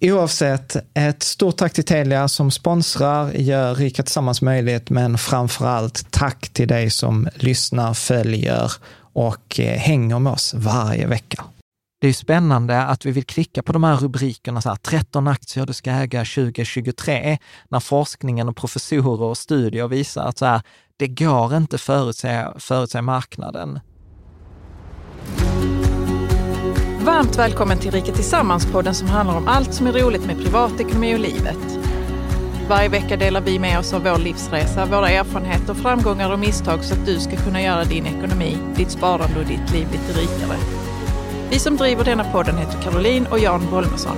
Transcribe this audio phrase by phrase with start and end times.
[0.00, 6.10] Oavsett, ett stort tack till Telia som sponsrar, gör Rika Tillsammans möjligt, men framför allt
[6.10, 8.72] tack till dig som lyssnar, följer
[9.12, 11.44] och eh, hänger med oss varje vecka.
[12.00, 15.66] Det är spännande att vi vill klicka på de här rubrikerna, så här, 13 aktier
[15.66, 17.38] du ska äga 2023,
[17.68, 20.62] när forskningen och professorer och studier visar att så här,
[20.96, 23.80] det går inte förutse, förutse marknaden.
[27.08, 31.18] Varmt välkommen till Rika Tillsammans-podden som handlar om allt som är roligt med privatekonomi och
[31.18, 31.78] livet.
[32.68, 36.94] Varje vecka delar vi med oss av vår livsresa, våra erfarenheter, framgångar och misstag så
[36.94, 40.58] att du ska kunna göra din ekonomi, ditt sparande och ditt liv lite rikare.
[41.50, 44.16] Vi som driver denna podden heter Caroline och Jan Bolmesson.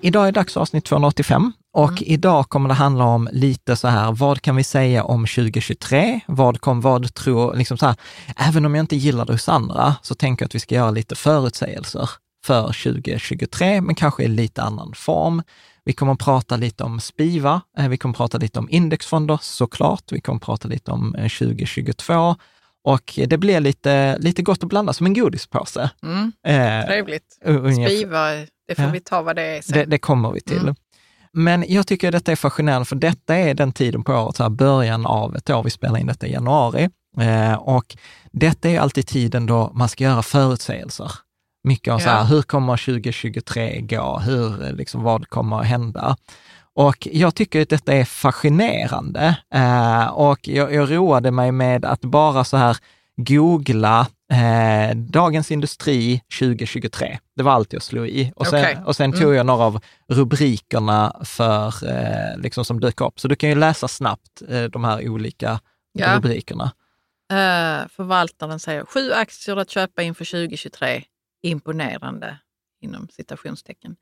[0.00, 2.02] Idag är dags för avsnitt 285 och Mm.
[2.06, 6.20] idag kommer det handla om lite så här, vad kan vi säga om 2023?
[6.26, 7.96] Vad kom, vad tror, liksom så här,
[8.36, 10.90] även om jag inte gillar det hos andra, så tänker jag att vi ska göra
[10.90, 12.10] lite förutsägelser
[12.46, 15.42] för 2023, men kanske i lite annan form.
[15.84, 19.38] Vi kommer att prata lite om SPIVA, eh, vi kommer att prata lite om indexfonder
[19.42, 22.36] såklart, vi kommer att prata lite om eh, 2022
[22.84, 25.90] och det blir lite, lite gott att blanda som en godispåse.
[26.02, 27.38] Mm, Eh, trevligt.
[27.44, 28.30] ungefär- Spiva,
[28.68, 28.90] det får Ja.
[28.90, 29.78] vi ta vad det är sen.
[29.78, 30.58] det, det kommer vi till.
[30.58, 30.74] Mm.
[31.32, 34.50] Men jag tycker detta är fascinerande, för detta är den tiden på året, så här
[34.50, 36.88] början av ett år, vi spelar in detta i januari.
[37.20, 37.96] Eh, och
[38.32, 41.12] detta är alltid tiden då man ska göra förutsägelser.
[41.64, 42.22] Mycket om så här, Ja.
[42.24, 44.18] hur kommer 2023 gå?
[44.18, 46.16] Hur, eh, liksom, vad kommer att hända?
[46.74, 49.36] Och jag tycker att detta är fascinerande.
[49.54, 52.76] Eh, och jag, jag roade mig med att bara så här
[53.22, 57.18] googla eh, Dagens Industri 2023.
[57.36, 58.32] Det var allt jag slog i.
[58.36, 58.78] Och sen, Okej.
[58.86, 59.34] och sen tog Mm.
[59.34, 63.20] jag några av rubrikerna för, eh, liksom som dök upp.
[63.20, 65.60] Så du kan ju läsa snabbt eh, de här olika
[65.92, 66.16] Ja.
[66.16, 66.64] rubrikerna.
[67.30, 71.04] Eh, förvaltaren säger sju aktier att köpa inför 2023.
[71.42, 72.38] Imponerande,
[72.80, 73.96] inom citationstecken.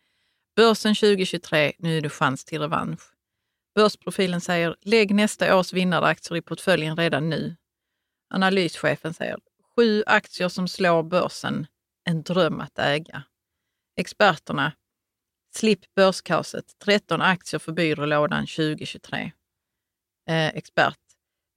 [0.57, 3.01] Börsen 2023, nu är det chans till revansch.
[3.75, 7.57] Börsprofilen säger lägg nästa års vinnaraktier i portföljen redan nu.
[8.35, 9.37] Analyschefen säger
[9.77, 11.67] sju aktier som slår börsen,
[12.09, 13.23] en dröm att äga.
[13.97, 14.73] Experterna,
[15.57, 19.33] slipp börskaoset, 13 aktier för byrålådan 2023.
[20.29, 20.99] Eh, expert,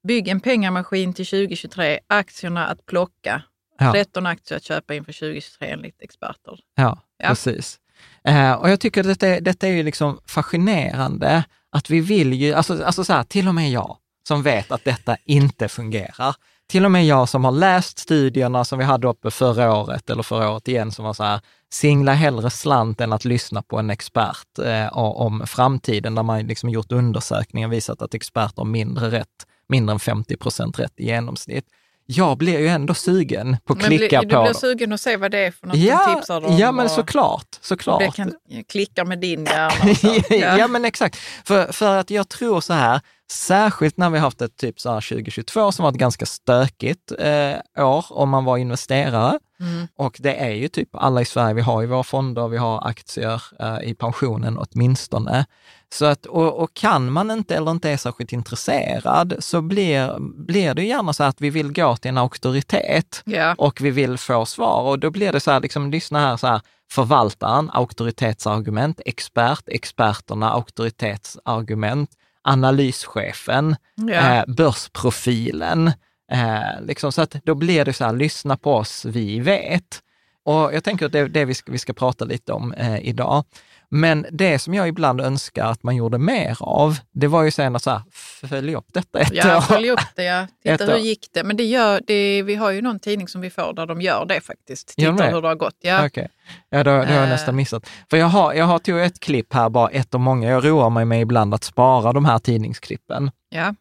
[0.07, 3.43] bygg en pengamaskin till 2023, aktierna att plocka.
[3.79, 3.91] Ja.
[3.93, 6.59] 13 aktier att köpa inför 2023 enligt experter.
[6.75, 7.27] Ja, Ja.
[7.29, 7.79] precis.
[8.23, 12.33] Eh, och jag tycker att detta, är- detta är ju liksom fascinerande, att vi vill
[12.33, 16.35] ju, alltså, alltså så här, till och med jag som vet att detta inte fungerar,
[16.69, 20.23] till och med jag som har läst studierna som vi hade uppe förra året, eller
[20.23, 23.89] förra året igen, som var så här, singla hellre slant än att lyssna på en
[23.89, 29.11] expert eh, om framtiden, där man liksom gjort undersökningar och visat att experter har mindre
[29.11, 31.65] rätt, mindre än 50 procent rätt i genomsnitt
[32.11, 34.43] jag blir ju ändå sugen på att klicka bli, på...
[34.43, 36.57] Du blir sugen att se vad det är för något ja, de tipsar om?
[36.57, 37.47] Ja, men såklart.
[37.61, 37.99] såklart.
[37.99, 38.33] Det kan
[38.67, 39.95] klicka med din hjärna.
[40.29, 40.57] ja.
[40.57, 41.15] ja, men exakt.
[41.45, 45.71] För, för att jag tror så här, särskilt när vi haft ett typ så 2022
[45.71, 49.39] som var ett ganska stökigt eh, år om man var investerare.
[49.59, 49.87] Mm.
[49.95, 52.87] Och det är ju typ alla i Sverige, vi har ju våra fonder, vi har
[52.87, 55.45] aktier eh, i pensionen åtminstone.
[55.93, 60.15] Så att, och, och, kan man inte eller inte är särskilt intresserad så blir,
[60.45, 63.55] blir det gärna så att vi vill gå till en auktoritet yeah.
[63.57, 64.81] och vi vill få svar.
[64.81, 66.61] Och då blir det så här, liksom, lyssna här, så här,
[66.91, 72.09] förvaltaren, auktoritetsargument, expert, experterna, auktoritetsargument,
[72.49, 73.75] analyschefen,
[74.09, 74.37] yeah.
[74.37, 75.87] eh, börsprofilen.
[76.31, 80.01] Eh, liksom, så att då blir det så här, lyssna på oss, vi vet.
[80.45, 82.99] Och jag tänker att det är det vi ska, vi ska prata lite om eh,
[82.99, 83.43] idag.
[83.91, 87.75] Men det som jag ibland önskar att man gjorde mer av, det var ju sen
[87.75, 88.01] att så här,
[88.47, 89.61] följa upp detta ett ja, år.
[89.61, 90.47] Följ upp det, ja.
[90.63, 91.43] Titta hur gick det.
[91.43, 94.25] Men det gör, det, vi har ju någon tidning som vi får där de gör
[94.25, 94.87] det faktiskt.
[94.95, 95.77] Titta hur det har gått.
[95.81, 96.27] Ja, okay.
[96.69, 97.89] ja då, det har jag uh, nästan missat.
[98.09, 100.49] För jag har, jag har tog ett klipp här, bara ett av många.
[100.49, 103.31] Jag roar mig med ibland att spara de här tidningsklippen.
[103.49, 103.75] Ja.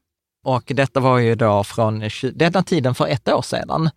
[0.44, 2.02] Och detta var ju då från
[2.32, 3.90] denna tiden för ett år sedan.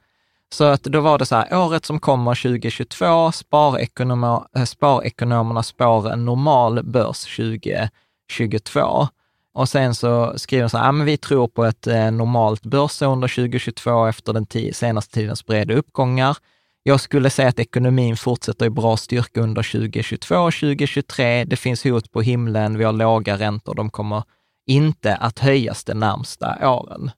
[0.53, 6.11] Så att då var det så här, året som kommer 2022, sparekonomer, eh, sparekonomerna spår
[6.11, 9.07] en normal börs 2022.
[9.53, 12.61] Och sen så skriver de så här, ja, men vi tror på ett eh, normalt
[12.61, 16.37] börsår under 2022 efter den senaste tidens breda uppgångar.
[16.83, 21.43] Jag skulle säga att ekonomin fortsätter i bra styrka under 2022 och 2023.
[21.45, 24.23] Det finns hot på himlen, vi har låga räntor, de kommer
[24.67, 27.11] inte att höjas de närmsta åren.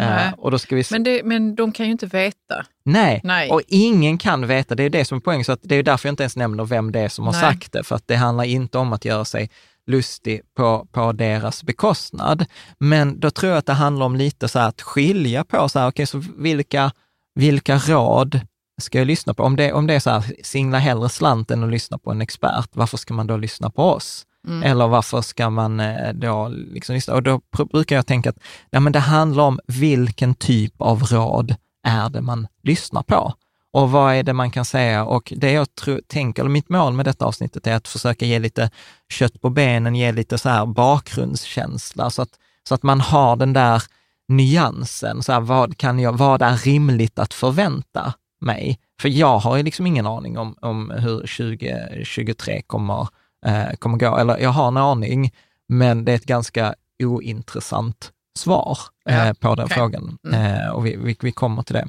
[0.00, 0.84] Uh, och då ska vi...
[0.90, 2.66] men, det, men de kan ju inte veta.
[2.84, 3.20] Nej.
[3.24, 3.50] Nej.
[3.50, 4.74] och ingen kan veta.
[4.74, 5.44] Det är det som är poängen.
[5.44, 7.40] Så att det är därför jag inte ens nämner vem det är som har Nej.
[7.40, 9.50] sagt det, för att det handlar inte om att göra sig
[9.86, 12.44] lustig på, på deras bekostnad.
[12.78, 15.88] Men då tror jag att det handlar om lite så att skilja på, så här,
[15.88, 16.92] okay, så vilka,
[17.34, 18.40] vilka råd
[18.80, 19.42] ska jag lyssna på?
[19.42, 22.20] Om det, om det är så här, singla hellre slant än att lyssna på en
[22.20, 24.26] expert, varför ska man då lyssna på oss?
[24.48, 24.62] Mm.
[24.62, 27.14] Eller varför ska man eh, då liksom lyssna?
[27.14, 27.40] Och då
[27.72, 28.38] brukar jag tänka att
[28.70, 31.54] ja, men det handlar om vilken typ av råd
[31.86, 33.34] är det man lyssnar på?
[33.72, 35.04] Och vad är det man kan säga?
[35.04, 38.38] Och det jag tror, tänker, eller mitt mål med detta avsnittet är att försöka ge
[38.38, 38.70] lite
[39.08, 42.30] kött på benen, ge lite så här bakgrundskänsla, så att,
[42.68, 43.82] så att man har den där
[44.28, 45.22] nyansen.
[45.22, 48.78] Så här, vad, kan jag, vad är rimligt att förvänta mig?
[49.00, 53.08] För jag har ju liksom ingen aning om, om hur 2023 kommer
[53.46, 54.16] eh, kommer gå.
[54.16, 55.32] Eller jag har en aning,
[55.68, 59.76] men det är ett ganska ointressant svar eh, på den okay.
[59.76, 60.18] frågan.
[60.26, 60.56] Mm.
[60.56, 61.88] Eh, och vi, vi, vi, kommer till det.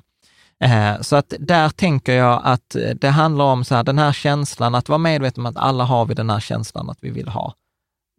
[0.66, 4.76] Eh, så att där tänker jag att det handlar om så här, den här känslan,
[4.76, 7.54] att vara medveten om att alla har vi den här känslan att vi vill ha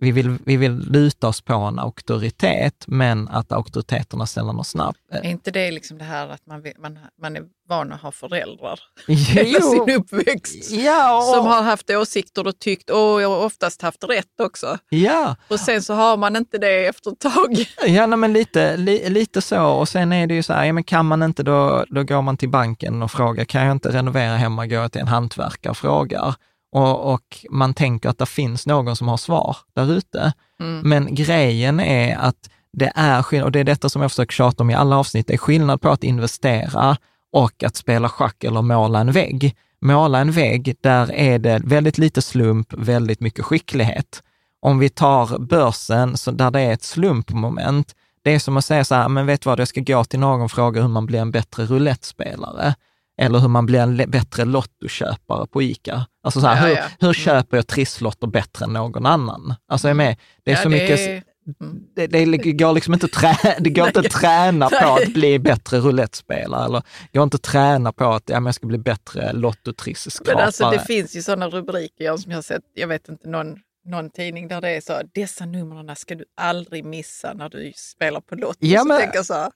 [0.01, 4.99] vi vill, vi vill luta oss på en auktoritet, men att auktoriteterna ställer något snabbt.
[5.11, 8.81] Är inte det liksom det här att man, man, man är van att ha föräldrar
[9.07, 11.35] hela sin uppväxt ja, och...
[11.35, 14.79] som har haft åsikter och tyckt, och jag har oftast haft rätt också.
[14.89, 15.37] Ja.
[15.49, 17.65] Och sen så har man inte det efter ett tag.
[17.87, 19.67] Ja, nej, men lite, li, lite så.
[19.67, 22.23] Och sen är det ju så här, ja, men kan man inte då, då går
[22.23, 25.71] man till banken och frågar, kan jag inte renovera hemma, går jag till en hantverkare
[25.71, 26.35] och frågar
[26.73, 30.33] och, och, man tänker att det finns någon som har svar där ute.
[30.61, 30.81] Mm.
[30.89, 34.63] Men grejen är att det är skillnad, och det är detta som jag försöker tjata
[34.63, 36.97] om i alla avsnitt, det är skillnad på att investera
[37.33, 39.57] och att spela schack eller måla en vägg.
[39.81, 44.23] Måla en vägg, där är det väldigt lite slump, väldigt mycket skicklighet.
[44.63, 48.85] Om vi tar börsen, så där det är ett slumpmoment, det är som att säga
[48.85, 51.07] så här, men vet du vad, jag ska gå till någon och fråga hur man
[51.07, 52.75] blir en bättre roulettespelare
[53.21, 56.07] eller hur man blir en bättre lottoköpare på ICA.
[56.25, 56.85] Alltså så här, ja, hur, ja.
[57.01, 57.15] hur mm.
[57.15, 59.55] köper jag trisslotter bättre än någon annan?
[59.69, 61.23] Alltså är med, det är ja, så det mycket, är...
[61.61, 61.83] Mm.
[61.97, 65.79] Det, det, går liksom inte trä, det går inte att träna på att bli bättre
[65.79, 70.37] roulettespelare eller det går inte att träna på att ja, jag ska bli bättre lottotrissskrapare.
[70.37, 73.57] Men alltså det finns ju sådana rubriker som jag har sett, jag vet inte, någon,
[73.85, 78.21] någon tidning där det är så, dessa numren ska du aldrig missa när du spelar
[78.21, 78.59] på Lotto.
[78.61, 79.51] Ja, men, så tänker så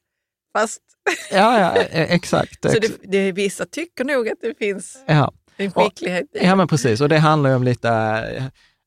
[0.58, 0.80] fast...
[1.30, 2.62] ja, ja, e- exakt.
[2.62, 5.32] Så det, det, vissa tycker nog att det finns ja.
[5.56, 7.00] en skicklighet i Ja, men precis.
[7.00, 7.88] Och det handlar ju om lite,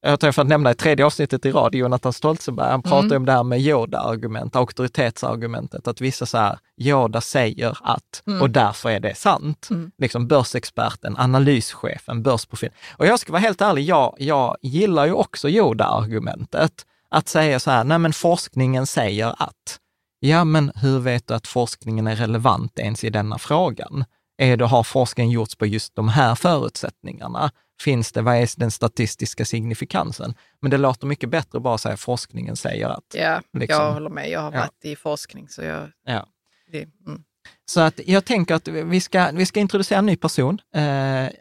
[0.01, 3.17] jag tror för att nämna i tredje avsnittet i rad, Jonathan Stoltzenberg, han pratar mm.
[3.17, 8.41] om det här med Yoda-argument, auktoritetsargumentet, att vissa så här, Yoda säger att, mm.
[8.41, 9.67] och därför är det sant.
[9.71, 9.91] Mm.
[9.97, 12.69] Liksom börsexperten, analyschefen, börsprofil.
[12.97, 16.85] Och jag ska vara helt ärlig, jag, jag gillar ju också Yoda-argumentet.
[17.09, 19.79] Att säga så här, nej men forskningen säger att.
[20.19, 24.05] Ja, men hur vet du att forskningen är relevant ens i denna frågan?
[24.37, 27.51] Är det, har forskningen gjorts på just de här förutsättningarna?
[27.81, 30.33] Finns det, vad är den statistiska signifikansen?
[30.61, 33.03] Men det låter mycket bättre att bara säga forskningen säger att.
[33.13, 33.83] Ja, liksom.
[33.83, 34.29] jag håller med.
[34.29, 34.59] Jag har Ja.
[34.59, 35.91] varit i forskning så jag...
[36.05, 36.25] Ja.
[36.71, 37.23] Det, mm.
[37.65, 40.81] Så att jag tänker att vi ska, vi ska introducera en ny person eh,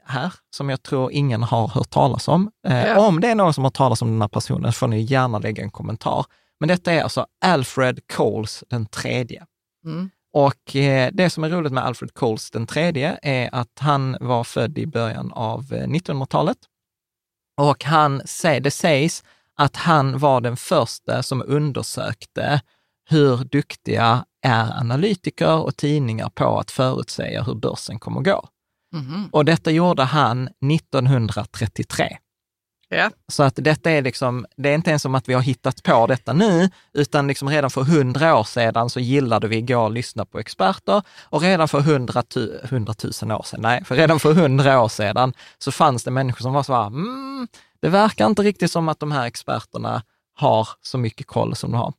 [0.05, 2.51] här, som jag tror ingen har hört talas om.
[2.67, 3.07] Eh, Ja.
[3.07, 5.63] Om det är någon som har talas om den här personen får ni gärna lägga
[5.63, 6.27] en kommentar.
[6.61, 9.47] Men detta är alltså Alfred Coles den tredje.
[9.85, 10.11] Mm.
[10.33, 14.45] Och eh, det som är roligt med Alfred Coles den tredje är att han var
[14.45, 16.59] född i början av eh, 1900-talet.
[17.61, 22.61] Och han, det sägs att han var den första som undersökte
[23.09, 28.49] hur duktiga är analytiker och tidningar på att förutsäga hur börsen kommer att gå.
[28.93, 29.29] Mhm.
[29.33, 32.19] Och detta gjorde han 1933.
[32.89, 33.11] Ja.
[33.29, 36.07] Så att detta är liksom, det är inte ens som att vi har hittat på
[36.07, 39.91] detta nu, utan liksom redan för hundra år sedan så gillade vi att gå och
[39.91, 41.81] lyssna på experter och redan för
[42.69, 46.53] hundratusen år sedan, nej, för redan för hundra år sedan så fanns det människor som
[46.53, 47.49] var så här, mm,
[47.81, 50.03] det verkar inte riktigt som att de här experterna
[50.35, 51.93] har så mycket koll som de har.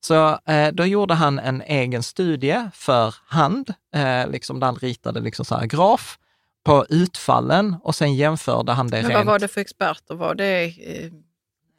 [0.00, 5.20] Så eh, då gjorde han en egen studie för hand, eh, liksom där han ritade
[5.20, 6.18] liksom så här graf
[6.64, 10.14] på utfallen och sen jämförde han det Men vad rent, var det för experter?
[10.14, 10.64] Var det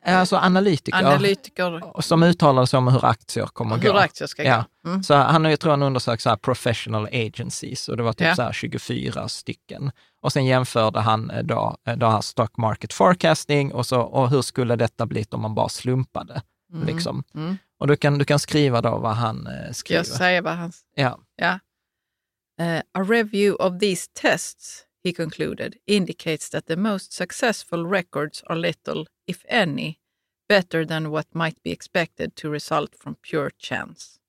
[0.06, 2.02] eh, alltså analytiker, analytiker?
[2.02, 3.98] som uttalade sig om hur aktier kommer Hur gå.
[3.98, 4.64] aktier ska Ja.
[4.84, 4.90] gå?
[4.90, 5.04] Mm.
[5.04, 8.36] Så han ju, tror han undersökt så här professional agencies och det var typ Ja.
[8.36, 9.92] så här 24 stycken.
[10.22, 14.30] Och sen jämförde han eh, då, eh, då här stock market forecasting och, så, och
[14.30, 16.42] hur skulle detta bli om man bara slumpade.
[16.74, 16.88] Mm.
[16.88, 17.24] Liksom.
[17.36, 17.58] Mm.
[17.80, 20.00] Och du kan, du kan skriva då vad han eh, skriver.
[20.00, 20.72] jag säga vad han...
[20.96, 21.18] Ja.
[21.36, 21.60] Ja.
[22.60, 28.60] Eh, a review of these tests, he concluded, indicates that the most successful records are
[28.60, 29.98] little, if any,
[30.50, 34.20] better than what might be expected to result from pure chance.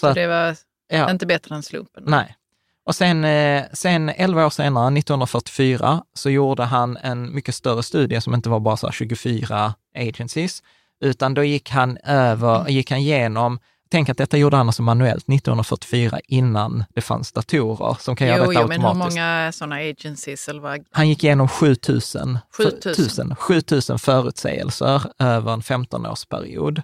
[0.00, 0.56] Så att- det var
[0.88, 1.10] ja.
[1.10, 2.04] inte bättre än slumpen.
[2.06, 2.36] Nej.
[2.84, 8.20] Och sen, eh, sen 11 år senare, 1944, så gjorde han en mycket större studie
[8.20, 10.62] som inte var bara så här 24 agencies,
[11.00, 15.28] utan då gick han över, gick han igenom Tänk att detta gjorde han alltså manuellt
[15.28, 19.16] 1944 innan det fanns datorer som kan göra Jo, detta jo, men hur automatiskt.
[19.18, 20.84] många sådana agencies eller vad?
[20.90, 23.36] Han gick igenom 7000, 7000.
[23.36, 26.82] 7000 förutsägelser över en 15-årsperiod.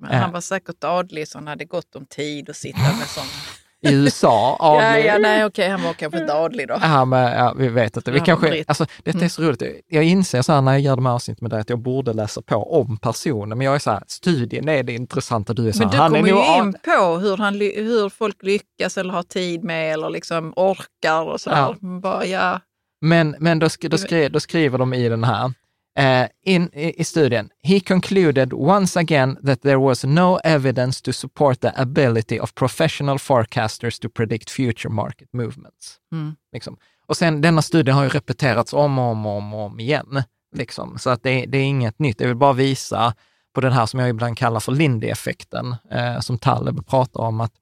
[0.00, 0.20] Men Eh.
[0.20, 3.24] han var säkert adlig så han hade gott om tid att sitta med sån.
[3.90, 6.78] I USA, ja, ja, nej, okej, han var kanske inte adlig då.
[6.82, 8.10] Ja, men ja, vi vet inte.
[8.10, 8.68] Vi Ja, kanske, britt.
[8.68, 9.62] alltså, detta är så roligt.
[9.88, 12.12] Jag inser så här när jag gör de här avsnitten med dig att jag borde
[12.12, 15.52] läsa på om personen, men jag är så här, studien är det intressanta.
[15.54, 18.08] Du är så Men här, du han är kommer ju in på hur, han, hur
[18.08, 21.56] folk lyckas eller har tid med eller liksom orkar och sådär.
[21.80, 22.00] Ja.
[22.02, 22.60] Bara, ja.
[23.00, 25.52] Men, men då, då, skri, då skriver de i den här,
[25.98, 31.60] eh, in, i, studien, he concluded once again that there was no evidence to support
[31.60, 35.98] the ability of professional forecasters to predict future market movements.
[36.12, 36.36] Mm.
[36.52, 36.76] Liksom.
[37.06, 40.22] Och sen denna studien har ju repeterats om och om och om, om igen.
[40.54, 40.98] Liksom.
[40.98, 42.20] Så att det, det är inget nytt.
[42.20, 43.14] Jag vill bara visa
[43.54, 47.52] på den här som jag ibland kallar för Lindy-effekten, eh, som Taleb pratar om, att,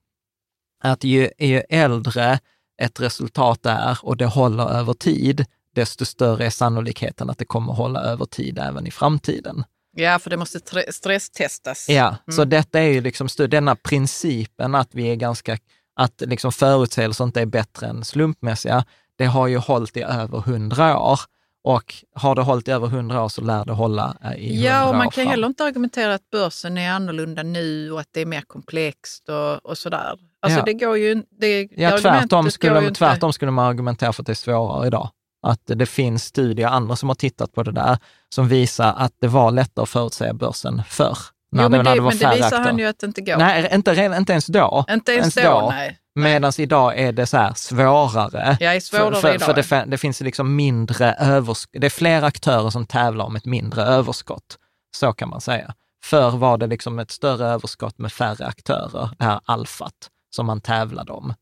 [0.82, 2.38] att ju, ju äldre
[2.82, 7.72] ett resultat är och det håller över tid, desto större är sannolikheten att det kommer
[7.72, 9.64] hålla över tid även i framtiden.
[9.96, 11.88] ja, för det måste tre- stresstestas.
[11.88, 15.58] Ja, så detta är ju liksom denna principen att vi är ganska,
[15.96, 18.84] att liksom förutsägelser inte är bättre än slumpmässiga,
[19.16, 21.20] det har ju hållit i över hundra år.
[21.64, 24.68] Och har det hållit i över hundra år så lär det hålla eh, i hundra
[24.70, 25.30] Ja, och man år kan fram.
[25.30, 29.66] heller inte argumentera att börsen är annorlunda nu och att det är mer komplext och,
[29.70, 30.18] och sådär.
[30.42, 30.64] Alltså Ja.
[30.64, 34.34] det går ju det, Ja, tvärtom skulle, tvärtom skulle man argumentera för att det är
[34.34, 35.10] svårare idag.
[35.42, 39.28] Att det finns studier, andra som har tittat på det där, som visar att det
[39.28, 41.18] var lättare att förutsäga börsen förr.
[41.52, 43.20] När Jo, men det, när det, var men det visar han ju att det inte
[43.20, 43.36] går.
[43.36, 44.84] Nej, inte, inte ens då.
[44.90, 45.98] inte ens då, nej.
[46.14, 48.56] Medan idag är det så här svårare.
[48.60, 49.64] Är svårare för, för, idag.
[49.66, 51.80] för det, det finns liksom mindre överskott.
[51.80, 54.58] Det är fler aktörer som tävlar om ett mindre överskott.
[54.96, 55.74] Så kan man säga.
[56.04, 60.60] Förr var det liksom ett större överskott med färre aktörer, det här alfat som man
[60.60, 61.34] tävlade om.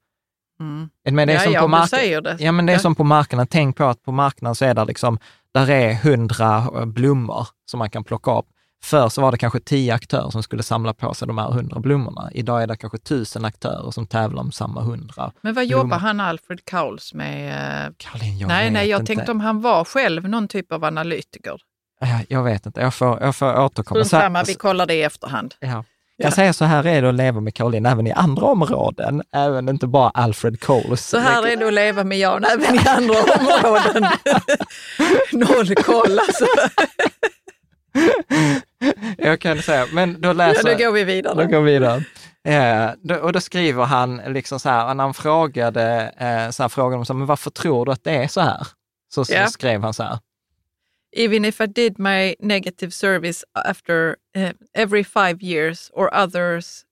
[0.61, 0.89] Mm.
[1.11, 2.37] Men det är Ja, som ja, på det.
[2.41, 3.47] Ja, men det är som på marknaden.
[3.47, 5.19] Tänk på att på marknaden så är det liksom,
[5.55, 8.47] där är hundra eh, blommor som man kan plocka upp.
[8.83, 11.81] Förr så var det kanske tio aktörer som skulle samla på sig de här hundra
[11.81, 12.31] blommorna.
[12.35, 15.33] Idag är det kanske tusen aktörer som tävlar om samma hundra.
[15.41, 15.85] Men vad blommor.
[15.85, 17.51] jobbar han Alfred Kauls med?
[17.87, 19.15] eh, Caroline, jag nej, nej, jag inte.
[19.15, 21.57] tänkte om han var själv någon typ av analytiker.
[22.01, 24.05] Ja, Jag vet inte, jag får, jag får återkomma.
[24.05, 25.55] Strunt samma, vi kollar det i efterhand.
[25.61, 25.85] ja.
[26.23, 29.69] Jag säger så här är det att leva med Caroline även i andra områden, även
[29.69, 31.09] inte bara Alfred Coles.
[31.09, 34.07] Så här är det att leva med Jan även i andra områden.
[35.33, 36.47] Noll koll alltså.
[39.19, 41.35] Jag kan säga, men då Ja, läser då går vi vidare.
[41.45, 42.05] Då går vi vidare.
[42.49, 46.69] Eh, då, och då skriver han liksom så här, när han frågade, eh, så här,
[46.69, 48.67] frågade de så här, men varför tror du att det är så här?
[49.15, 49.47] Så, så Ja.
[49.47, 50.19] skrev han så här,
[51.13, 56.85] Even if I did my negative service after eh, every five years or others...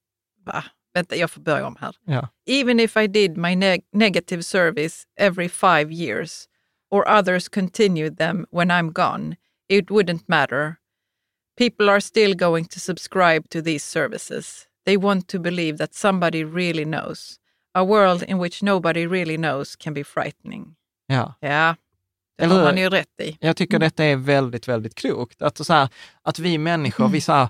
[0.45, 0.63] Va?
[0.93, 1.95] Vänta, jag får börja om här.
[2.05, 6.47] ja, Even if I did my neg- negative service every five years
[6.91, 9.35] or others continued them when I'm gone,
[9.69, 10.75] it wouldn't matter.
[11.57, 14.67] People are still going to subscribe to these services.
[14.85, 17.39] They want to believe that somebody really knows.
[17.75, 20.75] A world in which nobody really knows can be frightening.
[21.07, 21.33] Yeah.
[21.41, 21.75] Ja,
[22.39, 23.37] det Eller har han ju rätt i.
[23.39, 25.41] Jag tycker detta är väldigt, väldigt klokt.
[25.41, 25.89] Att, så här,
[26.21, 27.49] att vi människor, vi så här,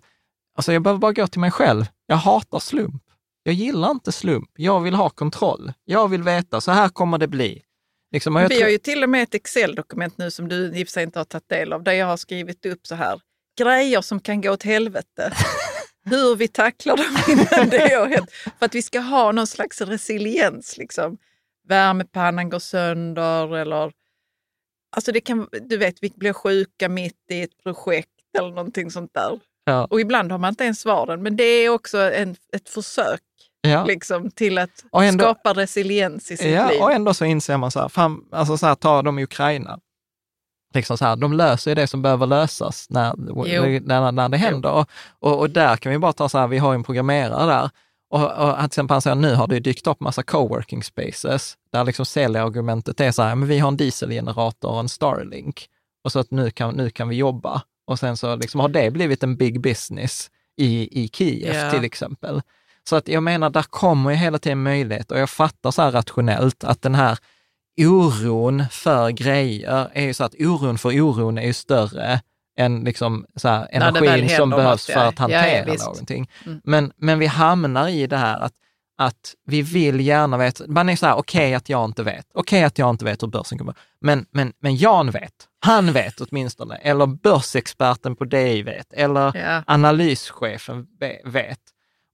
[0.58, 1.86] alltså jag behöver bara gå till mig själv.
[2.06, 3.04] Jag hatar slump.
[3.44, 4.50] Jag gillar inte slump.
[4.56, 5.74] Jag vill ha kontroll.
[5.86, 7.62] Jag vill veta, så här kommer det bli.
[8.12, 10.88] Liksom, Vi tror- har ju till och med ett Excel-dokument nu som du i och
[10.88, 13.20] för sig inte har tagit del av, där jag har skrivit upp så här,
[13.60, 15.34] grejer som kan gå åt helvete.
[16.06, 18.32] Hur vi tacklar dem innan det har hänt.
[18.60, 20.78] För att vi ska ha någon slags resiliens.
[20.78, 21.18] Liksom.
[21.68, 23.92] Värmepannan går sönder eller...
[24.96, 29.12] Alltså det kan, du vet, vi blir sjuka mitt i ett projekt eller någonting sånt
[29.14, 29.40] där.
[29.66, 33.22] ja, Och ibland har man inte ens svaren, men det är också en, ett försök
[33.62, 33.86] ja.
[33.86, 36.82] liksom, till att ändå- skapa resiliens i sitt Ja, liv.
[36.82, 39.80] och ändå så inser man så här, fan, alltså så här, ta dem i Ukraina.
[40.74, 43.14] Liksom så här, de löser ju det som behöver lösas när,
[43.80, 44.86] när, när det händer.
[45.20, 47.70] Och, och, där kan vi bara ta så här, vi har en programmerare där.
[48.10, 51.58] Och, och att till exempel han säger, nu har det dykt upp massa coworking spaces,
[51.72, 55.68] där liksom säljargumentet är så här, men vi har en dieselgenerator och en Starlink.
[56.04, 57.62] Och så att nu kan, nu kan vi jobba.
[57.88, 61.72] Och sen så liksom har det blivit en big business i, i Kiev Ja.
[61.72, 62.42] till exempel.
[62.90, 65.92] Så att jag menar, där kommer ju hela tiden möjlighet och jag fattar så här
[65.92, 67.18] rationellt att den här
[67.82, 72.22] oron för grejer är ju så att oron för oron är ju större
[72.60, 75.08] än liksom så här energin som behövs för ja.
[75.08, 75.86] att Ja, ja, hantera visst.
[75.86, 76.30] någonting.
[76.46, 76.62] Mm.
[76.64, 78.54] Men, men vi hamnar i det här att,
[78.98, 82.64] att vi vill gärna veta, man är så här, okej att jag inte vet, okej
[82.64, 85.34] att jag inte vet hur börsen kommer, men, men, men Jan vet,
[85.66, 89.64] han vet åtminstone, eller börsexperten på DI vet, eller Ja.
[89.68, 91.60] analyschefen ve- vet.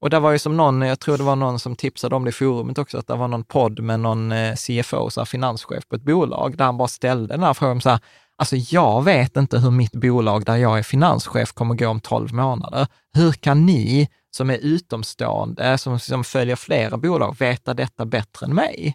[0.00, 2.28] Och det var ju som någon, jag tror det var någon som tipsade om det
[2.28, 5.88] i forumet också, att det var någon podd med någon eh, CFO, så här, finanschef
[5.88, 8.00] på ett bolag, där han bara ställde den här frågan så här,
[8.38, 12.32] alltså jag vet inte hur mitt bolag där jag är finanschef kommer gå om 12
[12.34, 12.86] månader.
[13.12, 18.54] Hur kan ni som är utomstående, som, som följer flera bolag, veta detta bättre än
[18.54, 18.94] mig?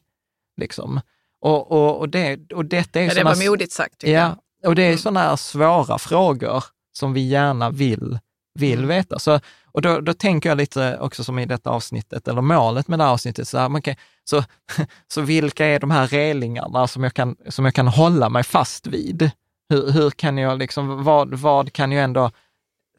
[0.62, 1.01] Liksom.
[1.41, 4.36] Och, och, och, det, och detta är Ja, det såna- var modigt sagt tycker jag.
[4.62, 4.97] Ja, och det är Mm.
[4.97, 8.19] sådana här svåra frågor som vi gärna vill,
[8.59, 8.87] vill Mm.
[8.87, 9.19] veta.
[9.19, 12.99] Så, och då, då tänker jag lite också som i detta avsnittet, eller målet med
[12.99, 14.43] det här avsnittet, så, här, kan, så,
[15.07, 18.87] så vilka är de här relingarna som jag kan, som jag kan hålla mig fast
[18.87, 19.31] vid?
[19.69, 22.31] Hur, hur kan jag liksom, vad, vad kan jag ändå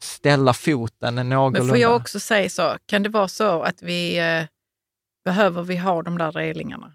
[0.01, 1.59] ställa foten någorlunda?
[1.59, 4.43] Men får jag också säga så, kan det vara så att vi eh,
[5.25, 6.93] behöver vi ha de där relingarna?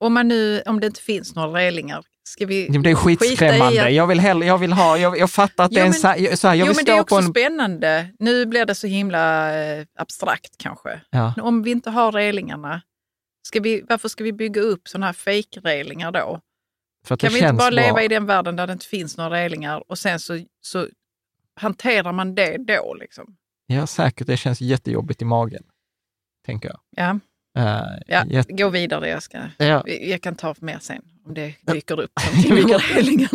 [0.00, 3.84] Om, man nu, om det inte finns några relingar, ska vi Det är skitskrämmande.
[3.86, 5.90] att- Jag vill, hellre, jag vill ha, jag, jag fattar att det Jo, är en
[5.90, 7.28] men- så här, så här, jag jo, vill men det är också en...
[7.30, 8.08] spännande.
[8.18, 11.00] Nu blir det så himla eh, abstrakt kanske.
[11.10, 11.34] Ja.
[11.42, 12.82] Om vi inte har relingarna,
[13.48, 16.40] ska vi, varför ska vi bygga upp sådana här fake-relingar då?
[17.06, 17.80] För att Kan det vi inte bara bra.
[17.80, 20.86] leva i den världen där det inte finns några relingar och sen så, så
[21.56, 22.94] hanterar man det då?
[23.00, 23.36] Liksom?
[23.66, 24.26] Ja, säkert.
[24.26, 25.62] Det känns jättejobbigt i magen,
[26.46, 26.78] tänker jag.
[26.96, 27.18] Ja,
[27.58, 29.08] Uh, ja jätte- gå vidare.
[29.08, 32.10] Jag, ska, ja, jag kan ta mer sen om det dyker upp
[32.46, 33.28] någonting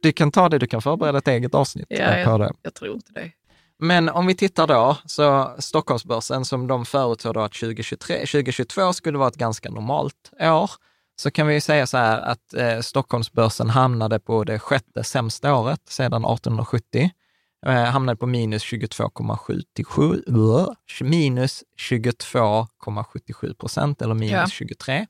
[0.00, 2.52] du kan ta det, du kan förbereda ett eget avsnitt Ja, eh, på det.
[2.62, 3.30] Jag tror inte det.
[3.78, 9.28] Men om vi tittar då, så Stockholmsbörsen som de förutsåg att 2023, 2022 skulle vara
[9.28, 10.70] ett ganska normalt år,
[11.16, 15.80] så kan vi säga så här att eh, Stockholmsbörsen hamnade på det sjätte sämsta året
[15.88, 17.10] sedan 1870.
[17.66, 20.68] Eh, hamnade på minus 22,77 uh,
[21.00, 24.46] minus 22,77 procent eller minus Ja.
[24.46, 25.06] 23.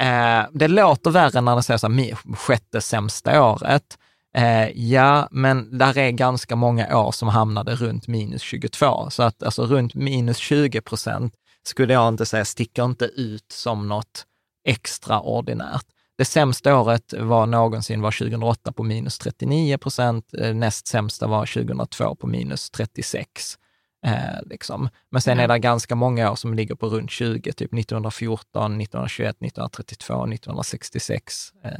[0.00, 3.98] Eh, det låter värre när det säger så här, sjätte sämsta året.
[4.36, 9.10] Eh, ja, men där är ganska många år som hamnade runt minus 22.
[9.10, 13.88] Så att alltså runt minus 20 procent skulle jag inte säga sticker inte ut som
[13.88, 14.26] något
[14.64, 15.86] extraordinärt.
[16.18, 20.34] Det sämsta året var någonsin var 2008 på minus 39 procent.
[20.38, 23.58] Eh, näst sämsta var 2002 på minus 36.
[24.06, 24.88] Eh, liksom.
[25.10, 29.28] Men sen är det ganska många år som ligger på runt 20, typ 1914, 1921,
[29.28, 31.70] 1932, 1966 eh,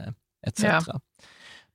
[0.46, 0.62] etc.
[0.62, 1.00] Ja.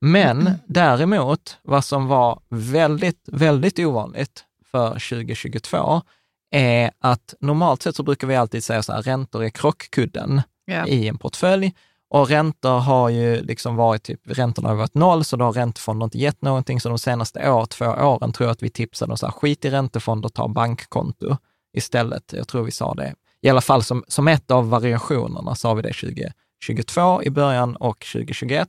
[0.00, 6.02] Men däremot, vad som var väldigt, väldigt ovanligt för 2022
[6.50, 10.86] är att normalt sett så brukar vi alltid säga så här, räntor är krockkudden Ja.
[10.86, 11.74] i en portfölj.
[12.12, 16.04] Och räntor har ju liksom varit, typ, räntorna har varit noll, så då har räntefonder
[16.04, 16.80] inte gett någonting.
[16.80, 19.64] Så de senaste år, två åren tror jag att vi tipsade om så här, skit
[19.64, 21.36] i räntefonder, ta bankkonto
[21.76, 22.32] istället.
[22.32, 23.14] Jag tror vi sa det.
[23.42, 28.06] I alla fall som, som ett av variationerna sa vi det 2022 i början och
[28.12, 28.68] 2021.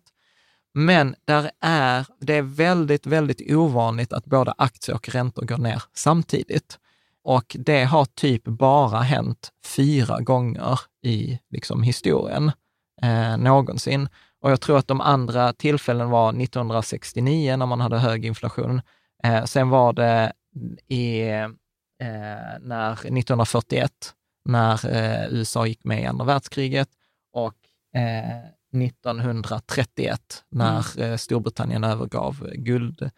[0.73, 5.83] Men där är, det är väldigt, väldigt ovanligt att både aktier och räntor går ner
[5.93, 6.77] samtidigt.
[7.23, 12.51] Och det har typ bara hänt fyra gånger i liksom, historien
[13.03, 14.09] eh, någonsin.
[14.41, 18.81] Och jag tror att de andra tillfällen var 1969 när man hade hög inflation.
[19.23, 20.33] Eh, sen var det
[20.87, 21.49] i, eh,
[22.59, 23.91] när 1941
[24.45, 26.89] när eh, USA gick med i andra världskriget
[27.33, 27.55] och
[28.73, 31.17] 1931 när mm.
[31.17, 33.09] Storbritannien övergav guld,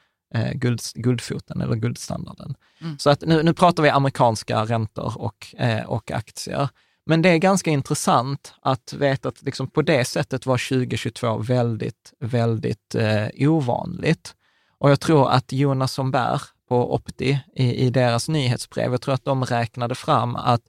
[0.54, 2.56] guld, guldfoten eller guldstandarden.
[2.82, 3.00] Mm.
[3.00, 6.70] Så att nu, nu pratar vi amerikanska räntor och, och aktier.
[7.06, 12.14] Men det är ganska intressant att veta att liksom på det sättet var 2022 väldigt,
[12.20, 14.36] väldigt eh, ovanligt.
[14.78, 16.40] Och jag tror att Jonas Somberg
[16.70, 20.62] på Opti i, i deras nyhetsbrev, jag tror att de räknade fram att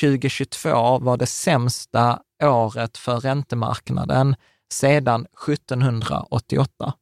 [0.00, 4.36] 2022 var det sämsta året för räntemarknaden
[4.72, 6.94] sedan 1788.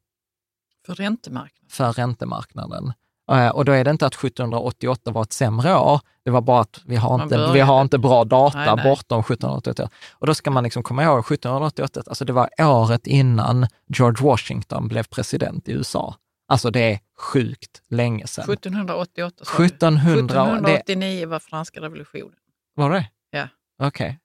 [0.85, 1.69] För räntemarknaden?
[1.69, 2.93] För räntemarknaden.
[3.31, 6.61] Eh, och då är det inte att 1788 var ett sämre år, det var bara
[6.61, 8.83] att vi har inte, vi har inte bra data nej, nej.
[8.83, 9.89] bortom 1788.
[10.11, 14.87] Och då ska man liksom komma ihåg 1788, alltså det var året innan George Washington
[14.87, 16.15] blev president i USA.
[16.47, 18.53] Alltså det är sjukt länge sedan.
[18.53, 22.35] 1788 1700, 1789 var franska revolutionen.
[22.75, 23.09] Var det?
[23.31, 23.47] Ja.
[23.83, 23.87] Okej.
[23.87, 24.17] Okay.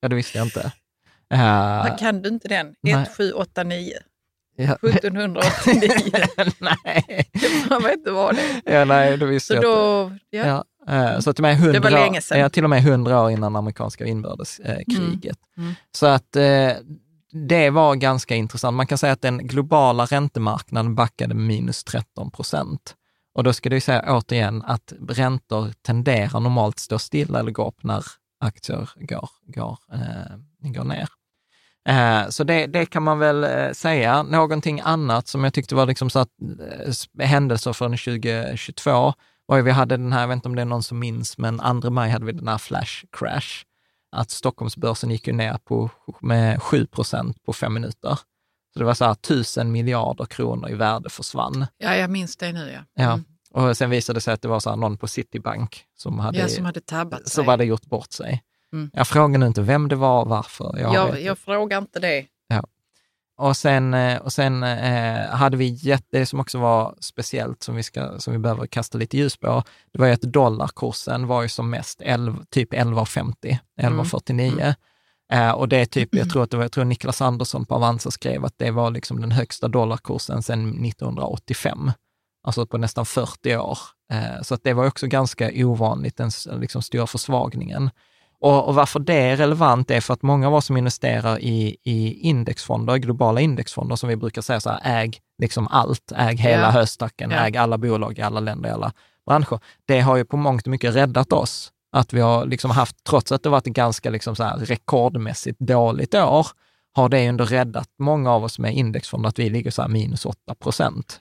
[0.00, 0.72] Ja, det visste jag inte.
[1.34, 2.66] Uh, kan du inte den?
[2.66, 3.92] 1789.
[4.58, 4.74] Ja.
[4.82, 5.90] 1789.
[6.58, 7.30] nej.
[7.70, 8.78] Jag vet inte vad det är.
[8.78, 10.12] Ja, nej, det visste så jag då.
[10.30, 10.64] Ja.
[10.86, 12.40] Ja, eh, så till och med 100, det var länge sedan.
[12.40, 15.38] Ja, till och med 100 år innan amerikanska inbördeskriget.
[15.56, 15.66] Mm.
[15.66, 15.74] Mm.
[15.92, 16.70] Så att eh,
[17.48, 18.76] det var ganska intressant.
[18.76, 22.94] Man kan säga att den globala räntemarknaden backade minus 13 procent.
[23.34, 27.82] Och då ska ju säga återigen att räntor tenderar normalt stå stilla eller gå upp
[27.82, 28.04] när
[28.40, 31.08] aktier går, går, eh, går ner.
[31.88, 34.22] Eh, så det, det, kan man väl eh, säga.
[34.22, 36.28] Någonting annat som jag tyckte var liksom så att,
[37.18, 39.14] eh, händelser från 2022
[39.46, 41.38] var ju, vi hade den här, jag vet inte om det är någon som minns,
[41.38, 43.64] men 2 maj hade vi den här flash crash.
[44.12, 48.18] Att Stockholmsbörsen gick ju ner på, med 7 procent på fem minuter.
[48.72, 51.66] Så det var så här tusen miljarder kronor i värde försvann.
[51.78, 53.04] Ja, jag minns det nu ja.
[53.04, 53.24] Mm.
[53.52, 53.68] ja.
[53.68, 56.48] Och sen visade det sig att det var så någon på Citibank som hade, ja,
[56.48, 57.30] som hade tabbat sig.
[57.30, 58.42] Som hade gjort bort sig.
[58.72, 58.90] Mm.
[58.92, 60.78] Jag frågar nu inte vem det var och varför.
[60.78, 62.26] Jag, jag, jag frågar inte det.
[62.48, 62.62] Ja.
[63.38, 67.76] Och sen, eh, och sen eh, hade vi jätte, det som också var speciellt, som
[67.76, 71.42] vi, ska, som vi behöver kasta lite ljus på, det var ju att dollarkursen var
[71.42, 74.52] ju som mest 11, typ 11,50, 11,49.
[74.52, 74.74] Mm.
[75.32, 77.74] Eh, och det är typ, jag tror att det var, jag tror Niklas Andersson på
[77.74, 81.92] Avanza skrev att det var liksom den högsta dollarkursen sedan 1985,
[82.42, 83.78] alltså på nästan 40 år.
[84.12, 87.90] Eh, så att det var också ganska ovanligt, den liksom stora försvagningen.
[88.40, 91.76] Och, och, varför det är relevant är för att många av oss som investerar i,
[91.82, 96.62] i indexfonder, globala indexfonder, som vi brukar säga så här, äg liksom allt, äg hela
[96.62, 96.72] yeah.
[96.72, 97.46] höstacken, yeah.
[97.46, 98.92] äg alla bolag i alla länder, i alla
[99.26, 99.60] branscher.
[99.86, 101.72] Det har ju på mångt och mycket räddat oss.
[101.92, 105.58] Att vi har liksom haft, trots att det varit ett ganska liksom så här rekordmässigt
[105.58, 106.46] dåligt år,
[106.92, 110.26] har det ändå räddat många av oss med indexfonder, att vi ligger så här minus
[110.26, 111.20] 8 procent.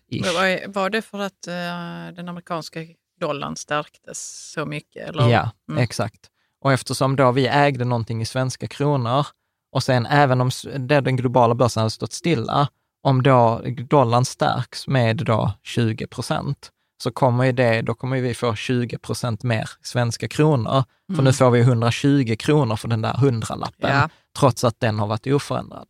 [0.67, 2.79] Var det för att uh, den amerikanska
[3.19, 5.09] dollarn stärktes så mycket?
[5.09, 5.29] Eller?
[5.29, 5.83] Ja, mm.
[5.83, 6.29] exakt.
[6.61, 9.25] Och eftersom då vi ägde någonting i svenska kronor
[9.71, 12.67] och sen även om den globala börsen hade stått stilla,
[13.03, 16.71] om då dollarn stärks med då 20 procent,
[17.03, 20.83] så kommer ju det, då kommer vi få 20 procent mer svenska kronor.
[21.07, 21.25] För mm.
[21.25, 24.09] nu får vi 120 kronor för den där hundralappen, ja.
[24.39, 25.87] trots att den har varit oförändrad.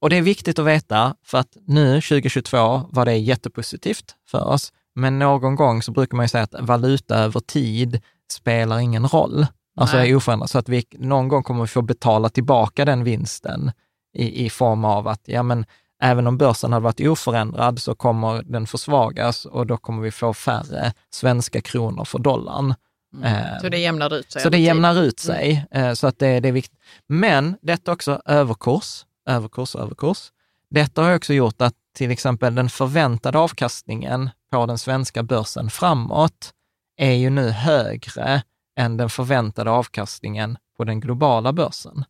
[0.00, 4.72] Och det är viktigt att veta, för att nu 2022 var det jättepositivt för oss,
[4.94, 8.00] men någon gång så brukar man ju säga att valuta över tid
[8.32, 9.46] spelar ingen roll.
[9.76, 10.50] Alltså är oförändrat.
[10.50, 13.72] Så att vi någon gång kommer vi få betala tillbaka den vinsten
[14.14, 15.66] i, i form av att, ja men
[16.02, 20.34] även om börsen hade varit oförändrad så kommer den försvagas och då kommer vi få
[20.34, 22.74] färre svenska kronor för dollarn.
[23.14, 23.34] Mm.
[23.34, 24.42] Eh, så det jämnar ut sig?
[24.42, 25.96] Så det jämnar ut sig, mm.
[25.96, 26.80] så att det, det är viktigt.
[27.06, 30.32] Men detta också överkurs, överkurs, överkurs.
[30.70, 36.52] Detta har också gjort att till exempel den förväntade avkastningen på den svenska börsen framåt
[36.96, 38.42] är ju nu högre
[38.76, 42.04] än den förväntade avkastningen på den globala börsen.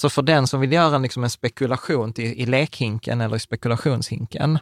[0.00, 4.58] Så för den som vill göra liksom en spekulation till, i lekhinken eller i spekulationshinken,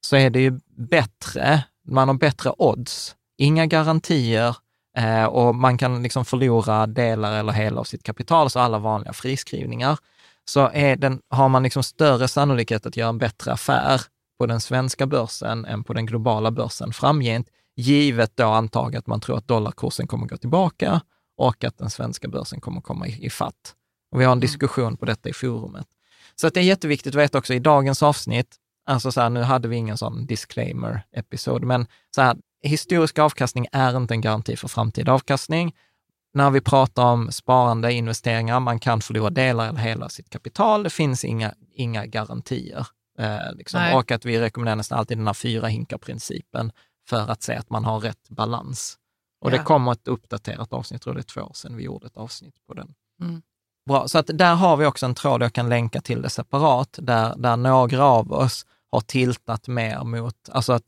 [0.00, 4.56] så är det ju bättre, man har bättre odds, inga garantier
[4.96, 9.12] eh, och man kan liksom förlora delar eller hela av sitt kapital, så alla vanliga
[9.12, 9.98] friskrivningar.
[10.44, 14.00] Så är den, har man liksom större sannolikhet att göra en bättre affär
[14.38, 19.20] på den svenska börsen än på den globala börsen framgent, givet då antaget att man
[19.20, 21.00] tror att dollarkursen kommer gå tillbaka
[21.36, 23.74] och att den svenska börsen kommer komma i, i fatt.
[24.12, 24.40] Och vi har en Mm.
[24.40, 25.86] diskussion på detta i forumet.
[26.36, 28.56] Så att det är jätteviktigt att veta också i dagens avsnitt,
[28.86, 33.96] alltså så här, nu hade vi ingen sån disclaimer-episod, men så här, historisk avkastning är
[33.96, 35.74] inte en garanti för framtida avkastning.
[36.34, 40.82] När vi pratar om sparande, investeringar, man kan förlora delar eller hela sitt kapital.
[40.82, 42.86] Det finns inga, inga garantier.
[43.18, 43.94] Eh, liksom.
[43.94, 46.72] Och att vi rekommenderar nästan alltid den här fyra hinkar-principen
[47.12, 48.98] för att se att man har rätt balans.
[49.40, 49.64] Och det Ja.
[49.64, 52.54] kommer ett uppdaterat avsnitt, jag tror det är två år sedan vi gjorde ett avsnitt
[52.66, 52.94] på den.
[53.20, 53.42] Mm.
[53.88, 56.98] Bra, så att där har vi också en tråd jag kan länka till det separat,
[57.02, 60.84] där, där några av oss har tiltat mer mot, alltså att,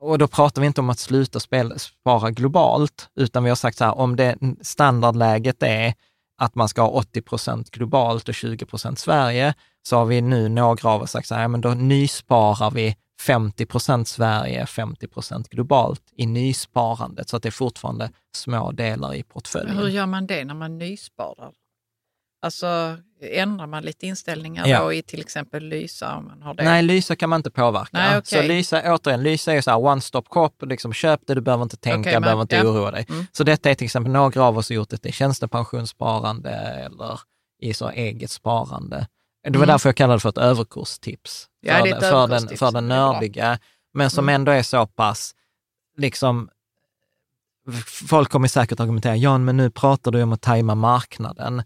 [0.00, 3.78] och då pratar vi inte om att sluta spela, spara globalt, utan vi har sagt
[3.78, 5.94] så här, om det standardläget är
[6.38, 10.48] att man ska ha 80 procent globalt och 20 procent Sverige, så har vi nu
[10.48, 15.06] några av oss sagt så här, ja, men då nysparar vi 50 procent Sverige, 50
[15.08, 19.76] procent globalt i nysparandet, så att det är fortfarande små delar i portföljen.
[19.76, 21.52] Hur gör man det när man nysparar?
[22.42, 24.82] Alltså ändrar man lite inställningar Ja.
[24.84, 26.64] då i till exempel Lysa om man har det?
[26.64, 27.88] Nej, Lysa kan man inte påverka.
[27.92, 28.42] Nej, okej.
[28.42, 31.62] Så Lysa, återigen, Lysa är så här one stop shop, liksom köp det, du behöver
[31.62, 32.62] inte tänka, Okej, men- behöver inte ja.
[32.64, 33.06] oroa dig.
[33.08, 33.26] Mm.
[33.32, 37.20] Så detta är till exempel, några av oss har gjort det i tjänstepensionssparande eller
[37.62, 39.06] i så eget sparande.
[39.42, 39.68] Det var Mm.
[39.68, 41.46] därför jag kallade det för ett överkurstips.
[41.60, 43.58] Ja, för, det är ett den, för, den, för den nördiga,
[43.94, 44.34] men som Mm.
[44.34, 45.34] ändå är så pass,
[45.96, 46.50] liksom,
[47.86, 51.58] folk kommer säkert argumentera, Jan, men nu pratar du om att tajma marknaden.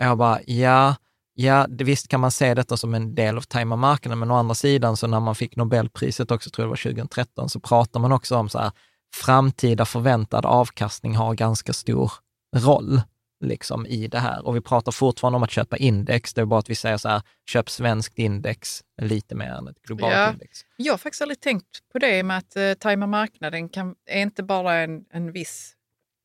[0.00, 0.94] Och jag bara, ja,
[1.34, 4.34] ja, det, visst kan man se detta som en del av tajma marknaden, men å
[4.36, 8.00] andra sidan, så när man fick Nobelpriset också, tror jag det var 2013, så pratar
[8.00, 8.72] man också om så här,
[9.14, 12.12] framtida förväntad avkastning har ganska stor
[12.56, 13.02] roll
[13.40, 14.46] liksom i det här.
[14.46, 17.08] Och vi pratar fortfarande om att köpa index, det är bara att vi säger så
[17.08, 20.30] här, köp svenskt index lite mer än ett globalt Ja.
[20.30, 20.58] index.
[20.76, 24.42] Jag har faktiskt aldrig tänkt på det med att eh, tajma marknaden kan, är inte
[24.42, 25.72] bara en, en viss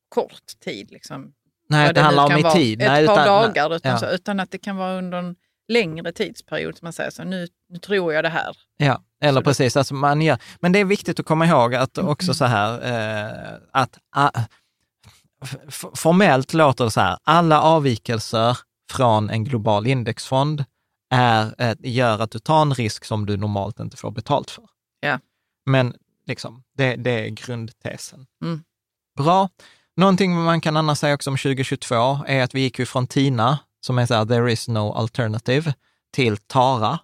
[0.08, 0.90] kort tid.
[0.90, 1.32] Liksom,
[1.68, 2.82] Nej, det nu handlar om i tid.
[2.82, 3.98] Ett Nej, par utan- dagar, utan, ja.
[3.98, 5.36] så, utan att det kan vara under en
[5.68, 6.76] längre tidsperiod.
[6.78, 8.56] Som man säger så, nu, nu tror jag det här.
[8.76, 9.76] Ja, eller Så det- precis.
[9.76, 13.58] Alltså man gör, men det är viktigt att komma ihåg att också så här, eh,
[13.72, 14.30] att ah,
[15.94, 18.58] formellt låter det så här, alla avvikelser
[18.92, 20.64] från en global indexfond
[21.10, 24.64] är, eh, gör att du tar en risk som du normalt inte får betalt för.
[25.00, 25.18] Ja.
[25.66, 25.94] Men
[26.26, 28.26] liksom, det, det är grundtesen.
[28.44, 28.62] Mm.
[29.18, 29.48] Bra.
[29.96, 33.58] Någonting man kan annars säga också om 2022 är att vi gick ju från TINA,
[33.80, 35.74] som är så här, there is no alternative,
[36.12, 36.98] till TARA.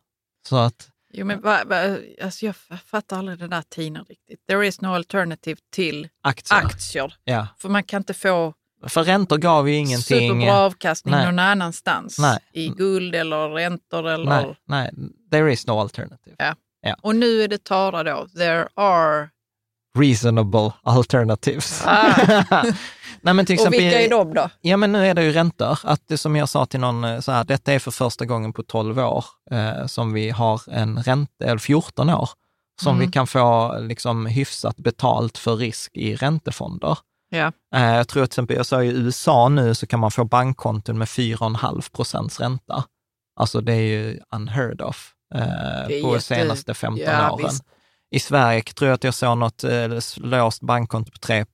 [0.48, 4.46] Så att Jo, men va, va, alltså jag fattar aldrig det där TINA riktigt.
[4.48, 6.58] There is no alternative till aktier.
[6.58, 7.14] aktier.
[7.24, 7.46] Ja.
[7.58, 8.54] För man kan inte få
[8.88, 10.18] För räntor gav ju ingenting.
[10.30, 11.26] superbra avkastning Nej.
[11.26, 12.18] någon annanstans.
[12.18, 12.38] Nej.
[12.52, 14.08] I guld eller räntor.
[14.08, 14.90] Eller, Nej, nej,
[15.30, 16.36] there is no alternative.
[16.38, 16.54] Ja.
[17.02, 18.28] Och nu är det Tara då.
[18.28, 19.28] There are...
[19.98, 21.82] Reasonable alternatives.
[21.86, 22.14] Ah.
[23.20, 24.50] nej, men till Och exempel, vilka är de då?
[24.60, 25.78] Ja, men nu är det ju räntor.
[25.84, 28.52] Att det som jag sa till någon, eh, så här, detta är för första gången
[28.52, 32.28] på 12 år eh, som vi har en ränta, eller 14 år,
[32.82, 33.06] som Mm.
[33.06, 36.98] vi kan få liksom hyfsat betalt för risk i räntefonder.
[37.30, 37.52] Ja.
[37.74, 40.98] Eh, jag tror till exempel, jag sa i USA nu så kan man få bankkonton
[40.98, 42.84] med 4,5 procents ränta.
[43.40, 47.46] Alltså det är ju unheard of eh, på de senaste 15 Ja, åren.
[47.46, 47.64] visst.
[48.12, 51.44] I Sverige tror jag att jag såg något eh, låst bankkonto på 3,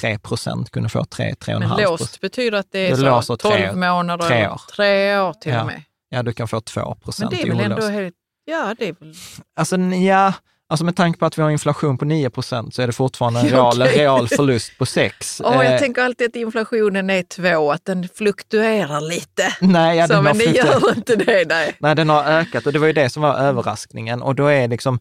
[0.00, 3.36] 3 procent, kunde få 3, 3,5 Men låst betyder att det är Det så låser
[3.36, 4.60] 12 tre- månader, tre år.
[4.76, 5.60] tre år till Ja.
[5.60, 5.82] och med.
[6.08, 7.90] Ja, du kan få 2 Men procent det är väl ändå olöst.
[7.90, 8.14] helt...
[8.44, 9.14] Ja, det är väl...
[9.56, 10.32] Alltså, ja,
[10.68, 13.40] alltså med tanke på att vi har inflation på 9 procent så är det fortfarande
[13.40, 15.40] en real, real förlust på 6.
[15.44, 19.54] Åh, jag tänker alltid att inflationen är två, att den fluktuerar lite.
[19.60, 21.48] nej, ja, så, men det gör inte det.
[21.48, 21.76] Nej.
[21.78, 24.22] Nej, den har ökat och det var ju det som var överraskningen.
[24.22, 25.00] Och då är liksom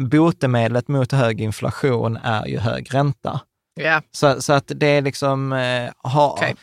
[0.00, 3.40] botemedlet mot hög inflation är ju hög ränta.
[3.74, 6.56] Ja, Så, så att det är liksom, eh, ha, Okej.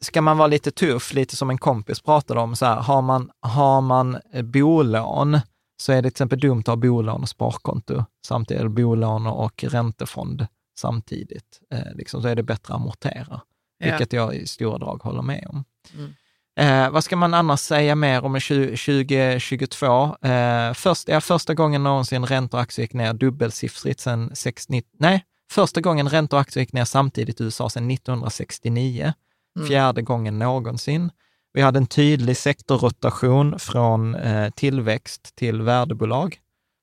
[0.00, 3.30] ska man vara lite tuff, lite som en kompis pratade om, så här, har man,
[3.40, 5.40] har man eh, bolån
[5.82, 9.64] så är det till exempel dumt att ha bolån och sparkonto samtidigt, eller bolån och
[9.64, 10.46] räntefond
[10.80, 11.60] samtidigt.
[11.72, 13.40] Eh, liksom, så är det bättre att amortera,
[13.78, 13.86] Ja.
[13.90, 15.64] vilket jag i stora drag håller med om.
[15.94, 16.14] Mm.
[16.58, 20.16] Eh, vad ska man annars säga mer om 20, 2022?
[20.22, 25.24] Eh, först, ja, första gången någonsin räntor och aktier gick ner dubbelsiffrigt sedan 60, nej,
[25.50, 29.12] första gången räntor och aktier gick ner samtidigt i USA sedan 1969.
[29.56, 29.68] Mm.
[29.68, 31.10] Fjärde gången någonsin.
[31.52, 36.38] Vi hade en tydlig sektorrotation från eh, tillväxt till värdebolag.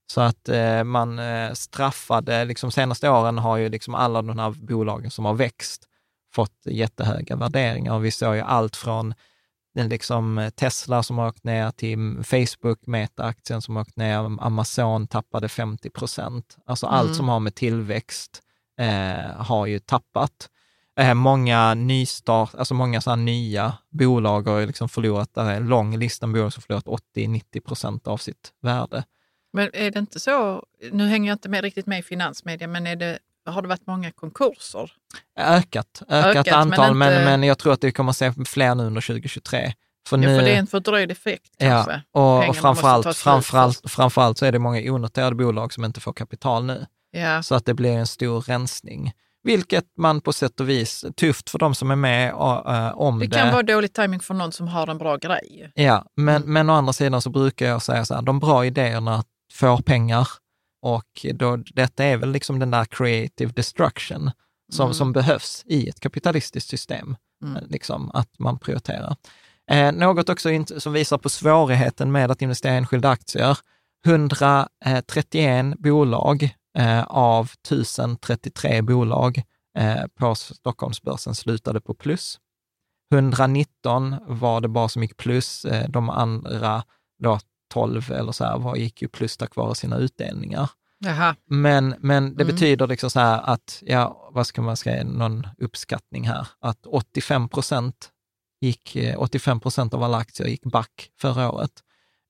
[0.07, 4.51] Så att eh, man eh, straffade, liksom senaste åren har ju liksom alla de här
[4.51, 5.83] bolagen som har växt
[6.33, 7.93] fått jättehöga värderingar.
[7.93, 9.13] Och vi såg ju allt från
[9.75, 15.07] liksom eh, Tesla som har åkt ner till Facebook, Meta-aktien som har åkt ner, Amazon
[15.07, 16.57] tappade 50 procent.
[16.65, 16.99] Alltså Mm.
[16.99, 18.41] allt som har med tillväxt
[18.79, 20.49] eh, har ju tappat.
[20.99, 25.97] Eh, många nystart, alltså många så nya bolag har liksom förlorat, där är en lång
[25.97, 29.03] lista med bolag som förlorat 80-90 procent av sitt värde.
[29.53, 32.87] Men är det inte så, nu hänger jag inte med, riktigt med i finansmedia, men
[32.87, 34.91] är det, har det varit många konkurser?
[35.39, 38.75] Ökat, ökat, Ökat, antal, men inte- men, jag tror att vi kommer att se fler
[38.75, 39.73] nu under 2023.
[40.09, 41.91] För nu, Ja, för det är en fördröjd effekt kanske.
[41.91, 45.99] Ja, och, Pengarna och framförallt, framförallt, framförallt så är det många onoterade bolag som inte
[46.01, 46.85] får kapital nu.
[47.11, 47.43] Ja.
[47.43, 49.11] Så att det blir en stor rensning.
[49.43, 53.27] Vilket man på sätt och vis, tufft för de som är med uh, om Det
[53.27, 53.35] det.
[53.37, 55.71] kan vara dålig timing för någon som har en bra grej.
[55.75, 56.53] Ja, men, Mm.
[56.53, 60.27] men å andra sidan så brukar jag säga så här, de bra idéerna får pengar
[60.85, 64.31] och då, detta är väl liksom den där creative destruction
[64.71, 64.93] som, Mm.
[64.93, 67.55] som behövs i ett kapitalistiskt system, Mm.
[67.55, 69.15] eh, liksom att man prioriterar.
[69.71, 73.57] Eh, något också som visar på svårigheten med att investera i enskilda aktier.
[74.05, 79.43] 131 bolag eh, av 1033 bolag
[79.77, 82.39] eh, på Stockholmsbörsen slutade på plus.
[83.13, 85.65] 119 var det bara som gick plus.
[85.65, 86.83] Eh, de andra,
[87.23, 87.39] då
[87.73, 90.69] 12 eller så här, var, gick ju plus tack vare sina utdelningar.
[90.99, 91.35] Jaha.
[91.49, 92.55] Men, men det Mm.
[92.55, 97.49] betyder liksom så här att, ja, vad ska man säga, någon uppskattning här, att 85
[97.49, 98.09] procent
[98.61, 101.71] gick, eh, 85 procent av alla aktier gick back förra året.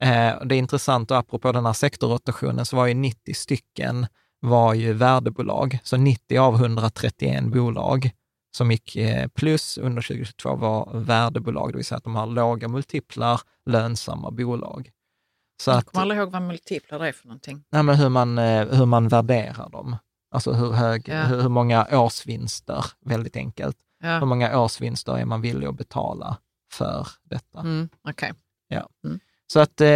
[0.03, 4.07] Eh, det är intressant, och apropå den här sektorrotationen, så var ju 90 stycken
[4.39, 5.79] var ju värdebolag.
[5.83, 8.09] Så 90 av 131 bolag
[8.57, 12.67] som gick eh, plus under 2022 var värdebolag, det vill säga att de har låga
[12.67, 14.89] multiplar, lönsamma bolag.
[15.61, 17.63] Så Jag att, kommer aldrig ihåg vad multiplar är för någonting.
[17.71, 19.95] Nej, men hur, man, eh, hur man värderar dem.
[20.31, 21.21] Alltså hur, hög, Ja.
[21.23, 23.77] hur, hur många årsvinster, väldigt enkelt.
[23.99, 24.25] Hur Ja.
[24.25, 26.37] många årsvinster är man villig att betala
[26.73, 27.59] för detta?
[27.59, 28.33] Mm, Okej.
[29.47, 29.87] Så att, eh,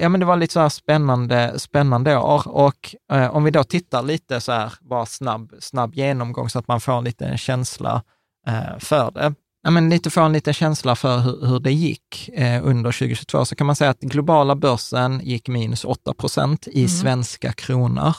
[0.00, 3.64] ja men det var lite så här spännande, spännande år och eh, om vi då
[3.64, 8.02] tittar lite så här, bara snabb, snabb genomgång så att man får lite en känsla
[8.46, 9.34] eh, för det.
[9.64, 13.44] Ja, men lite få en liten känsla för hur, hur det gick eh, under 2022
[13.44, 16.88] så kan man säga att globala börsen gick minus 8 procent i Mm.
[16.88, 18.14] svenska kronor.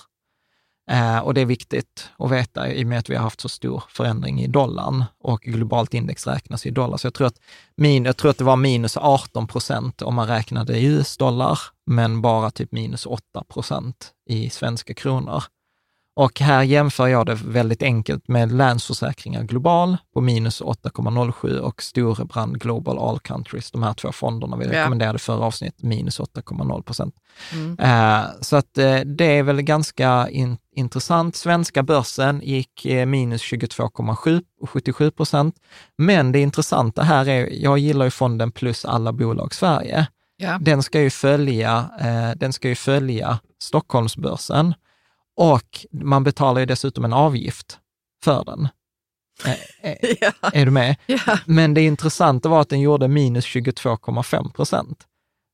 [0.91, 3.49] Eh, och det är viktigt att veta i och med att vi har haft så
[3.49, 6.97] stor förändring i dollarn och globalt index räknas i dollar.
[6.97, 7.39] Så jag tror att,
[7.77, 12.21] min, jag tror att det var minus 18 procent om man räknade i US-dollar, men
[12.21, 15.43] bara typ minus 8 procent i svenska kronor.
[16.17, 22.59] Och här jämför jag det väldigt enkelt med Länsförsäkringar Global på minus 8,07 och Storebrand
[22.61, 24.71] Global All Countries, de här två fonderna vi Ja.
[24.71, 27.15] rekommenderade förra avsnitt, minus 8,0 procent.
[27.53, 27.79] Mm.
[27.79, 31.35] Eh, Så att eh, det är väl ganska in, intressant.
[31.35, 35.55] Svenska börsen gick eh, minus 22,77 procent.
[35.97, 40.07] Men det intressanta här är, jag gillar ju fonden plus alla bolag Sverige.
[40.37, 40.57] Ja.
[40.61, 44.73] Den ska ju följa, eh, den ska ju följa Stockholmsbörsen
[45.35, 47.79] och man betalar ju dessutom en avgift
[48.23, 48.67] för den.
[49.45, 50.31] Eh, eh, Ja.
[50.53, 50.95] är du med?
[51.05, 51.39] Ja.
[51.45, 55.03] Men det intressanta var att den gjorde minus 22,5 procent.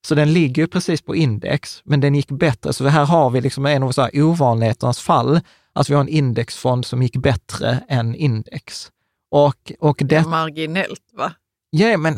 [0.08, 2.74] Så den ligger ju precis på index, men den gick bättre.
[2.74, 5.39] Så här har vi liksom en av så här ovanligheternas fall,
[5.74, 8.91] att vi har en indexfond som gick bättre än index.
[9.32, 11.34] Och, och Det det, marginellt va?
[11.71, 12.17] Ja men,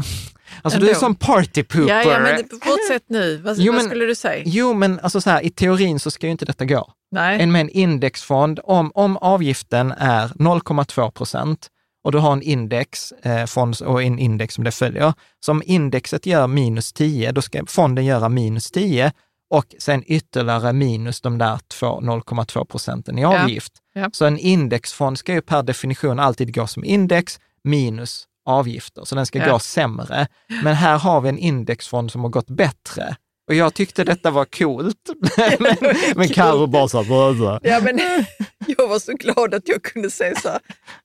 [0.61, 0.99] alltså du är Ändå.
[0.99, 1.89] som party pooper.
[1.93, 3.37] Ja, ja, men fortsätt nu.
[3.37, 4.43] Vad, Jo, vad men- skulle du säga?
[4.45, 6.91] Jo, men alltså så här, i teorin så ska ju inte detta gå.
[7.11, 7.41] Nej.
[7.41, 11.67] En med en indexfond, om, om avgiften är 0,2 procent
[12.03, 15.13] och du har en indexfond och en index som det följer,
[15.45, 19.11] så om indexet gör minus 10, då ska fonden göra minus 10
[19.49, 23.43] och sen ytterligare minus de där två- 0,2 procenten i Ja.
[23.43, 23.73] avgift.
[23.93, 24.09] Ja.
[24.13, 29.25] Så en indexfond ska ju per definition alltid gå som index minus avgifter, så den
[29.25, 29.51] ska Ja.
[29.51, 30.27] gå sämre.
[30.63, 33.15] Men här har vi en indexfond som har gått bättre.
[33.47, 35.09] Och jag tyckte detta var coolt.
[35.59, 35.75] men
[36.15, 37.59] men Carro bara så här.
[37.63, 37.99] Ja, men
[38.77, 40.59] jag var så glad att jag kunde säga så här,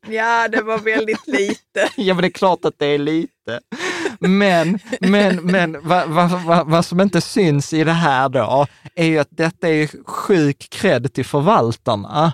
[0.07, 1.88] ja det var väldigt lite.
[1.96, 3.61] Ja, men det är klart att det är lite.
[4.20, 9.07] Men, men, men vad, vad, vad, vad som inte syns i det här då, är
[9.07, 12.33] ju att detta är ju sjuk cred till förvaltarna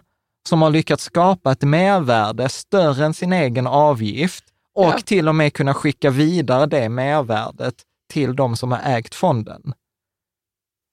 [0.48, 4.98] som har lyckats skapa ett mervärde större än sin egen avgift och Ja.
[5.04, 7.74] till och med kunna skicka vidare det mervärdet
[8.12, 9.74] till de som har ägt fonden.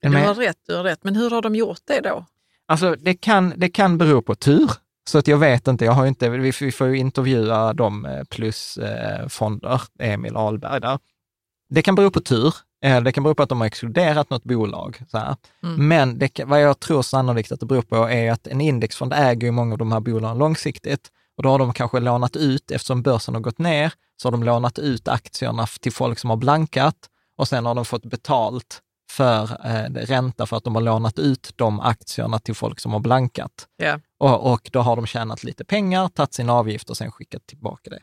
[0.02, 1.04] Du har rätt, du har rätt.
[1.04, 2.26] Men hur har de gjort det då?
[2.68, 4.72] Alltså det kan, det kan bero på tur.
[5.10, 8.24] Så att jag vet inte, jag har inte, vi, vi får ju intervjua de eh,
[8.24, 11.00] plusfonder, Emil Ahlberg där.
[11.70, 14.44] Det kan bero på tur, eh, det kan bero på att de har exkluderat något
[14.44, 15.00] bolag.
[15.12, 15.18] Så.
[15.64, 15.88] Mm.
[15.88, 19.48] Men det, vad jag tror sannolikt att det beror på är att en indexfond äger
[19.48, 23.02] ju många av de här bolagen långsiktigt och då har de kanske lånat ut, eftersom
[23.02, 26.96] börsen har gått ner, så har de lånat ut aktierna till folk som har blankat
[27.38, 31.54] och sen har de fått betalt för eh, ränta för att de har lånat ut
[31.56, 33.68] de aktierna till folk som har blankat.
[33.78, 34.00] Ja.
[34.20, 37.90] Och, och då har de tjänat lite pengar, tagit sin avgift och sen skickat tillbaka
[37.90, 38.00] det.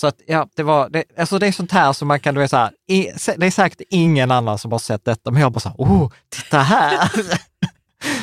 [0.00, 2.40] Så att, ja, det var, det, alltså det är sånt här som man kan, du
[2.40, 3.02] vet, så här, i,
[3.36, 6.10] det är säkert ingen annan som har sett detta, men jag bara så här, oh,
[6.28, 7.10] titta här!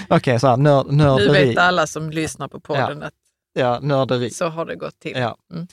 [0.04, 1.28] Okej, okay, så här, nör, nörderi.
[1.28, 3.08] Nu vet alla som lyssnar på podden Ja.
[3.08, 3.14] att
[3.58, 4.30] Ja, nörderi.
[4.30, 5.12] så har det gått till.
[5.16, 5.38] Ja.
[5.54, 5.68] Mm.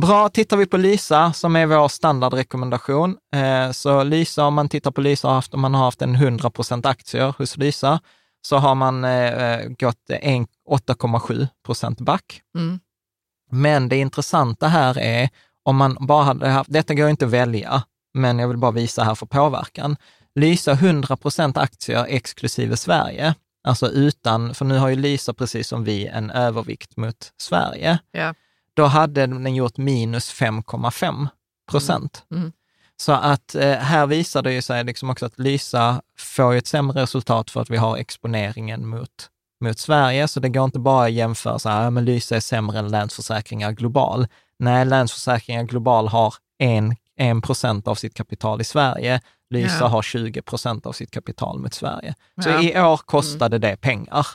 [0.00, 3.16] Bra, tittar vi på Lysa som är vår standardrekommendation.
[3.34, 7.34] Eh, så Lysa, om man tittar på Lysa, om man har haft en 100% aktier
[7.38, 8.00] hos Lysa,
[8.46, 12.42] så har man eh, gått en- 8,7 procent back.
[12.58, 12.80] Mm.
[13.50, 15.28] Men det intressanta här är,
[15.64, 17.82] om man bara hade haft, detta går inte att välja,
[18.14, 19.96] men jag vill bara visa här för påverkan.
[20.34, 26.06] Lysa 100% aktier exklusive Sverige, alltså utan, för nu har ju Lysa precis som vi
[26.06, 27.98] en övervikt mot Sverige.
[28.12, 28.34] Ja.
[28.74, 31.28] Då hade den gjort minus 5,5
[31.70, 32.24] procent.
[32.30, 32.42] Mm.
[32.42, 32.52] Mm.
[32.96, 37.02] Så att eh, här visar det ju sig liksom också att Lysa får ett sämre
[37.02, 40.28] resultat för att vi har exponeringen mot, mot Sverige.
[40.28, 43.72] Så det går inte bara att jämföra så här, men Lysa är sämre än Länsförsäkringar
[43.72, 44.26] Global.
[44.58, 46.96] Nej, Länsförsäkringar Global har en,
[47.30, 49.20] en procent av sitt kapital i Sverige.
[49.50, 49.86] Lysa Ja.
[49.86, 52.14] har 20 procent av sitt kapital mot Sverige.
[52.42, 52.62] Så Ja.
[52.62, 54.26] i år kostade det pengar.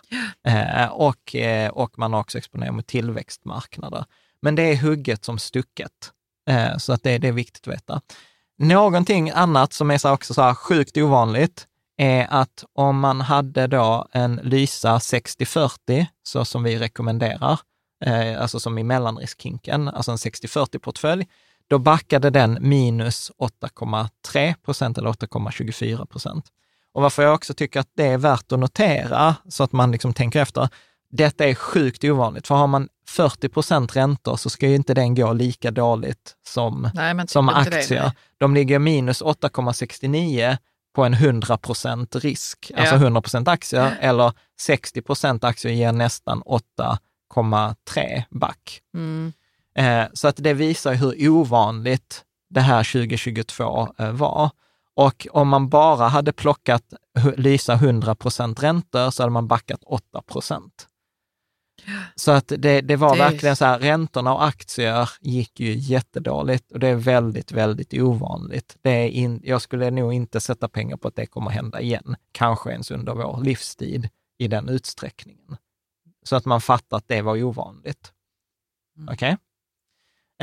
[0.48, 4.06] Eh, och, eh, och man har också exponerat mot tillväxtmarknader.
[4.42, 5.92] Men det är hugget som stucket.
[6.50, 8.02] Eh, så att det, det är viktigt att veta.
[8.60, 11.68] Någonting annat som är så också så här sjukt ovanligt
[11.98, 17.60] är att om man hade då en Lysa 60-40, så som vi rekommenderar,
[18.06, 21.26] eh, alltså som i mellanriskhinken, alltså en 60-40 portfölj,
[21.68, 26.46] då backade den minus 8,3 procent eller 8,24 procent.
[26.94, 30.14] Och varför jag också tycker att det är värt att notera, så att man liksom
[30.14, 30.70] tänker efter,
[31.10, 35.16] detta är sjukt ovanligt, för har man 40 procent räntor så ska ju inte den
[35.16, 38.02] gå lika dåligt som, Nej, som det, aktier.
[38.02, 38.12] nej.
[38.38, 40.58] De ligger minus 8,69
[40.96, 43.02] på en 100 procent risk, alltså Ja.
[43.02, 48.82] 100 procent aktier, eller 60 procent aktier ger nästan 8,3 back.
[48.94, 49.34] Mm.
[49.78, 54.50] Eh, så att det visar hur ovanligt det här 2022 eh, var.
[54.94, 56.94] Och om man bara hade plockat
[57.38, 60.88] Lysa 100 procent räntor så hade man backat 8 procent.
[62.16, 66.72] Så att det, det var Det verkligen så här, räntorna och aktier gick ju jättedåligt
[66.72, 68.78] och det är väldigt, väldigt ovanligt.
[68.82, 72.16] Det är in, jag skulle nog inte sätta pengar på att det kommer hända igen,
[72.32, 75.58] kanske ens under vår livstid i den utsträckningen.
[76.24, 78.12] Så att man fattar att det var ovanligt.
[79.12, 79.38] Okej?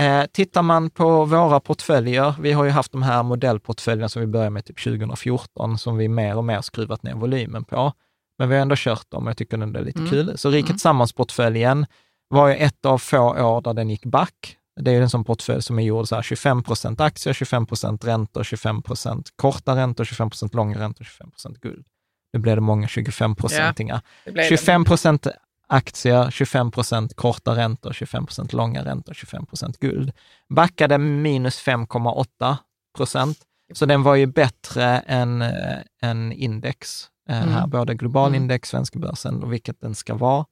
[0.01, 4.27] Eh, tittar man på våra portföljer, vi har ju haft de här modellportföljerna som vi
[4.27, 7.93] började med typ 2014, som vi mer och mer skruvat ner volymen på.
[8.39, 10.11] Men vi har ändå kört dem och jag tycker det är lite Mm.
[10.11, 10.39] kul.
[10.39, 11.87] Så Riket Sammans-portföljen
[12.29, 14.57] var ju ett av få år där den gick back.
[14.81, 17.67] Det är ju en sån portfölj som är gjord så här 25 procent aktier, 25
[17.67, 21.87] procent räntor, 25 procent korta räntor, 25 procent långa räntor, 25 procent guld.
[22.33, 24.01] Nu blev det många 25-procentingar.
[24.25, 24.49] Det blev det.
[24.49, 25.27] 25 procent
[25.67, 30.13] aktier, 25 procent korta räntor, 25 procent långa räntor, 25 procent guld.
[30.49, 32.57] Backade minus 5,8
[32.97, 33.39] procent,
[33.75, 37.09] så den var ju bättre än, eh, än index.
[37.29, 37.55] eh, Mm.
[37.55, 38.43] Här, både global Mm.
[38.43, 40.45] index, svenska börsen och vilket den ska vara.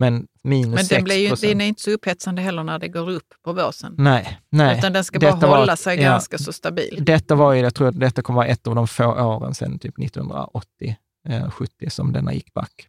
[0.00, 2.88] Men minus Men 6 den, blir ju, den är inte så upphetsande heller när det
[2.88, 3.94] går upp på börsen.
[3.98, 4.78] Nej, nej.
[4.78, 6.02] Utan den ska bara Detta var- hålla sig ja.
[6.10, 6.98] ganska så stabil.
[7.00, 9.78] Detta var ju, jag tror att detta kommer vara ett av de få åren sedan
[9.78, 10.96] typ 1980,
[11.28, 12.86] eh, 70 som denna gick back.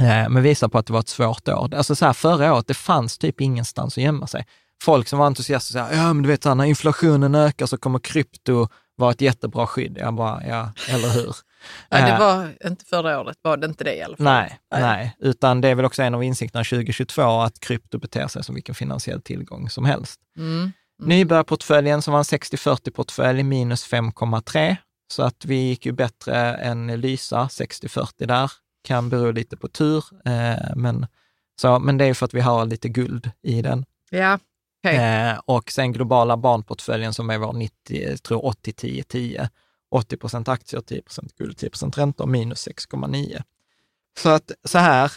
[0.00, 1.74] Eh, men visar på att det var ett svårt år.
[1.74, 4.46] Alltså så här, förra året, det fanns typ ingenstans att gömma sig.
[4.82, 7.76] Folk som var entusiaster sa, ja men du vet, så här, när inflationen ökar så
[7.76, 9.98] kommer krypto vara ett jättebra skydd.
[10.00, 11.36] Jag bara, ja, eller hur?
[11.90, 14.24] Nej, det Eh, var inte förra året, var det inte det i alla fall.
[14.24, 14.80] Nej, Nej.
[14.80, 18.54] nej, utan det är väl också en av insikterna 2022 att krypto beter sig som
[18.54, 20.20] vilken finansiell tillgång som helst.
[20.38, 20.72] Mm.
[21.02, 24.76] Nybörjarportföljen som var en 60-40-portfölj minus 5,3.
[25.12, 28.50] Så att vi gick ju bättre än Lysa, 60-40 där.
[28.82, 31.06] Kan bero lite på tur, eh, men,
[31.60, 33.84] så, men det är för att vi har lite guld i den.
[34.10, 34.38] Ja,
[34.84, 34.96] okej.
[34.96, 37.74] Eh, och sen globala barnportföljen som är vår 90,
[38.10, 39.48] jag tror 80-10-10.
[39.90, 43.42] 80 procent aktier, 10 procent guld, 10 procent räntor, minus 6,9.
[44.18, 45.12] Så att så här,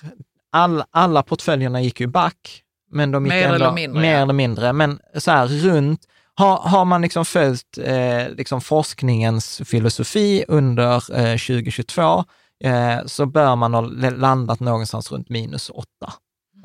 [0.49, 4.21] all, alla portföljerna gick ju back, men de gick Mer ändå, eller mindre, mer ja.
[4.21, 10.45] eller mindre, men så här runt, har, har man liksom följt eh, liksom forskningens filosofi
[10.47, 12.23] under eh, 2022,
[12.63, 15.87] eh, så bör man ha landat någonstans runt minus 8.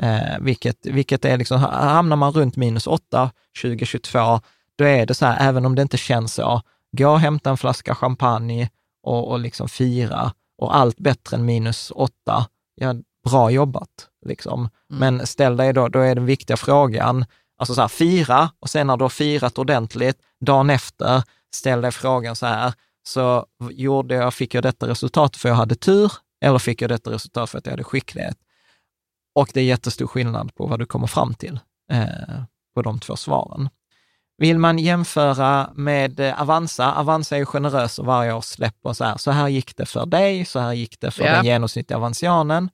[0.03, 3.31] Eh, vilket, vilket är liksom, hamnar man runt minus 8
[3.63, 4.41] 2022,
[4.79, 6.63] då är det så här, även om det inte känns så,
[6.97, 8.71] gå och hämta en flaska champagne
[9.03, 12.13] och, och liksom fira och allt bättre än minus 8,
[12.75, 12.95] ja,
[13.31, 14.09] bra jobbat.
[14.27, 14.69] Liksom.
[14.89, 17.25] Men ställ dig då, då är den viktiga frågan,
[17.59, 21.23] alltså så här, fira och sen när du har firat ordentligt, dagen efter,
[21.55, 22.73] ställ dig frågan så här,
[23.09, 26.13] så gjorde jag, fick jag detta resultat för jag hade tur,
[26.45, 28.37] eller fick jag detta resultat för att jag hade skicklighet.
[29.35, 31.61] Och det är jättestor skillnad på vad du kommer fram till
[31.93, 32.43] eh,
[32.75, 33.69] på de två svaren.
[34.39, 39.05] Vill man jämföra med eh, Avanza, Avanza är ju generös och varje år släpper så
[39.05, 41.33] här, så här gick det för dig, så här gick det för Ja.
[41.33, 42.71] den genomsnittliga avansianen.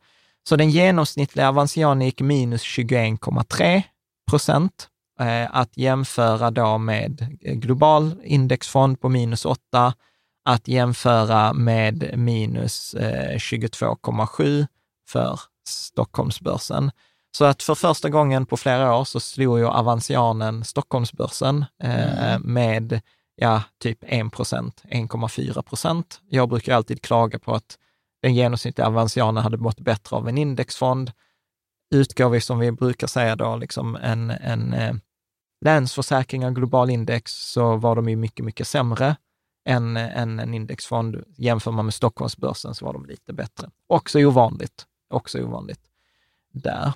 [0.49, 3.83] Så den genomsnittliga avansianen gick minus 21,3
[4.31, 4.89] procent.
[5.21, 9.95] Eh, att jämföra då med eh, global indexfond på minus 8,
[10.45, 14.67] att jämföra med minus eh, 22,7
[15.09, 16.91] för Stockholmsbörsen.
[17.37, 23.01] Så att för första gången på flera år så slog ju Avansianen Stockholmsbörsen eh, med
[23.37, 26.21] ja, typ 1 procent, 1,4 procent.
[26.29, 27.79] Jag brukar alltid klaga på att
[28.23, 31.13] den genomsnittliga Avansianen hade mått bättre av en indexfond.
[31.95, 34.95] Utgår vi, som vi brukar säga då, liksom en, en eh,
[35.65, 39.17] Länsförsäkring av global index så var de ju mycket, mycket sämre
[39.65, 41.25] än, än en indexfond.
[41.37, 43.71] Jämför man med Stockholmsbörsen så var de lite bättre.
[43.87, 44.87] Också ovanligt.
[45.11, 45.81] Också ovanligt
[46.53, 46.93] där.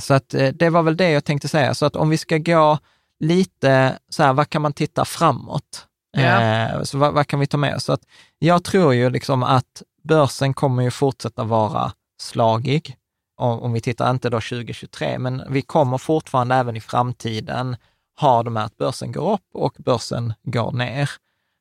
[0.00, 1.74] Så att eh, det var väl det jag tänkte säga.
[1.74, 2.78] Så att om vi ska gå
[3.20, 5.86] lite så här, vad kan man titta framåt?
[6.16, 7.82] Eh, så vad, vad kan vi ta med?
[7.82, 8.02] Så att
[8.38, 12.96] jag tror ju liksom att börsen kommer ju fortsätta vara slagig.
[13.36, 17.76] Om, om vi tittar inte då 2023, men vi kommer fortfarande även i framtiden
[18.20, 21.10] ha de här att börsen går upp och börsen går ner.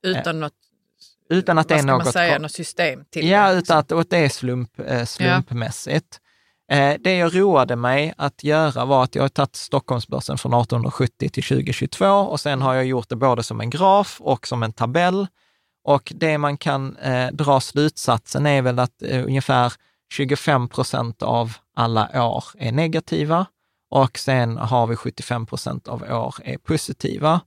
[0.04, 0.54] Utan något,
[1.30, 4.18] Utan att det är något säga, något system till Ja, det, utan att och det
[4.18, 6.20] är slump, eh, slumpmässigt.
[6.72, 11.30] Eh, det jag roade mig att göra var att jag har tagit Stockholmsbörsen från 1870
[11.30, 14.74] till 2022 och sen har jag gjort det både som en graf och som en
[14.74, 15.28] tabell.
[15.84, 19.74] Och det man kan eh, dra slutsatsen är väl att eh, ungefär
[20.14, 23.46] 25 procent av alla år är negativa
[23.90, 27.42] och sen har vi 75 procent av år är positiva.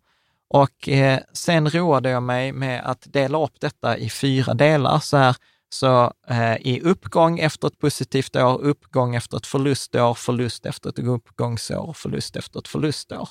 [0.55, 4.99] Och eh, sen roade jag mig med att dela upp detta i fyra delar.
[4.99, 5.37] Så, här,
[5.69, 10.99] så eh, i uppgång efter ett positivt år, uppgång efter ett förlustår, förlust efter ett
[10.99, 13.29] uppgångsår, förlust efter ett förlustår.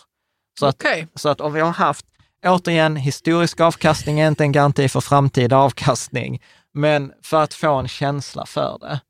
[0.60, 1.08] Så att, Okej.
[1.16, 2.06] så att om vi har haft,
[2.46, 6.42] återigen, historisk avkastning är inte en garanti för framtida avkastning,
[6.74, 9.02] men för att få en känsla för det.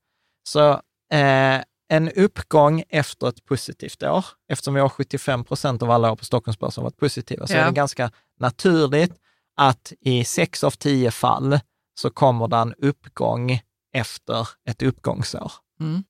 [0.50, 0.72] Så
[1.18, 6.16] eh, en uppgång efter ett positivt år, eftersom vi har 75 procent av alla år
[6.16, 7.60] på Stockholmsbörsen varit positiva, så Ja.
[7.60, 9.14] är det ganska naturligt
[9.58, 11.60] att i sex av tio fall
[12.00, 13.62] så kommer det en uppgång
[13.94, 15.52] efter ett uppgångsår.
[15.80, 16.04] Mm.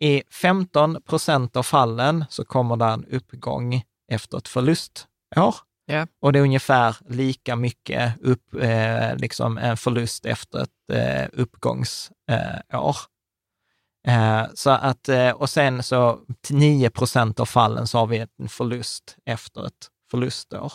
[0.00, 5.06] I 15 procent av fallen så kommer det en uppgång efter ett förlustår.
[5.86, 6.06] Ja.
[6.22, 12.14] Och det är ungefär lika mycket upp, eh, liksom en förlust efter ett eh, uppgångsår.
[12.30, 12.94] Eh.
[14.06, 18.26] Eh, så att, eh, och sen så till 9 procent av fallen så har vi
[18.38, 20.72] en förlust efter ett förlustår.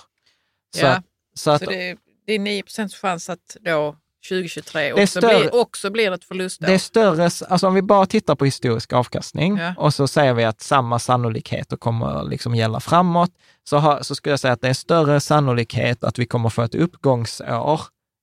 [0.76, 1.02] Så, Ja.
[1.36, 1.98] så att, Så det,
[2.28, 2.64] det är 9
[3.02, 3.96] chans att då
[4.30, 6.68] 2023 är också, större- blir, också blir ett förlustår.
[6.68, 9.74] Det är större, alltså om vi bara tittar på historisk avkastning Ja.
[9.78, 13.32] och så säger vi att samma sannolikheter kommer liksom gälla framåt,
[13.64, 16.62] så, har, så skulle jag säga att det är större sannolikhet att vi kommer få
[16.62, 17.82] ett uppgångsår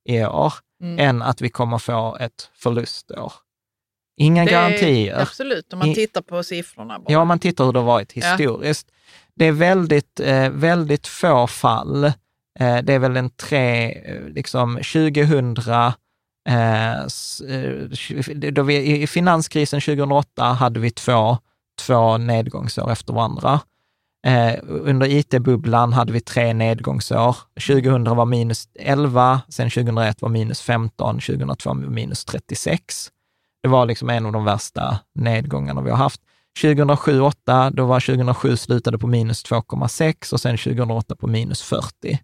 [0.09, 0.99] i år Mm.
[0.99, 3.33] än att vi kommer få ett förlustår.
[4.21, 5.21] Inga Det är- garantier.
[5.21, 6.99] Absolut, om man tittar på siffrorna.
[6.99, 7.11] Bara.
[7.13, 8.27] Ja, om man tittar hur det har varit Ja.
[8.27, 8.87] historiskt.
[9.35, 12.03] Det är väldigt, eh, väldigt få fall.
[12.59, 15.93] Eh, det är väl en tre, eh, liksom 2000,
[16.49, 21.37] eh, s- eh, då vi, i- finanskrisen 2008 hade vi två,
[21.87, 23.59] två nedgångsår efter varandra.
[24.67, 27.35] Under IT-bubblan hade vi tre nedgångsår.
[27.67, 33.07] 2000 var minus 11, sen 2001 var minus 15, 2002 var minus 36.
[33.63, 36.21] Det var liksom en av de värsta nedgångarna vi har haft.
[36.61, 42.19] 2007-2008, då var 2007 slutade på minus 2,6 och sen 2008 på minus 40.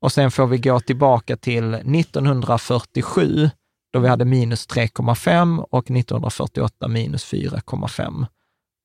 [0.00, 3.50] Och sen får vi gå tillbaka till 1947,
[3.92, 8.26] då vi hade minus 3,5 och 1948 minus 4,5.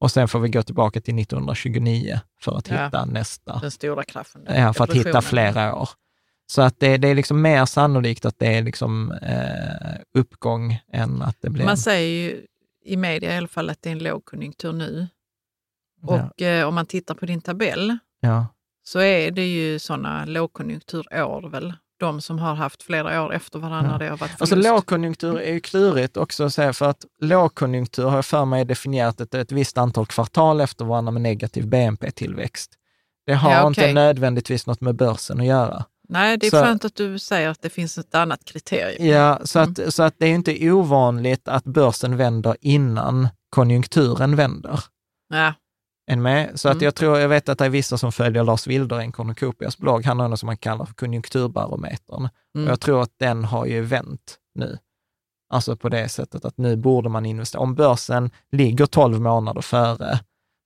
[0.01, 2.85] Och sen får vi gå tillbaka till 1929 för att Ja.
[2.85, 4.41] hitta nästa, Den stora kraschen.
[4.47, 5.89] ja, för att hitta flera år.
[6.51, 11.21] Så att det, det är liksom mer sannolikt att det är liksom eh, uppgång än
[11.21, 11.65] att det blir...
[11.65, 12.45] Man säger ju
[12.85, 15.07] i media i alla fall att det är en lågkonjunktur nu.
[16.01, 16.29] Ja.
[16.35, 18.47] Och eh, om man tittar på din tabell ja.
[18.83, 21.73] så är det ju sådana lågkonjunkturår väl.
[21.99, 23.97] De som har haft flera år efter varandra Ja.
[23.97, 24.69] det har varit Alltså förlust.
[24.69, 29.21] lågkonjunktur är ju klurigt också att säga, för att lågkonjunktur har jag för mig definierat
[29.21, 32.71] ett, ett visst antal kvartal efter varandra med negativ BNP-tillväxt.
[33.25, 33.93] Det har Ja, inte okej.
[33.93, 35.85] nödvändigtvis något med börsen att göra.
[36.09, 39.07] Nej, det är Så- skönt att du säger att det finns ett annat kriterium.
[39.07, 39.91] Ja, så att, Mm.
[39.91, 44.79] så att det är inte ovanligt att börsen vänder innan konjunkturen vänder.
[45.33, 45.53] Ja,
[46.09, 46.59] ni med?
[46.59, 46.83] Så att Mm.
[46.85, 50.05] jag tror, jag vet att det är vissa som följer Lars Wilderén, Cornucopias blogg.
[50.05, 52.29] Han har något som man kallar för konjunkturbarometern.
[52.55, 52.67] Mm.
[52.67, 54.77] Och jag tror att den har ju vänt nu.
[55.53, 57.61] Alltså på det sättet att nu borde man investera.
[57.61, 60.19] Om börsen ligger 12 månader före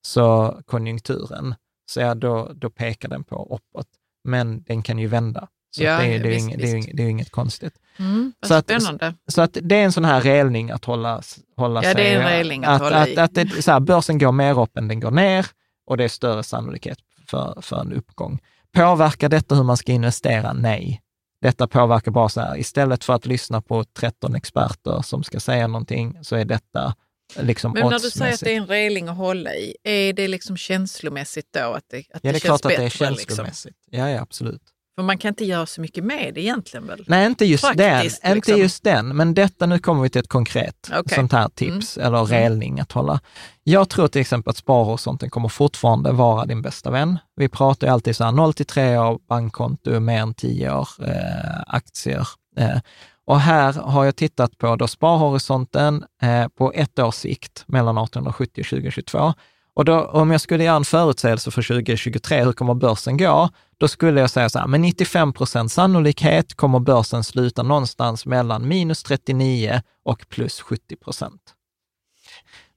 [0.07, 1.55] så konjunkturen,
[1.91, 3.87] så ja, då, då pekar den på uppåt.
[4.23, 5.47] Men den kan ju vända.
[5.75, 7.73] Så Ja, att det, är- det, är visst, inget, det, är det är inget konstigt.
[7.99, 9.13] Mm, Så att- spännande.
[9.27, 11.21] Så att det är en sån här relning att hålla,
[11.57, 11.95] hålla Ja, sig.
[11.95, 13.17] det är en relning att hålla att, i.
[13.17, 15.45] att det, så här, Börsen går mer upp än den går ner
[15.87, 16.97] och det är större sannolikhet
[17.27, 18.39] för, för en uppgång.
[18.75, 20.53] Påverkar detta hur man ska investera?
[20.53, 21.01] Nej.
[21.41, 25.67] Detta påverkar bara så här, istället för att lyssna på 13 experter som ska säga
[25.67, 26.95] någonting, så är detta
[27.39, 30.27] liksom Men när du säger att det är en reling att hålla i, är det
[30.27, 31.73] liksom känslomässigt då?
[31.73, 33.15] Att det, att Ja, det är känns klart att det är liksom?
[33.15, 33.75] känslomässigt.
[33.91, 34.61] Ja, ja, absolut.
[34.95, 37.03] För man kan inte göra så mycket med det egentligen väl?
[37.07, 38.31] Nej, inte just Praktiskt, den.
[38.31, 38.57] Inte liksom.
[38.57, 41.15] just den, men detta, nu kommer vi till ett konkret Okej.
[41.15, 43.19] sånt här tips eller relning att hålla.
[43.63, 47.19] Jag tror till exempel att sparhorisonten kommer fortfarande vara din bästa vän.
[47.35, 50.87] Vi pratar ju alltid så här 0 till 3 år, bankkonto, mer än 10 år,
[51.07, 52.27] eh, aktier.
[52.57, 52.77] Eh,
[53.25, 58.61] och här har jag tittat på då sparhorisonten eh, på ett års sikt mellan 1870
[58.61, 59.33] och 2022.
[59.75, 63.49] Och då, om jag skulle göra en förutsägelse för 2023, hur kommer börsen gå?
[63.77, 68.67] Då skulle jag säga så här, med 95 procent sannolikhet kommer börsen sluta någonstans mellan
[68.67, 71.41] minus 39 och plus 70 procent.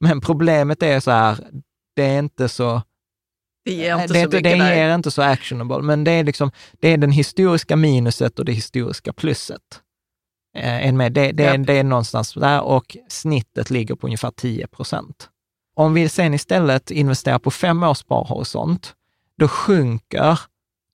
[0.01, 1.39] Men problemet är så här,
[1.97, 2.83] det är inte så
[3.65, 6.51] Det ger inte det, så mycket det ger inte så actionable, men det är liksom,
[6.81, 9.83] det är den historiska minuset och det historiska plusset.
[10.57, 11.13] Eh, en med.
[11.13, 11.67] Det, det, är, Japp.
[11.67, 15.29] det är någonstans där och snittet ligger på ungefär 10 procent.
[15.75, 18.95] Om vi sen istället investerar på fem års sparhorisont,
[19.39, 20.41] då sjunker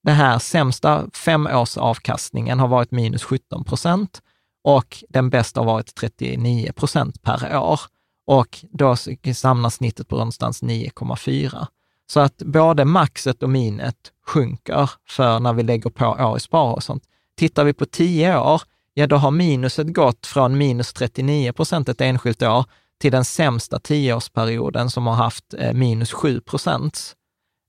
[0.02, 4.22] det här sämsta femårsavkastningen har varit minus 17 procent
[4.64, 7.80] och den bästa har varit 39 procent per år.
[8.26, 8.96] Och då
[9.34, 11.66] samlar snittet på någonstans 9,4.
[12.06, 13.96] Så att både maxet och minet
[14.26, 17.04] sjunker för när vi lägger på år i sparhorisont.
[17.36, 18.62] Tittar vi på 10 år,
[18.94, 22.64] ja då har minuset gått från minus 39 procent ett enskilt år
[23.00, 27.16] till den sämsta tioårsperioden som har haft eh, minus 7 procents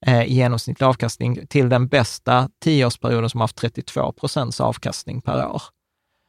[0.06, 5.48] eh, i genomsnittlig avkastning till den bästa tioårsperioden som har haft 32 procents avkastning per
[5.48, 5.62] år.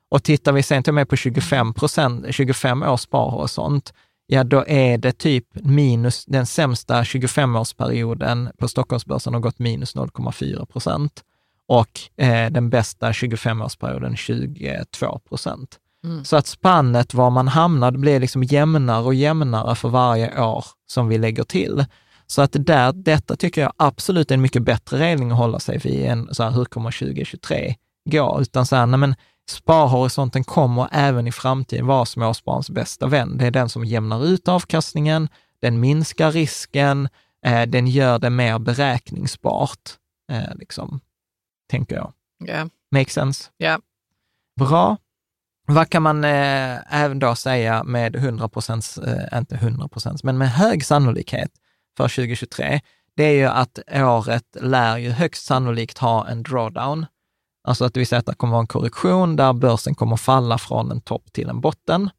[0.09, 3.93] Och tittar vi sen till och med på 25, procent, 25 års sparhorisont,
[4.27, 10.67] ja då är det typ minus, den sämsta 25-årsperioden på Stockholmsbörsen har gått minus 0,4
[10.67, 11.23] procent
[11.69, 15.79] och eh, den bästa 25-årsperioden 22 procent.
[16.05, 16.25] Mm.
[16.25, 21.09] Så att spannet var man hamnar blir liksom jämnare och jämnare för varje år som
[21.09, 21.85] vi lägger till.
[22.27, 25.79] Så att där, detta tycker jag absolut är en mycket bättre regling att hålla sig
[25.79, 27.75] vid än så här, hur kommer 2023
[28.11, 28.39] gå?
[28.41, 29.15] Utan så här, nej men
[29.51, 33.39] sparhorisonten kommer även i framtiden vara småspararens bästa vän.
[33.39, 35.29] Det är den som jämnar ut avkastningen,
[35.62, 37.09] den minskar risken,
[37.47, 39.91] eh, den gör det mer beräkningsbart,
[40.33, 41.01] eh, liksom,
[41.71, 42.12] tänker jag.
[42.39, 42.69] Ja.
[42.91, 43.51] Make sense?
[43.57, 43.79] Ja.
[44.61, 44.97] Bra.
[45.67, 50.39] Vad kan man eh, även då säga med 100 procents, eh, inte 100 procents, men
[50.39, 51.51] med hög sannolikhet
[51.97, 52.81] för 2023?
[53.17, 57.07] Det är ju att året lär ju högst sannolikt ha en drawdown.
[57.65, 60.91] Alltså att vill säga att det kommer vara en korrektion där börsen kommer falla från
[60.91, 62.11] en topp till en botten.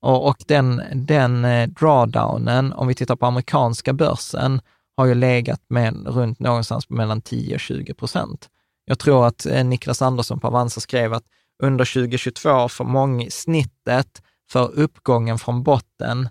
[0.00, 4.60] Och, och den, den eh, drawdownen, om vi tittar på amerikanska börsen,
[4.96, 8.48] har ju legat med, runt någonstans mellan 10 och 20 procent.
[8.88, 11.24] Jag tror att eh, Niklas Andersson på Avanza skrev att
[11.62, 16.28] under 2022 för många, snittet för uppgången från botten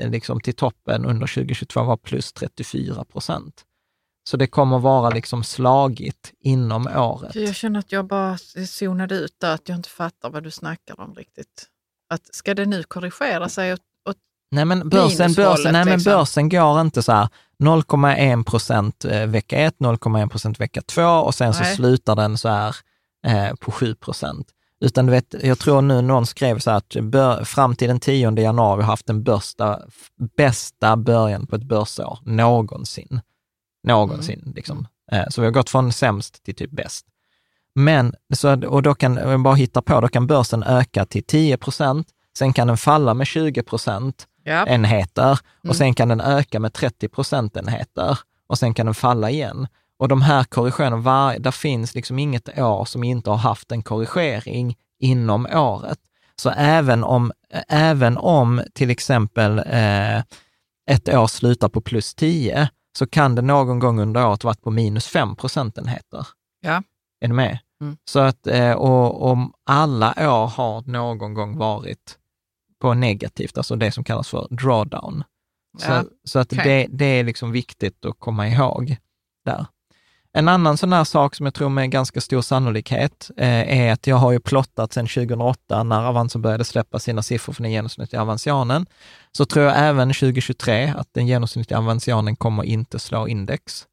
[0.00, 3.64] eh, liksom till toppen under 2022 var plus 34 procent.
[4.28, 7.34] Så det kommer vara liksom slagigt inom året.
[7.34, 11.00] Jag känner att jag bara zonade ut där, att jag inte fattar vad du snackar
[11.00, 11.66] om riktigt.
[12.08, 13.80] Att ska det nu korrigera sig åt
[14.50, 16.12] Nej men börsen, börsen, nej, men liksom.
[16.12, 17.28] börsen går inte så här
[17.62, 21.76] 0,1 procent eh, vecka 1, 0,1 procent vecka 2 och sen så Nej.
[21.76, 22.76] slutar den så här
[23.26, 24.48] eh, på 7 procent.
[24.80, 28.00] Utan du vet, jag tror nu någon skrev så här att bör, fram till den
[28.00, 29.80] 10 januari har vi haft den börsta,
[30.36, 33.20] bästa början på ett börsår någonsin.
[33.82, 34.54] Någonsin Mm.
[34.54, 34.86] liksom.
[35.12, 37.06] Eh, så vi har gått från sämst till typ bäst.
[37.74, 41.24] Men, så, och då kan, om jag bara hittar på, då kan börsen öka till
[41.24, 44.66] 10 procent, sen kan den falla med 20 procent ja.
[44.66, 45.70] enheter Mm.
[45.70, 49.66] och sen kan den öka med 30 procentenheter och sen kan den falla igen.
[49.98, 53.82] Och de här korrigeringarna, var, där finns liksom inget år som inte har haft en
[53.82, 55.98] korrigering inom året.
[56.36, 57.32] Så även om,
[57.68, 60.18] även om till exempel eh,
[60.90, 62.68] ett år slutar på plus 10,
[62.98, 66.26] så kan det någon gång under året varit på minus 5 procentenheter.
[66.60, 66.82] Ja.
[67.20, 67.58] Är du med?
[67.80, 67.96] Mm.
[68.10, 72.17] Så att, eh, och om alla år har någon gång varit
[72.80, 75.24] på negativt, alltså det som kallas för drawdown.
[75.78, 76.64] Så, Ja, så att okej.
[76.64, 78.96] det, det är liksom viktigt att komma ihåg
[79.44, 79.66] där.
[80.32, 84.06] En annan sån här sak som jag tror med ganska stor sannolikhet eh, är att
[84.06, 88.22] jag har ju plottat sedan 2008 när Avanza började släppa sina siffror för den genomsnittliga
[88.22, 88.86] Avanzianen.
[89.32, 93.86] Så tror jag även 2023 att den genomsnittliga Avanzianen kommer inte slå index.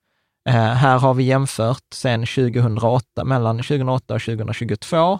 [0.49, 5.19] Eh, här har vi jämfört sedan 2008, mellan 2008 och 2022,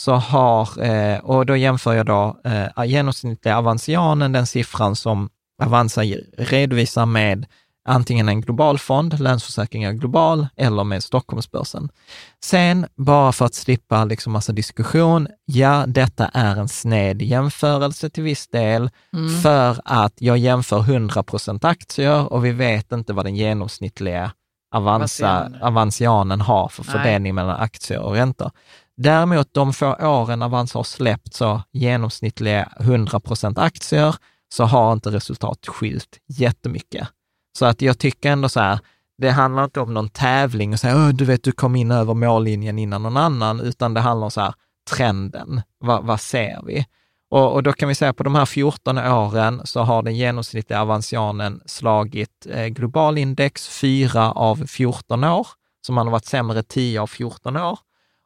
[0.00, 5.28] så har, eh, och då jämför jag då eh, genomsnittliga Avanzianen, den siffran som
[5.62, 6.02] Avanza
[6.38, 7.46] redovisar med
[7.88, 11.88] antingen en global fond, Länsförsäkringar Global, eller med Stockholmsbörsen.
[12.44, 18.22] Sen, bara för att slippa liksom massa diskussion, ja, detta är en sned jämförelse till
[18.22, 19.42] viss del, Mm.
[19.42, 24.32] för att jag jämför 100% aktier och vi vet inte vad den genomsnittliga
[24.74, 26.40] Avanza, Avanzianen.
[26.40, 28.50] Har för fördelning mellan aktier och räntor.
[29.02, 34.14] Däremot de få åren Avanza har släppt så genomsnittliga 100 procent aktier,
[34.52, 37.08] så har inte resultat skilt jättemycket.
[37.58, 38.78] Så att jag tycker ändå så här,
[39.18, 42.14] det handlar inte om någon tävling och säga, "Åh, du vet, du kom in över
[42.14, 44.54] mållinjen innan någon annan, utan det handlar om så här,
[44.90, 45.62] trenden.
[45.78, 46.86] Vad, vad ser vi?
[47.30, 50.80] Och, och då kan vi säga på de här 14 åren så har den genomsnittliga
[50.80, 55.46] Avanzianen slagit eh, globalindex 4 av 14 år,
[55.86, 57.78] så man har varit sämre 10 av 14 år.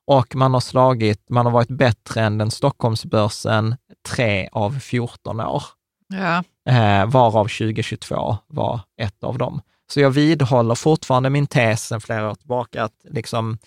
[0.06, 3.76] Och man har slagit, man har varit bättre än den Stockholmsbörsen
[4.08, 5.62] 3 av 14 år
[6.08, 9.60] Ja, eh, varav 2022 var ett av dem.
[9.86, 13.58] Så jag vidhåller fortfarande min tes sedan flera år tillbaka att liksom,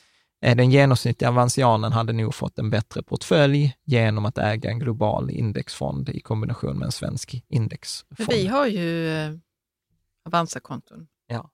[0.42, 5.30] eh, den genomsnittliga avansianen hade nog fått en bättre portfölj genom att äga en global
[5.30, 8.30] indexfond i kombination med en svensk men indexfond.
[8.30, 9.32] vi har ju eh,
[10.26, 11.08] Avanza-konton.
[11.28, 11.50] Ja.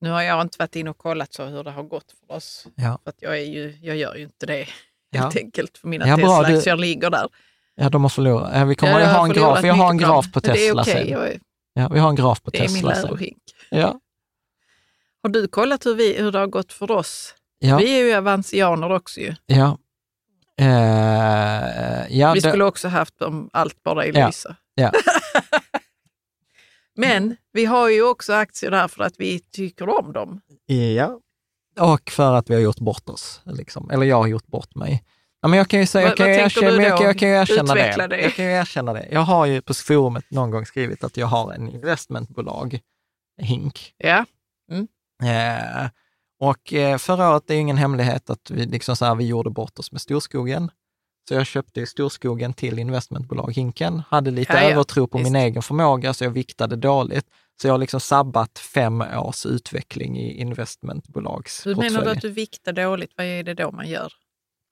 [0.00, 2.66] Nu har jag inte varit inne och kollat så hur det har gått för oss.
[2.74, 2.98] Ja.
[3.04, 4.58] För att jag, är ju, jag gör ju inte det
[5.10, 5.20] Ja.
[5.22, 5.78] helt enkelt.
[5.78, 7.28] För mina Ja, bra, Tesla-aktier ligger där.
[7.74, 8.50] ja, de har förlorat.
[8.54, 9.64] Ja, vi kommer Ja, ha en graf.
[9.64, 11.40] Jag har en graf på Men Det är Tesla jag är-
[11.72, 13.04] Ja, vi har en graf på det är min Tesla sen.
[13.04, 13.38] lärohink.
[13.70, 14.00] Ja.
[15.22, 17.34] Har du kollat hur, vi, hur det har gått för oss?
[17.58, 17.76] Ja.
[17.78, 19.34] Vi är ju avansianer också ju.
[19.46, 19.78] Ja.
[20.60, 24.26] Eh, ja, vi det- skulle också haft om allt bara är Ja.
[24.26, 24.56] Lysa.
[24.74, 24.92] Ja.
[26.98, 30.40] Men vi har ju också aktier där för att vi tycker om dem.
[30.66, 31.20] Ja.
[31.80, 33.90] Och för att vi har gjort bort oss, liksom.
[33.90, 35.04] eller jag har gjort bort mig.
[35.40, 37.74] Ja, men jag kan ju säga, Vad- jag kan erkänna, jag, kan- jag kan erkänna
[37.74, 38.06] det.
[38.08, 38.20] det.
[38.22, 39.08] Jag kan ju erkänna det.
[39.10, 42.80] Jag har ju på forumet någon gång skrivit att jag har en investmentbolag,
[43.40, 43.94] Hink.
[43.98, 44.24] Ja,
[45.22, 45.88] Eh,
[46.40, 49.26] och eh, förra året, det är ju ingen hemlighet att vi, liksom så här, vi
[49.26, 50.70] gjorde bort oss med storskogen.
[51.28, 55.36] Så jag köpte storskogen till investmentbolag Hinken, hade lite Ja, ja, övertro på min visst.
[55.36, 57.26] egen förmåga, så jag viktade dåligt.
[57.62, 61.76] Så jag har liksom sabbat fem års utveckling i hur investmentbolagsportfölj.
[61.90, 63.10] menar du att du viktar dåligt?
[63.16, 64.12] Vad är det då man gör?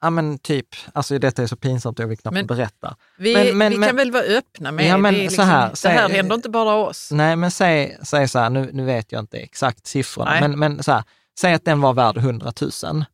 [0.00, 2.96] Ja men typ, alltså detta är så pinsamt, jag vill knappt Men- berätta.
[3.18, 5.20] Vi, Men- men- vi men- kan väl vara öppna med Ja, men det.
[5.20, 7.08] är så liksom, här, det säg- här händer inte bara oss.
[7.12, 10.40] Nej men säg, säg så här, nu, nu vet jag inte exakt siffrorna, Nej.
[10.40, 11.04] men, men så här,
[11.40, 13.04] säg att den var värd 100 000.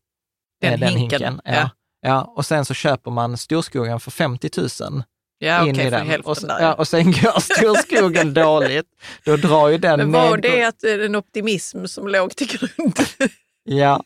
[0.61, 1.53] Den eh, hinken, Ja.
[1.55, 1.71] ja.
[2.07, 2.33] Ja.
[2.37, 5.03] och sen så köper man storskogen för 50 000
[5.39, 6.21] Ja, in okej, i den.
[6.21, 6.61] Och, så, där.
[6.61, 7.41] ja, och sen går
[7.81, 8.87] storskogen dåligt,
[9.25, 12.99] då drar ju den Men var det att är en optimism som låg till grund?
[13.65, 14.03] Ja.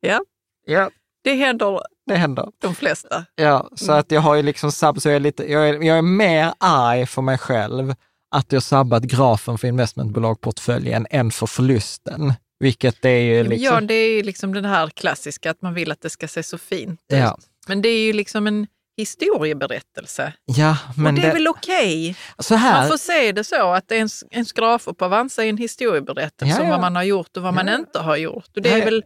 [0.00, 0.20] Ja.
[0.66, 0.90] Ja,
[1.24, 2.48] Det händer det händer.
[2.58, 3.24] de flesta.
[3.34, 4.00] Ja, så Mm.
[4.00, 6.52] att jag har ju liksom sabb, så jag är lite, jag är, jag är mer
[6.58, 7.94] arg för mig själv
[8.30, 12.32] att jag sabbat grafen för investmentbolagportföljen än för förlusten.
[12.64, 13.74] Vilket är ju liksom...
[13.74, 16.42] Ja, det är ju liksom det här klassiska att man vill att det ska se
[16.42, 17.18] så fint ut.
[17.18, 17.38] Ja.
[17.66, 20.32] Men det är ju liksom en historieberättelse.
[20.44, 22.16] Ja, men och det är det, väl okej?
[22.38, 26.54] så Man får se det så att ens, ens grafer på Avanza är en historieberättelse
[26.58, 28.56] Ja, om vad man har gjort och vad man inte har gjort.
[28.56, 29.02] Och det är väl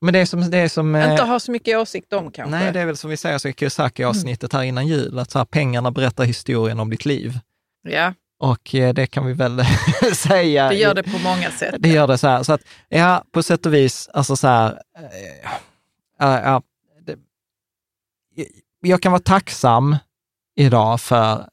[0.00, 2.58] men det är som, det är som eh, inte ha så mycket åsikt om kanske.
[2.58, 5.38] nej, det är väl som vi säger så i Kiyosaki-avsnittet här innan jul, att så
[5.38, 7.38] här, pengarna berättar historien om ditt liv.
[7.82, 9.62] Ja, Och eh, det kan vi väl
[10.16, 10.68] säga.
[10.68, 11.74] det gör det på många sätt.
[11.78, 12.42] Det gör det så här.
[12.42, 15.50] Så att, ja, på sätt och vis, alltså så här, eh,
[16.18, 16.62] ja, ja,
[17.06, 17.16] det,
[18.80, 19.96] jag kan vara tacksam
[20.56, 21.48] idag för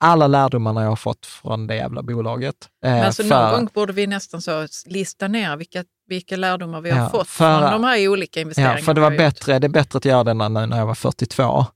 [0.00, 2.68] alla lärdomarna jag har fått från det jävla bolaget.
[2.84, 6.80] Eh, Men alltså för, någon gång borde vi nästan så lista ner vilka, vilka lärdomar
[6.80, 8.78] vi har Ja, fått för- från de här olika investeringarna.
[8.78, 9.18] ja, för det var har gjort.
[9.18, 11.66] bättre, det är bättre att göra det när, när jag var 42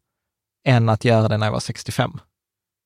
[0.67, 2.13] än att göra det när jag var 65.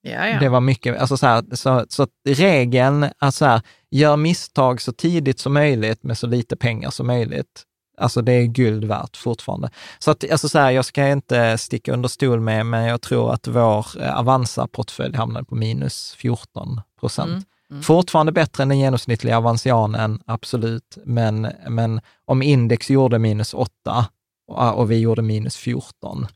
[0.03, 0.41] Ja, ja.
[0.41, 4.93] Det var mycket, alltså så, här, så, så regeln att så här, gör misstag så
[4.93, 7.65] tidigt som möjligt med så lite pengar som möjligt.
[7.99, 9.71] Alltså det är guld värt fortfarande.
[9.99, 13.33] Så att, alltså så här, jag ska inte sticka under stol med, men jag tror
[13.33, 17.29] att vår eh, Avanza-portfölj hamnade på minus 14 procent.
[17.29, 17.83] Mm, mm.
[17.83, 20.99] Fortfarande bättre än den genomsnittliga Avanzianen, absolut.
[21.05, 24.07] Men, men om index gjorde minus 8
[24.49, 26.27] och, och vi gjorde minus 14,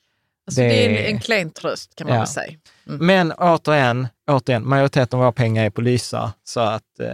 [0.46, 2.20] Alltså det, är en, en klen tröst kan man Ja.
[2.20, 2.58] väl säga.
[2.86, 3.06] Mm.
[3.06, 7.08] Men återigen, återigen, majoriteten av våra pengar är på Lysa, så att, eh,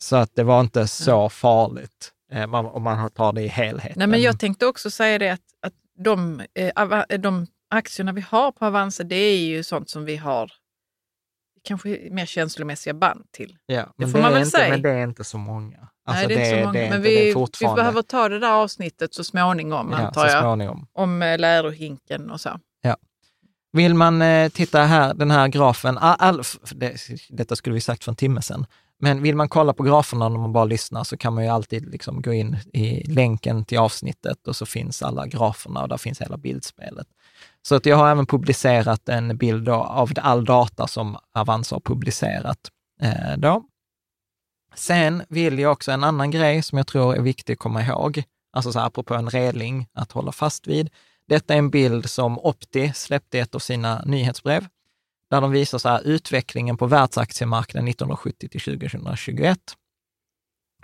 [0.00, 3.94] så att det var inte så farligt eh, om man tar det i helheten.
[3.96, 5.72] Nej, men jag tänkte också säga det att, att
[6.04, 10.52] de, eh, de aktierna vi har på Avanza, det är ju sånt som vi har
[11.64, 13.56] kanske mer känslomässiga band till.
[13.66, 14.70] ja, men får det man väl inte, säga.
[14.70, 15.87] Men det är inte så många.
[16.08, 16.90] Alltså, Nej, det är inte så många.
[16.90, 20.86] men vi, vi behöver ta det där avsnittet så småningom, ja, antar jag, småningom.
[20.92, 22.50] om eh, lärohinken och så.
[23.72, 26.42] Vill man eh, titta här, den här grafen, all, all,
[26.74, 26.96] det,
[27.28, 28.66] detta skulle vi sagt för en timme sedan,
[29.00, 31.90] men vill man kolla på graferna när man bara lyssnar så kan man ju alltid
[31.90, 36.20] liksom gå in i länken till avsnittet och så finns alla graferna och där finns
[36.20, 37.06] hela bildspelet.
[37.62, 42.58] Så att jag har även publicerat en bild av all data som Avanza har publicerat.
[43.02, 43.62] Eh, då.
[44.74, 48.22] Sen vill jag också en annan grej som jag tror är viktig att komma ihåg,
[48.52, 50.90] alltså så här, apropå en reling att hålla fast vid.
[51.28, 54.66] Detta är en bild som Opti släppte i ett av sina nyhetsbrev,
[55.30, 59.58] där de visar så här, utvecklingen på världsaktiemarknaden 1970 till 2021.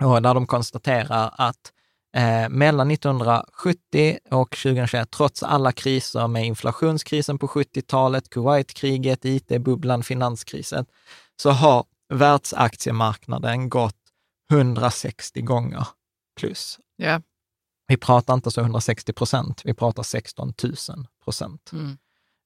[0.03, 1.71] Och där de konstaterar att
[2.15, 10.85] eh, mellan 1970 och 2021, trots alla kriser med inflationskrisen på 70-talet, Kuwaitkriget, IT-bubblan, finanskrisen,
[11.41, 13.95] så har världsaktiemarknaden gått
[14.51, 15.87] 160 gånger
[16.39, 16.79] plus.
[16.95, 17.21] Ja.
[17.87, 20.75] Vi pratar inte så 160 procent, vi pratar 16 000
[21.23, 21.69] procent.
[21.73, 21.97] Mm.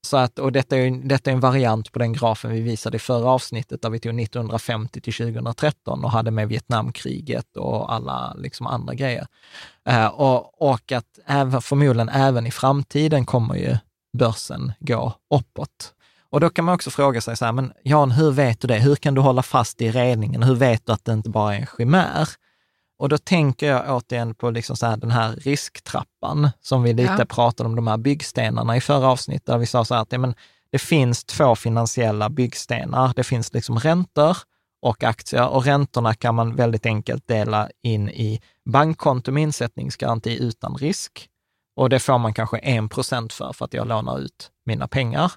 [0.08, 3.00] Så att, och detta är, detta är en variant på den grafen vi visade i
[3.00, 8.68] förra avsnittet, där vi tog 1950 till 2013 och hade med Vietnamkriget och alla liksom
[8.68, 9.28] andra grejer.
[9.86, 13.78] Eh, och, och att även, förmodligen även i framtiden kommer ju
[14.18, 15.94] börsen gå uppåt.
[16.32, 18.80] Och då kan man också fråga sig så här, men Jan, hur vet du det?
[18.80, 20.44] Hur kan du hålla fast i redningen?
[20.44, 22.30] Hur vet du att det inte bara är en chimär?
[23.00, 27.16] Och då tänker jag återigen på liksom så här, den här risktrappan som vi lite
[27.20, 27.26] Ja.
[27.26, 30.18] pratade om, de här byggstenarna i förra avsnittet, där vi sa så här att ja,
[30.18, 30.36] men
[30.72, 33.14] det finns två finansiella byggstenar.
[33.16, 34.38] Det finns liksom räntor
[34.82, 40.76] och aktier och räntorna kan man väldigt enkelt dela in i bankkonto med insättningsgaranti utan
[40.76, 41.28] risk.
[41.76, 45.32] Och det får man kanske 1 procent för, för att jag lånar ut mina pengar.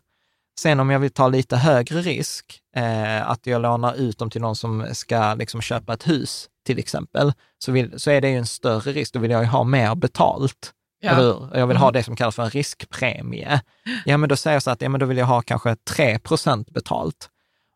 [0.60, 4.40] Sen om jag vill ta lite högre risk, eh, att jag lånar ut dem till
[4.40, 8.36] någon som ska liksom köpa ett hus till exempel, så, vill, så är det ju
[8.36, 9.12] en större risk.
[9.14, 10.72] Då vill jag ju ha mer betalt.
[11.00, 11.10] Ja.
[11.10, 11.58] Eller?
[11.58, 11.92] Jag vill ha Mm.
[11.92, 13.60] det som kallas för en riskpremie.
[14.04, 16.18] Ja, men då säger jag så att ja, men då vill jag ha kanske 3
[16.18, 17.28] procent betalt.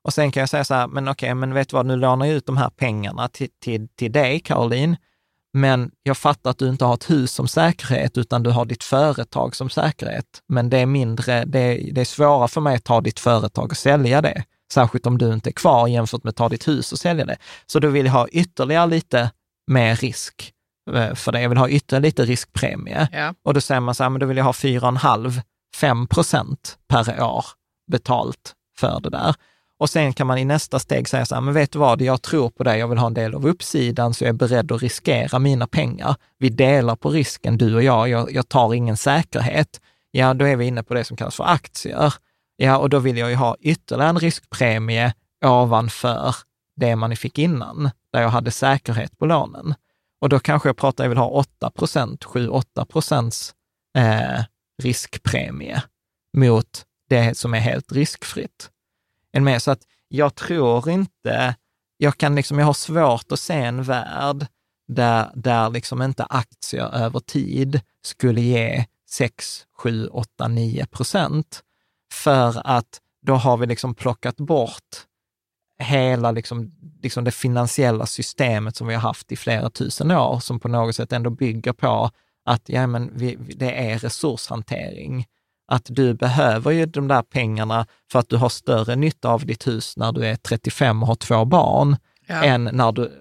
[0.02, 2.26] Och sen kan jag säga så här, men okej, men vet du vad, nu lånar
[2.26, 4.96] jag ut de här pengarna till, till, till dig, Caroline,
[5.56, 8.84] men jag fattar att du inte har ett hus som säkerhet, utan du har ditt
[8.84, 10.42] företag som säkerhet.
[10.48, 13.70] Men det är mindre, det är, det är svårare för mig att ta ditt företag
[13.70, 16.92] och sälja det, särskilt om du inte är kvar jämfört med att ta ditt hus
[16.92, 17.36] och sälja det.
[17.66, 19.30] Så då vill jag ha ytterligare lite
[19.66, 20.52] mer risk
[20.94, 21.42] eh, för det.
[21.42, 23.08] Jag vill ha ytterligare lite riskpremie.
[23.12, 23.34] Ja.
[23.42, 27.44] Och då säger man så här, men då vill jag ha 4,5-5 procent per år
[27.90, 29.34] betalt för det där.
[29.78, 32.22] Och sen kan man i nästa steg säga så här, men vet du vad, jag
[32.22, 34.82] tror på dig, jag vill ha en del av uppsidan, så jag är beredd att
[34.82, 36.16] riskera mina pengar.
[36.38, 39.80] Vi delar på risken, du och jag, jag, jag tar ingen säkerhet.
[40.10, 42.14] Ja, då är vi inne på det som kallas för aktier.
[42.56, 45.14] Ja, och då vill jag ju ha ytterligare en riskpremie
[45.44, 46.34] ovanför
[46.76, 49.74] det man fick innan, där jag hade säkerhet på lånen.
[50.20, 53.54] Och då kanske jag pratar, jag vill ha 8 procent, 7-8 procents
[53.98, 54.44] eh,
[54.82, 55.82] riskpremie
[56.36, 58.70] mot det som är helt riskfritt.
[59.36, 59.60] Än mig.
[59.60, 61.54] så att jag tror inte,
[61.96, 64.46] jag kan liksom, jag har svårt att se en värld
[64.88, 71.62] där, där liksom inte aktier över tid skulle ge 6, 7, 8, 9 procent.
[72.12, 75.06] För att då har vi liksom plockat bort
[75.78, 76.72] hela liksom,
[77.02, 80.96] liksom det finansiella systemet som vi har haft i flera tusen år, som på något
[80.96, 82.10] sätt ändå bygger på
[82.44, 85.26] att ja, men vi, vi- det är resurshantering.
[85.68, 89.66] Att du behöver ju de där pengarna för att du har större nytta av ditt
[89.66, 91.96] hus när du är 35 och har två barn,
[92.28, 92.44] Ja.
[92.44, 93.12] än när du,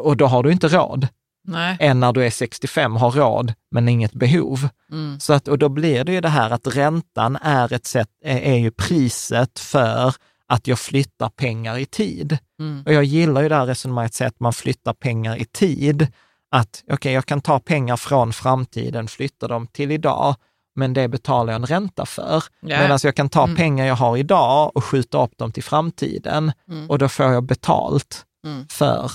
[0.00, 1.08] och då har du inte råd,
[1.44, 1.76] Nej.
[1.80, 4.68] än när du är 65 och har råd men inget behov.
[4.90, 5.20] Mm.
[5.20, 8.38] Så att, och då blir det ju det här att räntan är ett sätt, är,
[8.38, 10.14] är ju priset för
[10.46, 12.38] att jag flyttar pengar i tid.
[12.60, 12.82] Mm.
[12.86, 16.06] Och jag gillar ju det här resonemanget, att man flyttar pengar i tid.
[16.50, 20.34] Att okej, jag kan ta pengar från framtiden, flytta dem till idag,
[20.74, 22.44] men det betalar jag en ränta för.
[22.60, 22.80] Ja.
[22.80, 23.56] Medan jag kan ta Mm.
[23.56, 26.90] pengar jag har idag och skjuta upp dem till framtiden Mm.
[26.90, 28.66] och då får jag betalt Mm.
[28.68, 29.10] för,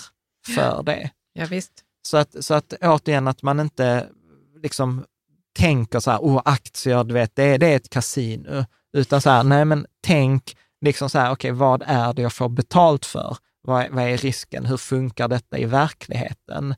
[0.56, 1.10] för det.
[1.34, 1.72] Ja, visst.
[2.08, 4.08] Så att, så att återigen, att man inte
[4.64, 5.06] liksom
[5.60, 8.66] tänker så här, oh, aktier, du vet, det är, det är ett kasino.
[8.98, 12.50] Utan så här, nej men tänk liksom så här, okej, vad är det jag får
[12.50, 13.38] betalt för?
[13.62, 14.66] Vad, är- vad är risken?
[14.66, 16.76] Hur funkar detta i verkligheten?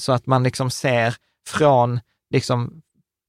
[0.00, 1.14] Så att man liksom ser
[1.48, 2.00] från
[2.30, 2.82] liksom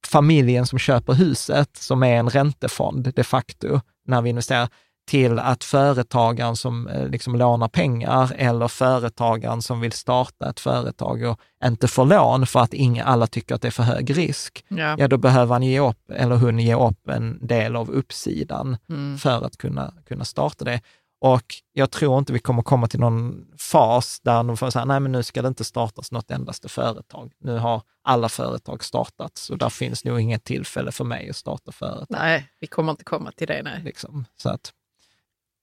[0.07, 4.69] familjen som köper huset, som är en räntefond de facto, när vi investerar,
[5.07, 11.23] till att företagaren som eh, liksom lånar pengar eller företagaren som vill starta ett företag
[11.23, 14.65] och inte får lån för att inga, alla tycker att det är för hög risk,
[14.67, 14.95] Ja.
[14.99, 19.17] ja då behöver han ge upp, eller hon ge upp en del av uppsidan Mm.
[19.17, 20.81] för att kunna, kunna starta det.
[21.23, 24.99] Och jag tror inte vi kommer komma till någon fas där de får säga, nej
[24.99, 27.31] men nu ska det inte startas något endaste företag.
[27.39, 31.71] Nu har alla företag startats och där finns nog inget tillfälle för mig att starta
[31.71, 32.07] företag.
[32.09, 33.61] Nej, vi kommer inte komma till det.
[33.63, 33.81] Nej.
[33.83, 34.25] Liksom.
[34.37, 34.73] Så att,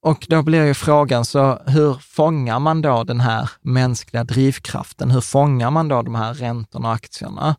[0.02, 5.10] och då blir ju frågan, så hur fångar man då den här mänskliga drivkraften?
[5.10, 7.56] Hur fångar man då de här räntorna och aktierna?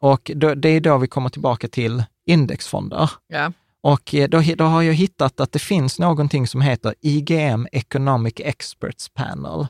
[0.00, 3.10] Och då, det är då vi kommer tillbaka till indexfonder.
[3.26, 3.52] Ja.
[3.92, 8.34] Och eh, då, då har jag hittat att det finns någonting som heter IGM Economic
[8.36, 9.66] Experts Panel.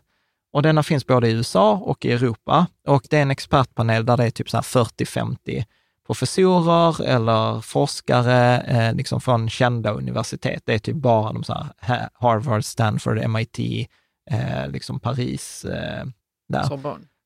[0.52, 2.66] Och denna finns både i USA och i Europa.
[2.86, 5.64] Och det är en expertpanel där det är typ så här 40-50
[6.06, 10.62] professorer eller forskare eh, liksom från kända universitet.
[10.66, 13.58] Det är typ bara de så här Ha- Harvard, Stanford, MIT,
[14.30, 16.04] eh, liksom Paris, eh,
[16.48, 16.62] där.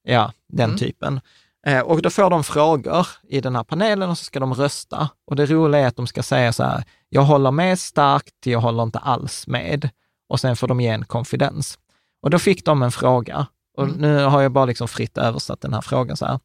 [0.02, 0.78] Ja, den Mm.
[0.78, 1.20] typen.
[1.66, 5.08] Eh, och då får de frågor i den här panelen och så ska de rösta.
[5.26, 8.60] Och det roliga är att de ska säga så här, jag håller med starkt, jag
[8.60, 9.88] håller inte alls med.
[10.28, 11.78] Och sen får de ge en konfidens.
[12.22, 13.46] Och då fick de en fråga.
[13.76, 13.96] Och Mm.
[13.96, 16.40] nu har jag bara liksom fritt översatt den här frågan så här.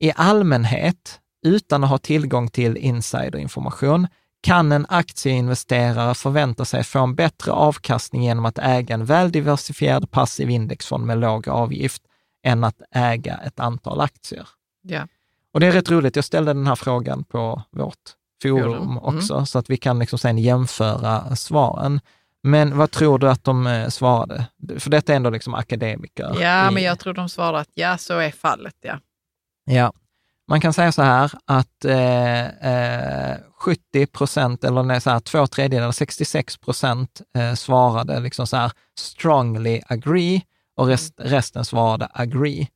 [0.00, 4.06] I allmänhet, utan att ha tillgång till insiderinformation,
[4.42, 10.10] kan en aktieinvesterare förvänta sig få en bättre avkastning genom att äga en väl diversifierad
[10.10, 12.02] passiv indexfond med låg avgift
[12.46, 14.48] än att äga ett antal aktier.
[14.82, 15.08] Ja.
[15.52, 17.96] Och det är rätt roligt, jag ställde den här frågan på vårt
[18.42, 18.98] forum mm.
[18.98, 22.00] också, så att vi kan liksom sen jämföra svaren.
[22.42, 24.46] Men vad tror du att de eh, svarade?
[24.78, 26.36] För detta är ändå liksom akademiker.
[26.40, 28.76] ja, i- men jag tror de svarar att ja, så är fallet.
[28.80, 28.98] Ja.
[29.64, 29.92] Ja,
[30.48, 35.46] man kan säga så här att eh, eh, 70 procent, eller nej, så här, två
[35.46, 40.42] tredjedelar, 66 procent eh, svarade liksom så här strongly agree
[40.76, 42.68] och rest, resten svarade agree.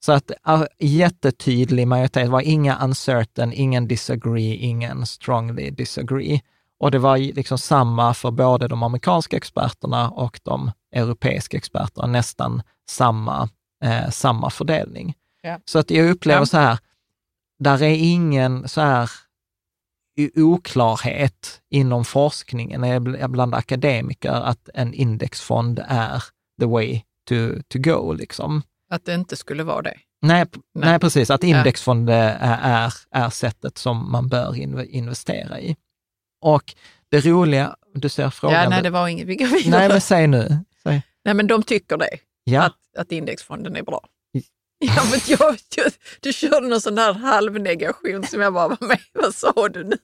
[0.00, 0.30] Så att
[0.78, 6.40] jättetydlig majoritet, var inga uncertain, ingen disagree, ingen strongly disagree.
[6.80, 12.62] Och det var liksom samma för både de amerikanska experterna och de europeiska experterna, nästan
[12.88, 13.48] samma,
[13.84, 15.14] eh, samma fördelning.
[15.42, 15.58] Ja.
[15.64, 16.46] Så att jag upplever Ja.
[16.46, 16.78] så här,
[17.58, 19.10] där är ingen så här
[20.36, 26.22] oklarhet inom forskningen bl- bland akademiker att en indexfond är
[26.60, 27.34] the way to,
[27.68, 28.12] to go.
[28.12, 28.62] Liksom.
[28.90, 29.94] Att det inte skulle vara det.
[30.22, 30.88] Nej, Nej.
[30.90, 30.98] nej.
[30.98, 31.30] precis.
[31.30, 35.76] Att indexfond eh, är, är, är sättet som man bör inve- investera i.
[36.44, 36.74] Och
[37.10, 38.62] det roliga, du ser frågan.
[38.62, 39.26] Ja, nej, det var inget.
[39.26, 39.78] Vi går vidare.
[39.80, 40.58] nej men säg nu.
[40.82, 41.02] Säg.
[41.24, 42.08] Nej, men de tycker det,
[42.44, 44.00] Ja, att, att indexfonden är bra.
[44.80, 48.98] Ja, men jag, jag, du körde någon sån där halvnegation som jag bara var med.
[49.12, 49.96] Vad sa du nu?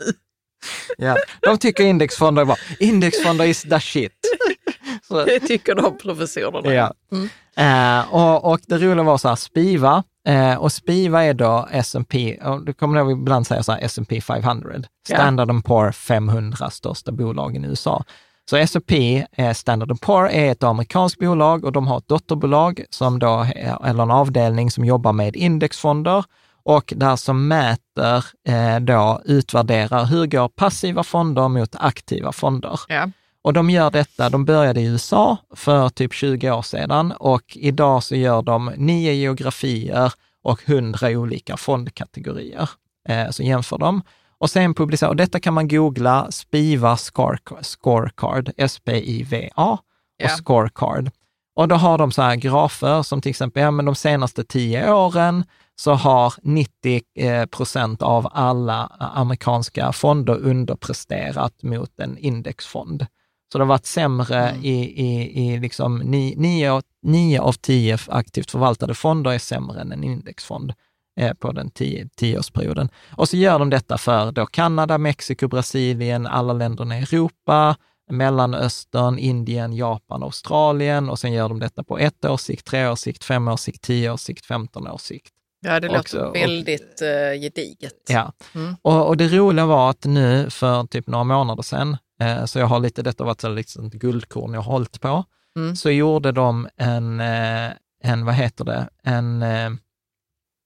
[0.99, 1.16] ja.
[1.41, 2.57] De tycker indexfonder är bra.
[2.78, 4.12] Indexfonder is the shit.
[5.09, 6.74] Så, Det tycker de professorerna.
[6.74, 6.92] Ja.
[7.12, 7.28] Mm.
[7.57, 12.38] Eh, och, och det roliga var så här, Spiva, eh, och Spiva är då S&P,
[12.44, 14.70] och du kommer ihåg ibland säga så här S&P 500,
[15.09, 15.16] Ja.
[15.16, 18.05] Standard Poor 500 största bolagen i USA.
[18.50, 23.18] Så S&P, eh, Standard Poor, är ett amerikanskt bolag och de har ett dotterbolag, som
[23.18, 26.24] då, är- eller en avdelning som jobbar med indexfonder
[26.62, 32.80] och där som mäter, eh, då utvärderar hur går passiva fonder mot aktiva fonder.
[32.88, 33.11] Ja.
[33.45, 38.03] Och de gör detta, de började i USA för typ 20 år sedan och idag
[38.03, 42.70] så gör de nio geografier och hundra olika fondkategorier.
[43.09, 44.03] Eh, så jämför de.
[44.38, 49.80] Och sen publicerar, och detta kan man googla, Spiva Score- Scorecard, S-P-I-V-A och
[50.16, 50.28] Ja.
[50.28, 51.11] Scorecard.
[51.57, 54.92] Och då har de så här grafer som till exempel, ja men de senaste tio
[54.92, 55.45] åren
[55.76, 63.07] så har 90 eh, procent av alla amerikanska fonder underpresterat mot en indexfond.
[63.53, 64.64] Så det har varit sämre Mm.
[64.64, 69.92] i, i, i liksom ni, nio, nio av tio aktivt förvaltade fonder är sämre än
[69.92, 70.72] en indexfond
[71.20, 72.88] eh, på den tio, tioårsperioden.
[73.16, 77.76] Och så gör de detta för då Kanada, Mexiko, Brasilien, alla länderna i Europa,
[78.11, 82.99] Mellanöstern, Indien, Japan, Australien och sen gör de detta på ett års sikt, tre års
[82.99, 85.28] sikt, fem års sikt, tio års sikt, femton års sikt.
[85.66, 87.95] Ja, det låter och- väldigt uh, gediget.
[88.09, 88.76] Ja, Mm.
[88.82, 91.97] och, och det roliga var att nu för typ några månader sedan, eh,
[92.46, 95.24] så jag har lite, detta varit så liksom ett guldkorn jag har hållit på,
[95.56, 95.76] Mm.
[95.76, 97.70] så gjorde de en, eh,
[98.02, 99.70] en vad heter det, en, eh,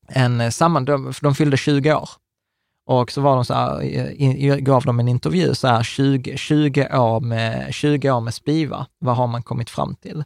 [0.09, 2.09] en samman, de, de fyllde 20 år.
[2.87, 6.37] Och så var de så här, eh, in, gav de en intervju, så här 20,
[6.37, 10.25] 20, år med, 20 år med Spiva, vad har man kommit fram till?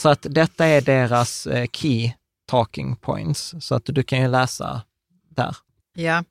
[0.00, 2.12] Så att detta är deras eh, key
[2.46, 4.82] talking points, så att du kan ju läsa
[5.30, 5.56] där.
[5.94, 6.24] Ja.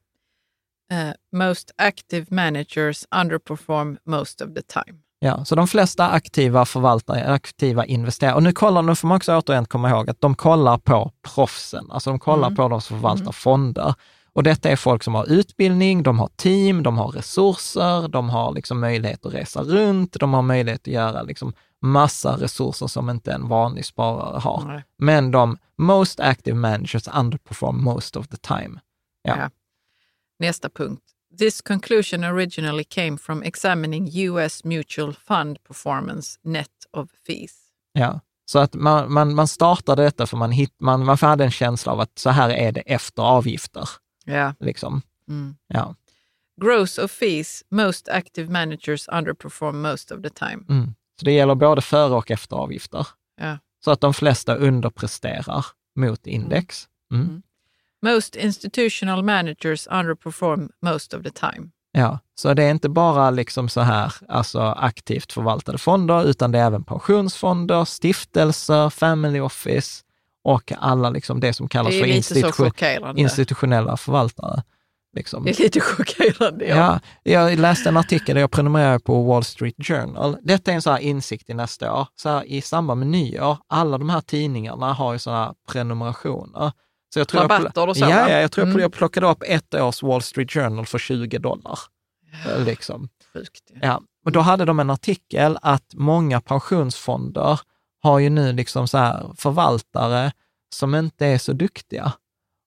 [0.92, 4.98] Eh, most active managers underperform most of the time.
[5.20, 9.38] Ja, så de flesta aktiva förvaltare, aktiva investerare, och nu kollar, nu får man också
[9.38, 12.56] återigen komma ihåg att de kollar på proffsen, alltså de kollar Mm.
[12.56, 13.94] på de som förvaltar fonder.
[14.34, 18.54] Och detta är folk som har utbildning, de har team, de har resurser, de har
[18.54, 23.32] liksom möjlighet att resa runt, de har möjlighet att göra liksom massa resurser som inte
[23.32, 24.64] en vanlig sparare har.
[24.68, 24.84] Nej.
[24.98, 28.80] Men de most active managers underperform most of the time.
[29.22, 29.38] Ja.
[29.38, 29.50] Ja.
[30.40, 31.04] Nästa punkt.
[31.38, 37.56] This conclusion originally came from examining US mutual fund performance net of fees.
[37.94, 41.52] Ja, så att man, man, man startade detta för man, hit, man, man hade en
[41.52, 43.90] känsla av att så här är det efter avgifter.
[44.26, 44.54] Ja.
[44.60, 45.02] Liksom.
[45.28, 45.56] Mm.
[45.68, 45.96] Ja.
[46.62, 50.64] Gross of fees, most active managers underperform most of the time.
[50.70, 50.94] Mm.
[51.20, 53.08] Så det gäller både före och efter avgifter.
[53.42, 53.58] Ja.
[53.86, 55.66] Så att de flesta underpresterar
[55.96, 56.88] mot index.
[57.14, 57.42] Mm.
[58.02, 61.70] Most institutional managers underperform most of the time.
[61.92, 66.60] Ja, så det är inte bara liksom så här, alltså aktivt förvaltade fonder, utan det
[66.60, 70.04] är även pensionsfonder, stiftelser, family office
[70.44, 74.64] och alla liksom det som kallas Det för institution, institutionella förvaltare.
[75.16, 75.44] Liksom.
[75.44, 76.66] Det är lite chockerande.
[76.66, 77.00] Ja.
[77.24, 80.38] Ja, jag läste en artikel där jag prenumererar på Wall Street Journal.
[80.42, 82.08] Detta är en sån här insikt i nästa år.
[82.16, 86.72] Så här, I samband med nyår, alla de här tidningarna har ju sådana här prenumerationer.
[87.14, 88.30] Så jag tror jag, Rabatter och så, ja, va?
[88.30, 88.80] ja, jag tror Mm.
[88.80, 91.80] jag plockade upp ett års Wall Street Journal för 20 dollar.
[92.66, 93.10] Liksom.
[93.34, 93.64] Sjukt.
[93.74, 93.80] Ja.
[93.82, 97.60] Ja, och då hade de en artikel att många pensionsfonder
[98.04, 100.32] har ju nu liksom så här förvaltare
[100.76, 102.14] som inte är så duktiga.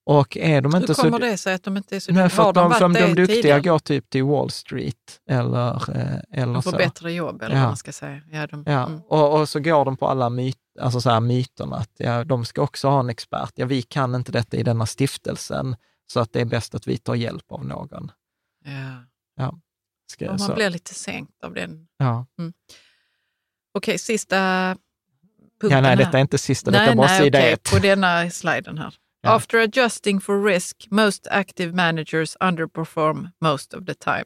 [0.05, 2.29] Och är de inte Hur så kommer det sig att de inte är så Nej,
[2.29, 3.59] för att de, de, de duktiga tidigare?
[3.61, 6.77] går typ till Wall Street eller, eh, eller De får så.
[6.77, 7.61] bättre jobb eller Ja.
[7.61, 8.21] vad man ska säga.
[8.31, 9.01] Ja, de, Ja, mm.
[9.07, 12.45] och, och så går de på alla myt, alltså så här myterna att ja, de
[12.45, 13.51] ska också ha en expert.
[13.55, 15.75] Ja, vi kan inte detta i denna stiftelsen,
[16.07, 18.11] så att det är bäst att vi tar hjälp av någon.
[19.35, 19.59] ja.
[20.07, 21.87] Ska, Och man så, blir lite sänkt av den.
[21.97, 22.25] ja.
[23.73, 24.37] Okej, sista
[25.61, 25.95] punkten ja, nej, här.
[25.97, 27.71] detta är inte sista, detta är bara nej, sida okej, ett.
[27.71, 28.95] På denna sliden här.
[29.21, 29.35] Ja.
[29.35, 34.25] After adjusting for risk, most active managers underperform most of the time.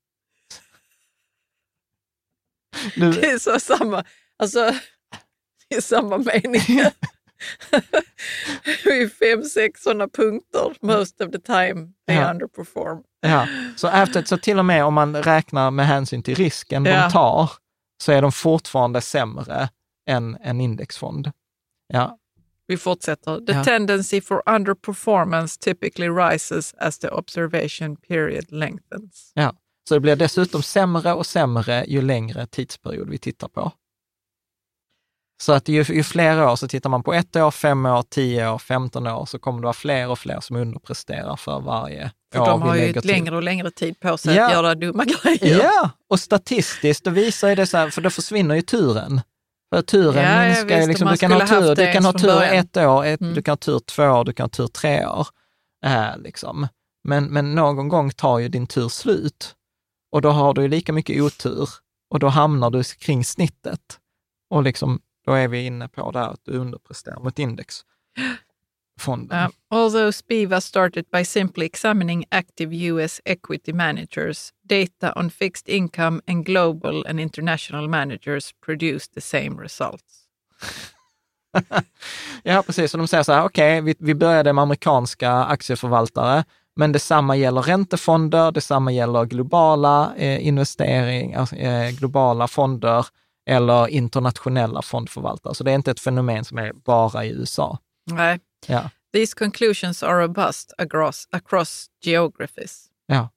[2.97, 4.03] Nu, Det är så samma,
[4.39, 4.71] alltså,
[5.69, 6.81] det är samma mening.
[8.83, 10.75] det är fem, sex sådana punkter.
[10.81, 12.31] Most of the time they Ja.
[12.31, 13.03] underperform.
[13.21, 13.47] ja.
[13.75, 17.03] så, efter, så till och med om man räknar med hänsyn till risken Ja.
[17.03, 17.51] de tar,
[18.03, 19.69] så är de fortfarande sämre
[20.09, 21.31] än en indexfond.
[21.87, 22.17] Ja,
[22.67, 23.45] Vi fortsätter.
[23.45, 23.63] The Ja.
[23.63, 29.31] tendency for underperformance typically rises as the observation period lengthens.
[29.35, 29.53] Ja,
[29.91, 33.71] så det blir dessutom sämre och sämre ju längre tidsperiod vi tittar på.
[35.41, 38.49] Så att ju, ju fler år, så tittar man på ett år, fem år, tio
[38.49, 42.39] år, femton år, så kommer det vara fler och fler som underpresterar för varje För
[42.41, 44.45] år de vi har ju ett längre och längre tid på sig Ja.
[44.45, 45.59] att göra dumma grejer.
[45.63, 49.21] Ja, och statistiskt, då visar ju det så här, för då försvinner ju turen.
[49.73, 52.77] För turen Ja, minskar ju liksom, du kan ha tur, du kan ha tur ett
[52.77, 53.33] år, ett, Mm.
[53.33, 55.27] du kan ha tur två år, du kan ha tur tre år.
[55.85, 56.67] Äh, liksom.
[57.03, 59.55] Men, men någon gång tar ju din tur slut
[60.11, 61.69] och då har du ju lika mycket otur
[62.09, 63.99] och då hamnar du kring snittet.
[64.49, 69.45] Och liksom, då är vi inne på det här att du underpresterar mot indexfonden.
[69.45, 76.21] Um, although Spiva started by simply examining active US equity managers, data on fixed income
[76.27, 80.21] and global and international managers produced the same results.
[82.43, 82.91] ja, precis.
[82.91, 86.43] Så de säger så här, okej, okay, vi, vi började med amerikanska aktieförvaltare,
[86.75, 93.05] men detsamma gäller räntefonder, detsamma gäller globala eh, investeringar, alltså, eh, globala fonder
[93.49, 95.55] eller internationella fondförvaltare.
[95.55, 97.77] Så det är inte ett fenomen som är bara i USA.
[98.11, 98.39] Nej.
[98.67, 98.89] Ja.
[99.13, 102.85] These conclusions are robust across, across geographies.
[103.05, 103.29] Ja.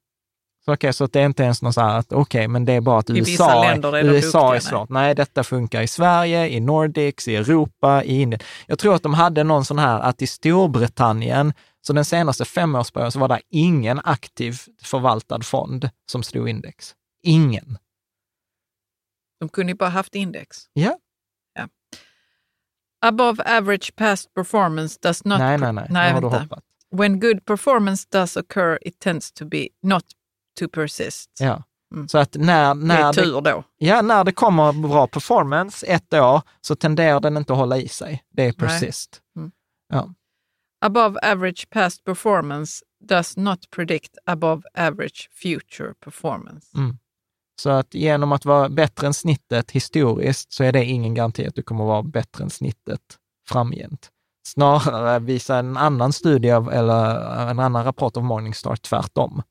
[0.65, 2.73] Så, okay, så det är inte ens något så här att okej, okay, men det
[2.73, 4.89] är bara att I USA, är, är, USA är svårt.
[4.89, 8.41] Nej, detta funkar i Sverige, i Nordics, i Europa, i Indien.
[8.67, 11.53] Jag tror att de hade någon sån här att i Storbritannien,
[11.87, 16.95] så den senaste femårsperioden så var det ingen aktiv förvaltad fond som slog index.
[17.23, 17.79] Ingen.
[19.41, 20.57] De kunde ju bara haft index.
[20.73, 20.99] Ja.
[21.55, 21.69] ja.
[23.01, 25.39] Above average past performance does not...
[25.39, 25.87] Nej, nej, nej.
[25.91, 26.65] nej har du hoppat.
[26.91, 30.05] When good performance does occur, it tends to be not
[30.61, 31.31] to persist.
[31.41, 31.63] Ja.
[31.95, 32.09] Mm.
[32.09, 33.65] Så att när, när, det är tur då.
[33.77, 37.89] ja, när det kommer bra performance ett år så tenderar den inte att hålla i
[37.89, 38.25] sig.
[38.31, 39.21] Det är persist.
[39.37, 39.51] Mm.
[39.89, 40.15] Ja.
[40.85, 46.79] Above average past performance does not predict above average future performance.
[46.79, 46.99] Mm.
[47.63, 51.55] Så att genom att vara bättre än snittet historiskt så är det ingen garanti att
[51.55, 53.01] du kommer vara bättre än snittet
[53.49, 54.11] framgent.
[54.47, 59.43] Snarare visar en annan studie av, eller en annan rapport av Morningstar tvärtom.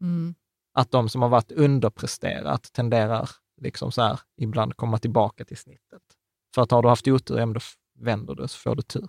[0.00, 0.34] Mm.
[0.74, 3.30] Att de som har varit underpresterat tenderar
[3.60, 6.02] liksom så här, ibland komma tillbaka till snittet.
[6.54, 7.60] För att har du haft otur, ja, då
[7.98, 9.08] vänder du så får du tur.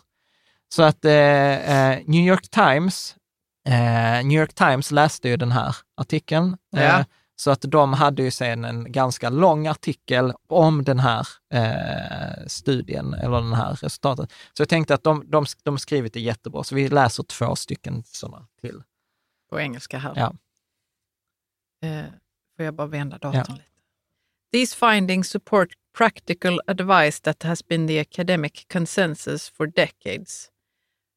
[0.74, 3.16] Så att eh, eh, New York Times
[3.68, 6.58] eh, New York Times läste ju den här artikeln.
[6.70, 7.00] Ja.
[7.00, 7.06] Eh,
[7.36, 13.14] så att de hade ju sen en ganska lång artikel om den här eh, studien,
[13.14, 14.32] eller den här resultatet.
[14.32, 18.04] Så jag tänkte att de, de, de skrivit det jättebra, så vi läser två stycken
[18.06, 18.84] sådana till.
[19.50, 20.14] På engelska här.
[20.16, 20.36] Ja.
[21.88, 22.06] Eh,
[22.58, 23.54] får jag bara vända datorn ja.
[23.54, 23.64] lite?
[24.52, 30.50] These findings support practical advice that has been the academic consensus for decades.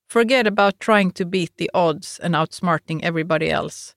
[0.08, 3.94] Forget about trying to beat the odds and outsmarting everybody else.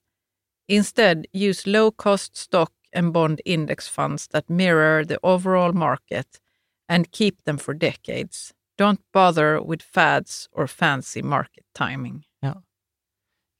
[0.68, 6.40] Instead, use low cost stock and bond index funds that mirror the overall market
[6.88, 8.52] and keep them for decades.
[8.78, 12.24] Don't bother with fads or fancy market timing.
[12.40, 12.62] Ja.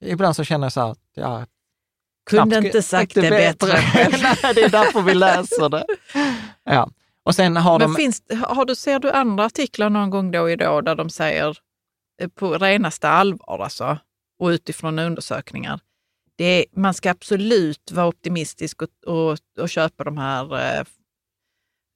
[0.04, 1.46] Ibland så känner jag så här, ja,
[2.30, 3.68] kunde inte sagt det bättre.
[3.94, 5.84] Nej, det är därför vi läser det.
[6.64, 6.90] Ja.
[7.22, 7.96] Och sen har Men de...
[7.96, 11.58] finns, har du, ser du andra artiklar någon gång då och då där de säger
[12.28, 13.98] på renaste allvar alltså,
[14.38, 15.80] och utifrån undersökningar,
[16.36, 20.84] det är, man ska absolut vara optimistisk och, och, och köpa de här eh,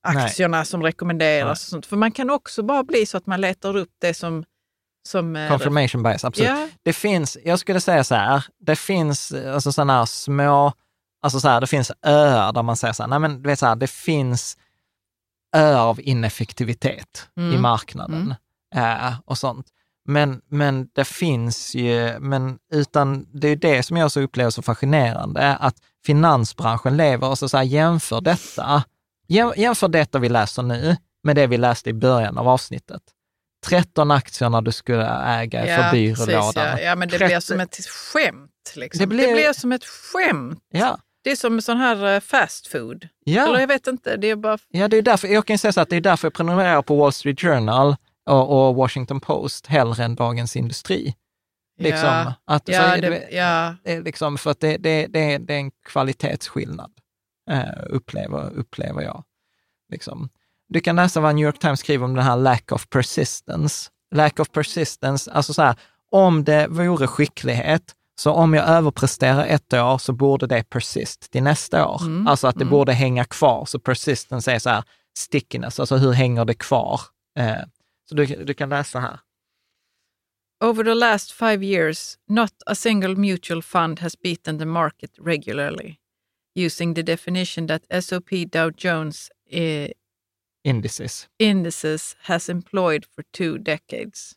[0.03, 0.67] aktierna Nej.
[0.67, 1.65] som rekommenderas.
[1.65, 1.87] Och sånt.
[1.87, 4.45] För man kan också bara bli så att man letar upp det som
[5.09, 6.51] som, eh, Confirmation bias, absolut.
[6.51, 6.69] Ja.
[6.83, 10.73] Det finns, jag skulle säga så här, det finns alltså sådana här små,
[11.23, 13.59] alltså så här, det finns öar där man säger så här, nej men du vet
[13.59, 14.59] så här, det finns
[15.57, 17.55] öar av ineffektivitet mm.
[17.55, 18.35] i marknaden
[18.75, 19.07] mm.
[19.07, 19.67] äh, och sånt.
[20.05, 24.63] Men, men det finns ju, men utan det är det som jag så upplever så
[24.63, 25.77] fascinerande, att
[26.07, 28.85] finansbranschen lever och så, så här, jämför detta,
[29.57, 33.03] jämför detta vi läser nu med det vi läste i början av avsnittet.
[33.67, 36.67] 13 aktierna du skulle äga ja, för byrålådan.
[36.67, 36.81] Ja.
[36.81, 37.27] ja, men det 30...
[37.27, 38.51] blir som ett skämt.
[38.77, 39.01] Liksom.
[39.01, 39.27] Det, blir...
[39.27, 40.61] det blir som ett skämt.
[40.73, 40.99] Ja.
[41.25, 43.09] Det är som sån här eh, fast food.
[43.25, 43.49] Ja.
[43.49, 44.59] Eller jag vet inte, det är bara...
[44.69, 46.97] Ja, det är därför, jag kan säga så att det är därför jag prenumererar på
[46.97, 51.15] Wall Street Journal och, och Washington Post hellre än Dagens Industri.
[51.79, 53.75] Liksom, ja, att, ja, så, det, ja.
[53.85, 56.91] Liksom, för att det, det, det, det är en kvalitetsskillnad,
[57.51, 59.25] uh, upplever, upplever jag.
[59.93, 60.29] Liksom.
[60.69, 63.91] Du kan läsa vad New York Times skriver om den här lack of persistence.
[64.15, 65.77] Lack of persistence, alltså så här,
[66.11, 71.43] om det vore skicklighet, så om jag överpresterar ett år så borde det persist till
[71.43, 72.03] nästa år.
[72.03, 72.27] Mm.
[72.27, 72.71] Alltså att det mm.
[72.71, 73.65] borde hänga kvar.
[73.65, 74.85] Så persistence är så här
[75.19, 77.01] stickiness, alltså hur hänger det kvar?
[77.39, 77.63] Eh,
[78.05, 79.19] så du, du kan läsa här.
[80.61, 85.99] Over the last five years, not a single mutual fund has beaten the market regularly,
[86.55, 89.89] using the definition that SOP Dow Jones eh,
[90.65, 91.29] indices.
[91.39, 94.37] indices has employed for two decades.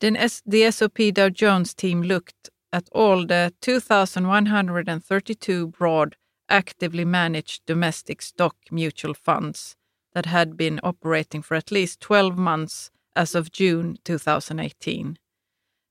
[0.00, 0.14] Then
[0.46, 6.16] the SOP Dow Jones team looked at all the 2,132 broad,
[6.48, 9.76] actively managed domestic stock mutual funds
[10.14, 15.18] that had been operating for at least 12 months as of June 2018.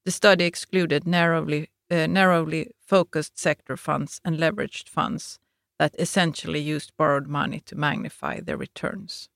[0.05, 5.39] The study excluded narrowly uh, narrowly focused sector funds and leveraged funds
[5.77, 9.27] that essentially used borrowed money to magnify their returns.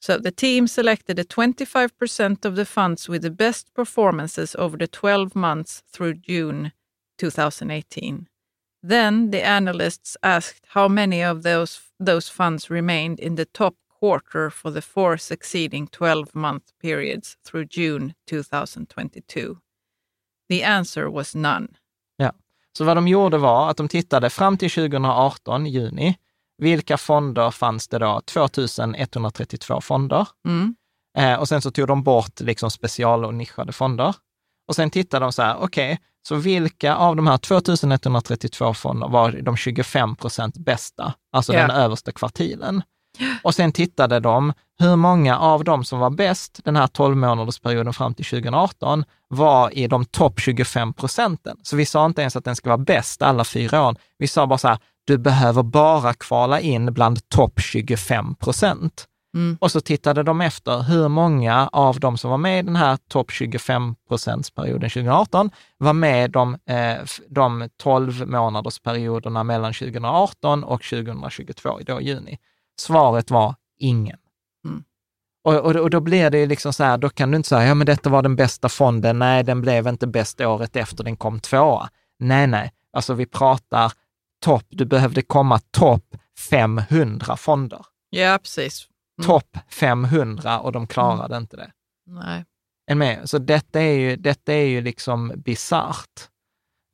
[0.00, 4.86] So the team selected the 25% of the funds with the best performances over the
[4.86, 6.72] 12 months through June
[7.18, 8.28] 2018.
[8.88, 14.50] Then the analysts asked how many of those, those funds remained in the top quarter
[14.50, 19.56] for the four succeeding 12 month periods through June 2022.
[20.48, 21.68] The answer was none.
[22.16, 22.32] Ja,
[22.78, 26.18] så vad de gjorde var att de tittade fram till 2018, juni,
[26.58, 28.20] vilka fonder fanns det då?
[28.20, 30.28] 2132 fonder.
[30.44, 30.76] Mm.
[31.18, 34.14] Eh, och sen så tog de bort liksom special och nischade fonder.
[34.68, 39.08] Och sen tittade de så här, okej, okay, så vilka av de här 2132 fonder
[39.08, 41.60] var de 25 procent bästa, alltså Ja.
[41.60, 42.82] den översta kvartilen?
[43.42, 47.92] Och sen tittade de hur många av dem som var bäst den här 12 månadersperioden
[47.92, 51.56] fram till 2018 var i de topp 25 procenten.
[51.62, 53.96] Så vi sa inte ens att den ska vara bäst alla fyra år.
[54.18, 59.06] Vi sa bara så här, du behöver bara kvala in bland topp 25 procent.
[59.36, 59.56] Mm.
[59.60, 62.96] Och så tittade de efter hur många av de som var med i den här
[63.08, 66.96] topp 25 procentsperioden 2018 var med de, eh,
[67.28, 72.38] de 12 månadersperioderna mellan 2018 och 2022, då juni.
[72.80, 74.18] Svaret var ingen.
[74.64, 74.84] Mm.
[75.44, 77.68] Och, och, och då blir det ju liksom så här, då kan du inte säga,
[77.68, 81.16] ja men detta var den bästa fonden, nej den blev inte bäst året efter, den
[81.16, 81.88] kom tvåa.
[82.18, 83.92] Nej, nej, alltså vi pratar
[84.44, 86.16] topp, du behövde komma topp
[86.50, 87.86] 500 fonder.
[88.10, 88.88] Ja, precis.
[89.18, 89.26] Mm.
[89.26, 91.72] Topp 500 och de klarade inte det.
[92.06, 92.44] Nej.
[92.86, 93.30] Är ni med?
[93.30, 96.28] Så detta är ju, detta är ju liksom bisarrt.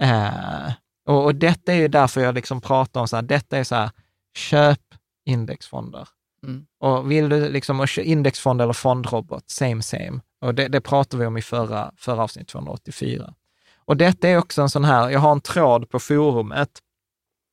[0.03, 0.73] Eh,
[1.09, 3.75] och, och detta är ju därför jag liksom pratar om så här, detta är så
[3.75, 3.91] här,
[4.37, 4.81] köp
[5.25, 6.09] indexfonder.
[6.47, 6.67] Mm.
[6.81, 10.21] Och vill du liksom, indexfond eller fondrobot, same same.
[10.41, 13.35] Och det, det pratade vi om i förra, förra avsnitt 284.
[13.85, 16.71] Och detta är också en sån här, jag har en tråd på forumet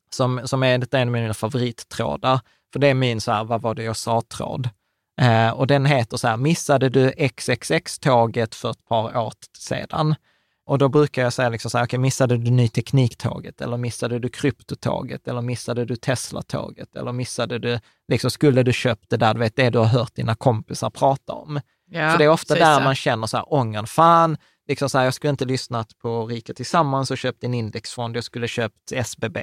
[0.09, 2.39] som, som är, detta är en av mina favorittrådar,
[2.73, 4.69] för det är min så här, vad var det jag sa-tråd.
[5.21, 10.15] Eh, och den heter så här, missade du XXX-tåget för ett par år sedan?
[10.65, 14.19] Och då brukar jag säga liksom så här, okej, missade du ny tekniktåget eller missade
[14.19, 19.33] du kryptotåget eller missade du Tesla-tåget eller missade du, liksom skulle du köpt det där,
[19.33, 21.59] du vet det du har hört dina kompisar prata om.
[21.91, 22.79] Ja, För det är ofta där ja.
[22.79, 24.37] man känner så här, ången, fan,
[24.67, 28.23] liksom så här, jag skulle inte lyssnat på Rika Tillsammans och köpt en indexfond, jag
[28.23, 29.37] skulle köpt SBB.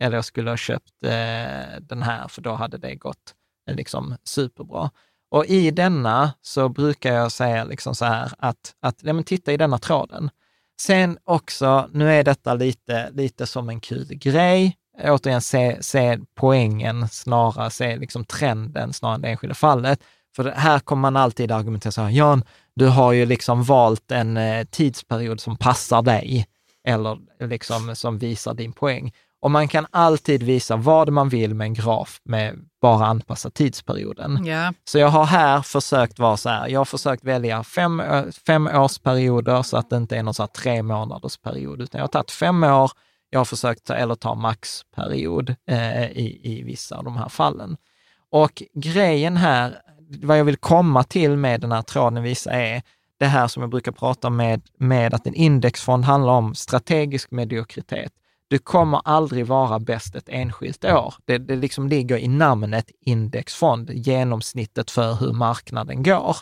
[0.00, 3.34] Eller jag skulle ha köpt eh, den här, för då hade det gått
[3.68, 4.90] eh, liksom superbra.
[5.30, 9.52] Och i denna så brukar jag säga liksom så här att, att ja, men titta
[9.52, 10.30] i denna tråden.
[10.80, 14.76] Sen också, nu är detta lite, lite som en kul grej.
[15.04, 20.00] Återigen, se, se poängen snarare, se liksom trenden snarare än det enskilda fallet.
[20.36, 22.44] För här kommer man alltid argumentera så här, Jan,
[22.74, 26.46] du har ju liksom valt en eh, tidsperiod som passar dig,
[26.84, 29.12] eller liksom som visar din poäng.
[29.40, 34.44] Och man kan alltid visa vad man vill med en graf med bara anpassa tidsperioden.
[34.44, 38.02] Ja, Så jag har här försökt vara så här, jag har försökt välja fem,
[38.46, 42.02] fem årsperioder så att det inte är någon så här tre månaders period, utan jag
[42.02, 42.90] har tagit fem år,
[43.30, 47.76] jag har försökt ta, eller ta maxperiod eh, i, i vissa av de här fallen.
[48.30, 49.82] Och grejen här,
[50.22, 52.82] vad jag vill komma till med den här tråden visa är
[53.18, 58.12] det här som jag brukar prata med, med att en indexfond handlar om strategisk mediokritet.
[58.50, 61.14] Du kommer aldrig vara bäst ett enskilt år.
[61.24, 66.36] Det, det liksom ligger i namnet indexfond, genomsnittet för hur marknaden går.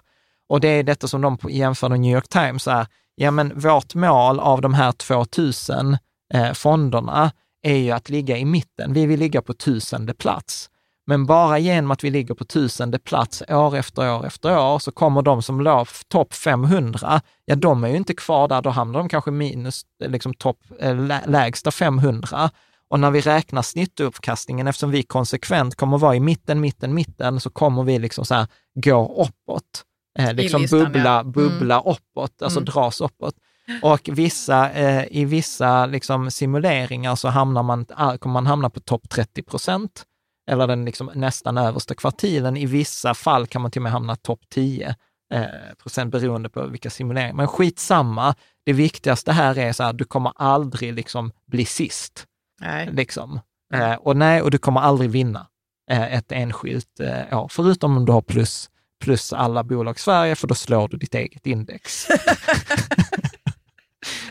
[0.49, 3.95] Och det är detta som de jämför med New York Times är, ja men vårt
[3.95, 5.97] mål av de här 2000
[6.35, 7.33] eh, fonderna
[7.63, 8.93] är ju att ligga i mitten.
[8.93, 10.71] Vi vill ligga på tusende plats.
[11.11, 14.93] Men bara genom att vi ligger på tusende plats år efter år efter år så
[14.93, 18.99] kommer de som låg topp 500, ja de är ju inte kvar där, då hamnar
[18.99, 22.51] de kanske minus eh, liksom topp, eh, lä- lägsta 500.
[22.91, 27.51] Och när vi räknar snittuppkastningen, eftersom vi konsekvent kommer vara i mitten, mitten, mitten, så
[27.51, 29.85] kommer vi liksom så här gå uppåt.
[30.19, 31.21] Eh, liksom listan, bubbla, ja.
[31.21, 31.33] Mm.
[31.33, 32.65] bubbla uppåt, alltså Mm.
[32.65, 33.35] dras uppåt.
[33.83, 38.81] Och vissa, eh, i vissa liksom simuleringar så hamnar man, ah, kommer man hamna på
[38.81, 40.05] topp 30 procent,
[40.49, 42.57] eller den liksom nästan översta kvartilen.
[42.57, 44.95] I vissa fall kan man till och med hamna topp 10
[45.35, 45.45] eh,
[45.83, 47.35] procent beroende på vilka simuleringar.
[47.35, 48.35] Men skitsamma,
[48.67, 52.27] det viktigaste här är så här, du kommer aldrig liksom bli sist.
[52.61, 52.89] nej.
[52.93, 53.41] Liksom.
[53.75, 55.47] Eh, och nej, och du kommer aldrig vinna
[55.91, 58.71] eh, ett enskilt eh, år, förutom om du har plus,
[59.01, 62.07] plus alla bolag i Sverige, för då slår du ditt eget index.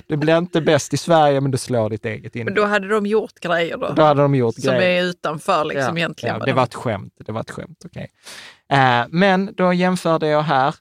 [0.08, 2.46] du blir inte bäst i Sverige, men du slår ditt eget index.
[2.56, 5.02] Men då hade de gjort grejer då, Då hade de gjort som grejer.
[5.04, 6.36] är utanför liksom Ja, egentligen.
[6.36, 7.14] Ja, det de- var ett skämt.
[7.26, 8.08] Det var ett skämt, okej.
[8.74, 10.76] Eh, men då jämförde jag här,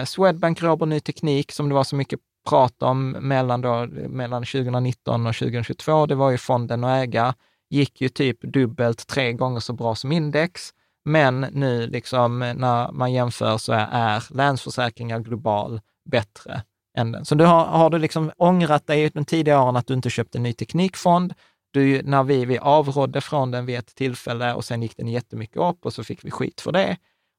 [0.00, 4.44] eh, Swedbank, Robur Ny Teknik, som det var så mycket prat om mellan, då, mellan
[4.44, 7.34] 2019 och 2022, det var ju fonden att äga,
[7.70, 10.70] gick ju typ dubbelt, tre gånger så bra som index.
[11.04, 15.80] Men nu liksom när man jämför så är, är Länsförsäkringar Global
[16.10, 16.62] bättre
[16.98, 17.24] änden.
[17.24, 20.38] Så du har, har du liksom ångrat dig de tidigare åren att du inte köpte
[20.38, 21.34] en ny teknikfond.
[21.72, 25.56] Du, när vi, vi avrådde från den vid ett tillfälle och sen gick den jättemycket
[25.56, 26.96] upp och så fick vi skit för det.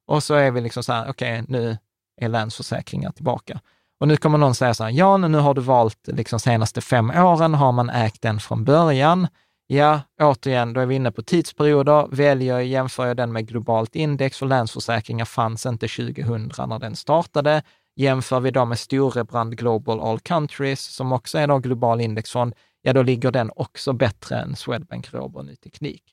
[0.07, 1.77] Och så är vi liksom så här, okej, okay, nu
[2.21, 3.59] är Länsförsäkringar tillbaka.
[3.99, 7.09] Och nu kommer någon säga så här, Jan, nu har du valt liksom senaste fem
[7.09, 9.27] åren, har man ägt den från början?
[9.67, 12.07] Ja, återigen, då är vi inne på tidsperioder.
[12.11, 16.95] Väljer jag, jämför jag den med globalt index, för Länsförsäkringar fanns inte 2000 när den
[16.95, 17.63] startade.
[17.95, 22.93] Jämför vi då med Storebrand Global All Countries, som också är då global indexfond, ja
[22.93, 26.03] då ligger den också bättre än Swedbank Robur Ny Teknik.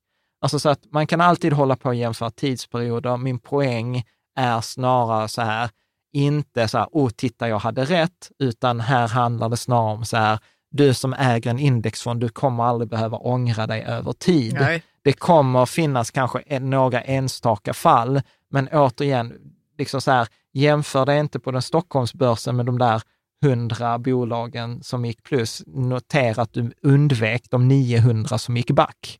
[0.40, 3.16] Alltså så att man kan alltid hålla på och jämföra tidsperioder.
[3.16, 4.04] Min poäng
[4.36, 5.70] är snarare så här,
[6.12, 10.16] inte så här, oh titta jag hade rätt, utan här handlar det snarare om så
[10.16, 10.38] här,
[10.70, 14.54] du som äger en indexfond, du kommer aldrig behöva ångra dig över tid.
[14.54, 14.82] Nej.
[15.02, 19.32] Det kommer finnas kanske några enstaka fall, men återigen,
[19.78, 20.28] liksom så här,
[20.58, 23.02] jämför det inte på den Stockholmsbörsen med de där
[23.42, 25.62] hundra bolagen som gick plus.
[25.66, 29.18] Notera att du undvek de 900 som gick back.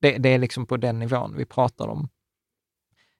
[0.00, 2.08] Det, det är liksom på den nivån vi pratar om.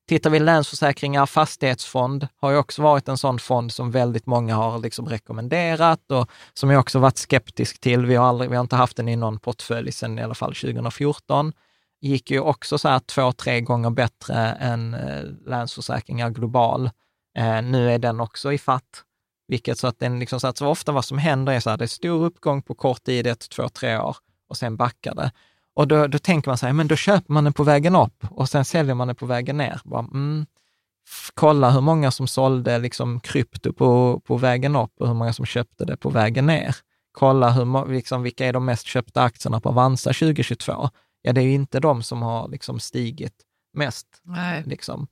[0.08, 4.78] Tittar vi Länsförsäkringar, fastighetsfond har ju också varit en sån fond som väldigt många har
[4.78, 8.06] liksom rekommenderat och som jag också varit skeptisk till.
[8.06, 10.54] Vi har, aldrig, vi har inte haft den i någon portfölj sedan i alla fall
[10.54, 11.52] 2014.
[12.00, 16.90] Gick ju också så här två, tre gånger bättre än eh, Länsförsäkringar Global.
[17.38, 19.04] Eh, nu är den också i fatt,
[19.48, 21.76] vilket så att den liksom, så att så ofta vad som händer är så här,
[21.76, 24.16] det är stor uppgång på kort tid, ett, två, tre år
[24.48, 25.32] och sen backar det.
[25.74, 28.24] Och då, då tänker man så här, men då köper man den på vägen upp
[28.30, 29.80] och sen säljer man den på vägen ner.
[29.84, 30.46] Bara, mm,
[31.34, 35.46] kolla hur många som sålde liksom krypto på, på vägen upp och hur många som
[35.46, 36.76] köpte det på vägen ner.
[37.12, 40.88] Kolla hur, liksom, vilka är de mest köpta aktierna på Avanza 2022?
[41.22, 43.34] Ja, det är ju inte de som har liksom stigit
[43.74, 44.06] mest.
[44.22, 44.62] Nej.
[44.66, 45.06] Liksom.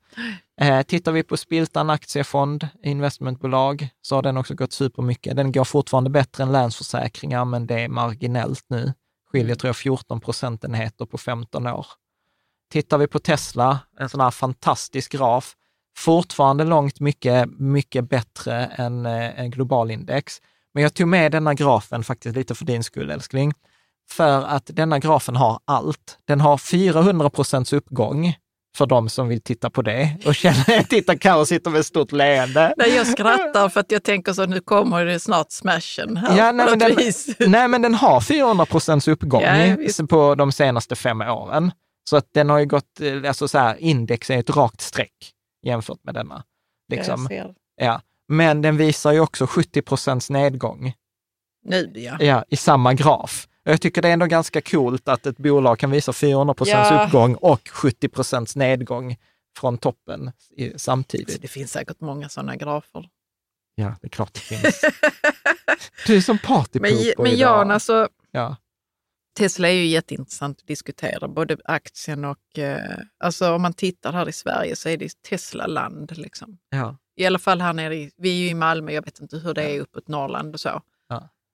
[0.61, 5.37] Eh, tittar vi på Spiltan aktiefond, investmentbolag, så har den också gått supermycket.
[5.37, 8.93] Den går fortfarande bättre än Länsförsäkringar, men det är marginellt nu
[9.33, 11.87] skiljer tror jag 14 procentenheter på 15 år.
[12.73, 15.57] Tittar vi på Tesla, en sån här fantastisk graf,
[15.97, 20.41] fortfarande långt mycket, mycket bättre än eh, en global index.
[20.75, 23.53] Men jag tog med denna grafen faktiskt lite för din skull älskling,
[24.11, 26.19] för att denna grafen har allt.
[26.25, 28.35] Den har 400 procents uppgång
[28.77, 32.13] för de som vill titta på det och känner, titta Carro sitter med ett stort
[32.13, 32.75] leende.
[32.77, 36.37] Nej, jag skrattar för att jag tänker så nu kommer det snart smashen här.
[36.37, 36.97] Ja, nej, men den,
[37.51, 39.77] nej, men den har 400 procents uppgång ja,
[40.09, 41.73] på de senaste fem åren.
[42.11, 45.33] Så att den har ju gått, alltså så här, index är ett rakt streck
[45.67, 46.45] jämfört med denna.
[46.89, 47.29] Liksom.
[47.77, 50.93] Ja, men den visar ju också 70 procents nedgång.
[51.65, 52.17] Nu ja.
[52.21, 53.47] Ja, i samma graf.
[53.63, 57.07] Jag tycker det är ändå ganska coolt att ett bolag kan visa 400 procents ja.
[57.07, 59.17] uppgång och 70 procents nedgång
[59.59, 61.43] från toppen i, samtidigt.
[61.43, 63.09] Det finns säkert många sådana grafer.
[63.75, 64.85] Ja, det är klart det finns.
[66.07, 68.57] du är som partypooper Men, men Jan, alltså, ja.
[69.39, 72.59] Tesla är ju jätteintressant att diskutera, både aktien och...
[72.59, 76.19] Eh, alltså om man tittar här i Sverige så är det Tesla-land.
[76.19, 76.59] Liksom.
[76.71, 76.97] Ja.
[77.17, 79.55] I alla fall här nere, i, vi är ju i Malmö, jag vet inte hur
[79.55, 80.83] det är uppåt Norrland och så.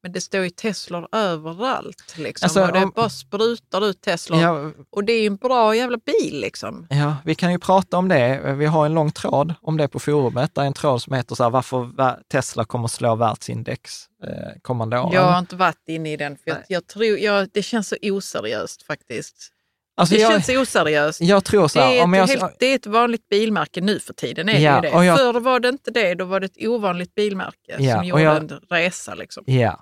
[0.06, 2.14] Men det står ju Teslor överallt.
[2.18, 2.46] Liksom.
[2.46, 4.40] Alltså, och det om, bara sprutar ut Teslor.
[4.40, 6.40] Ja, och det är ju en bra jävla bil.
[6.40, 6.86] Liksom.
[6.90, 8.54] Ja, vi kan ju prata om det.
[8.58, 10.54] Vi har en lång tråd om det på forumet.
[10.54, 11.90] Det är en tråd som heter så här, varför
[12.32, 15.12] Tesla kommer slå världsindex eh, kommande åren.
[15.12, 17.96] Jag har inte varit inne i den, för jag, jag, tror, jag, det känns så
[18.02, 19.52] oseriöst faktiskt.
[19.96, 21.20] Alltså det jag, känns oseriöst.
[21.20, 24.00] Jag tror så här, det, är om jag, helt, det är ett vanligt bilmärke nu
[24.00, 24.48] för tiden.
[24.48, 25.04] Är ja, det det.
[25.04, 28.22] Jag, Förr var det inte det, då var det ett ovanligt bilmärke ja, som gjorde
[28.22, 29.14] jag, en resa.
[29.14, 29.44] Liksom.
[29.46, 29.80] Ja,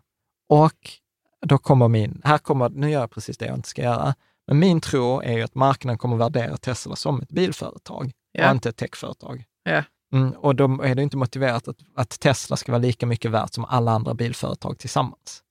[0.49, 0.91] och
[1.47, 4.15] då kommer min, här kommer, nu gör jag precis det jag inte ska göra,
[4.47, 8.49] men min tro är ju att marknaden kommer värdera Tesla som ett bilföretag ja.
[8.49, 9.45] och inte ett techföretag.
[9.63, 9.85] Ja.
[10.13, 13.53] Mm, och då är det inte motiverat att, att Tesla ska vara lika mycket värt
[13.53, 15.43] som alla andra bilföretag tillsammans.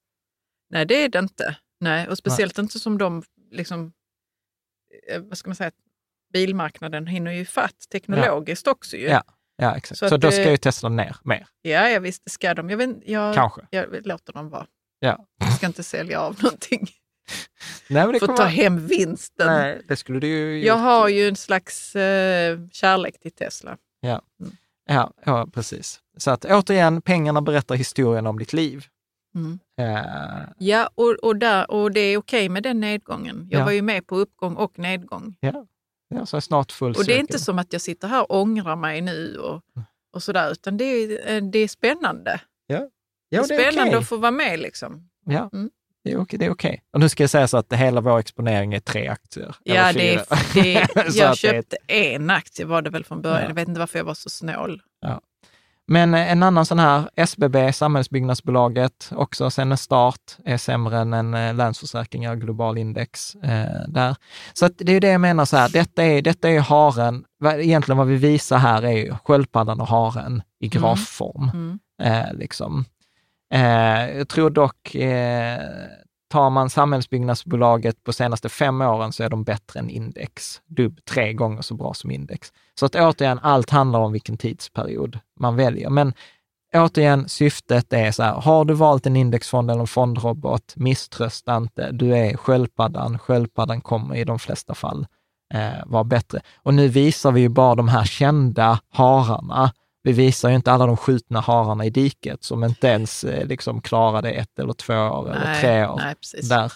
[0.70, 1.58] Nej, det är det inte.
[1.80, 2.64] Nej, och speciellt Nej.
[2.64, 3.94] inte som de, liksom,
[5.10, 5.72] eh, vad ska man säga,
[6.34, 8.72] bilmarknaden hinner ju fatt teknologiskt ja.
[8.72, 8.98] också.
[8.98, 9.08] Ju.
[9.08, 9.24] Ja.
[9.56, 10.00] Ja, exakt.
[10.00, 11.48] Så, så då ska ju Tesla ner mer.
[11.62, 12.70] Ja, ja visst, det ska de.
[12.70, 13.62] Jag, vet, jag, Kanske.
[13.70, 14.68] Jag låter dem vara.
[15.04, 15.26] Ja.
[15.40, 16.88] Jag ska inte sälja av någonting.
[17.88, 19.48] Nej, men det För att ta hem vinsten.
[19.48, 23.78] Nej, det skulle du ju Jag har ju en slags eh, kärlek till Tesla.
[24.00, 24.22] Ja.
[24.40, 24.52] Mm.
[24.86, 26.00] Ja, ja, precis.
[26.18, 28.86] Så att återigen, pengarna berättar historien om ditt liv.
[29.36, 29.60] Mm.
[29.82, 33.48] Uh, ja, och, och, där, och det är okej med den nedgången.
[33.52, 33.66] Jag ja.
[33.66, 35.36] var ju med på uppgång och nedgång.
[35.40, 35.66] Ja,
[36.10, 38.76] ja så snart full Och det är inte som att jag sitter här och ångrar
[38.76, 39.62] mig nu och,
[40.14, 42.42] och sådär, utan det är, eh, det är spännande.
[43.34, 44.00] Ja, Det är Ja, spännande okej.
[44.00, 45.10] att få vara med liksom.
[45.26, 45.70] Ja, Mm.
[46.04, 46.50] det är okej.
[46.50, 46.82] Okej.
[46.94, 49.56] Och nu ska jag säga så att hela vår exponering är tre aktier.
[49.64, 50.24] Ja, det, är-
[50.54, 50.72] det,
[51.16, 53.42] jag att det köpte en aktie var det väl från början.
[53.42, 53.48] Ja.
[53.48, 54.82] Jag vet inte varför jag var så snål.
[55.88, 61.14] Men eh, en annan sån här, SBB, Samhällsbyggnadsbolaget, också sen en start, är sämre än
[61.14, 64.16] en eh, Länsförsäkringar Global Index eh, där.
[64.54, 68.08] Så det är det jag menar så här, detta är, detta är haren, egentligen vad
[68.08, 71.50] vi visar här är sköldpaddan och haren i grafform.
[71.54, 71.80] Mm.
[72.04, 72.86] Eh, liksom
[73.54, 75.60] eh, jag tror dock, eh,
[76.30, 80.62] tar man samhällsbyggnadsbolaget på senaste fem åren så är de bättre än index.
[80.66, 82.54] Dubb tre gånger så bra som index.
[82.80, 85.90] Så att återigen, allt handlar om vilken tidsperiod man väljer.
[85.90, 86.14] Men
[86.74, 91.92] återigen, syftet är så här, har du valt en indexfond eller en fondrobot, misströsta inte.
[91.92, 93.20] Du är sköldpaddan.
[93.20, 95.08] Sköldpaddan kommer i de flesta fall
[95.54, 96.42] eh, vara bättre.
[96.64, 99.72] Och nu visar vi ju bara de här kända hararna.
[100.04, 103.82] Vi visar ju inte alla de skjutna hararna i diket som inte ens eh, liksom
[103.82, 105.96] klarade ett eller två år eller tre år.
[105.96, 106.16] nej.
[106.50, 106.74] Där.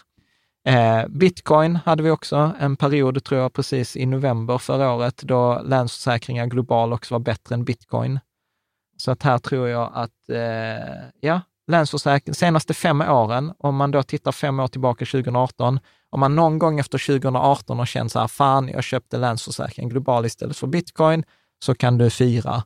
[0.68, 5.62] Eh, Bitcoin hade vi också en period, tror jag, precis i november förra året, då
[5.66, 8.20] Länsförsäkringar Global också var bättre än bitcoin.
[8.98, 14.04] Så att här tror jag att, eh, ja, Länsförsäkring, senaste fem åren, om man då
[14.04, 15.80] tittar fem år tillbaka 2018,
[16.10, 20.26] om man någon gång efter 2018 har känt så här, fan, jag köpte Länsförsäkring Global
[20.26, 21.24] istället för bitcoin,
[21.64, 22.64] så kan du fira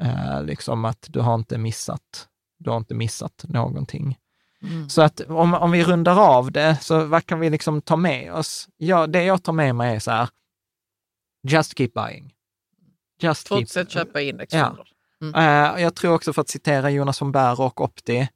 [0.00, 2.28] eh, liksom att du har inte missat,
[2.58, 4.18] du har inte missat någonting.
[4.62, 4.88] Mm.
[4.88, 8.32] Så att om, om vi rundar av det, så vad kan vi liksom ta med
[8.34, 8.68] oss?
[8.76, 10.28] Ja, det jag tar med mig är så här,
[11.48, 12.32] just keep buying.
[13.22, 14.86] Just keep, Fortsätt köpa indexfonder.
[15.34, 18.28] Eh, jag tror också för att citera Jonas von Berg och Opti,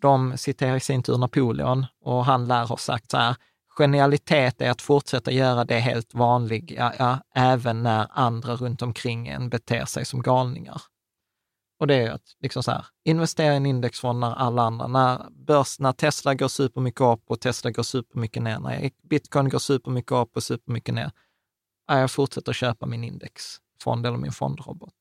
[0.00, 3.36] de citerar i sin tur Napoleon och han lär ha sagt så här,
[3.78, 9.48] genialitet är att fortsätta göra det helt vanliga, ja, även när andra runt omkring en
[9.48, 10.82] beter sig som galningar.
[11.84, 15.30] Och det är att liksom så här, investera i en indexfond när alla andra, när,
[15.30, 20.12] börs, när Tesla går supermycket upp och Tesla går supermycket ner, när bitcoin går supermycket
[20.12, 21.10] upp och supermycket ner,
[21.86, 24.92] jag fortsätter köpa min indexfond eller min fondrobot.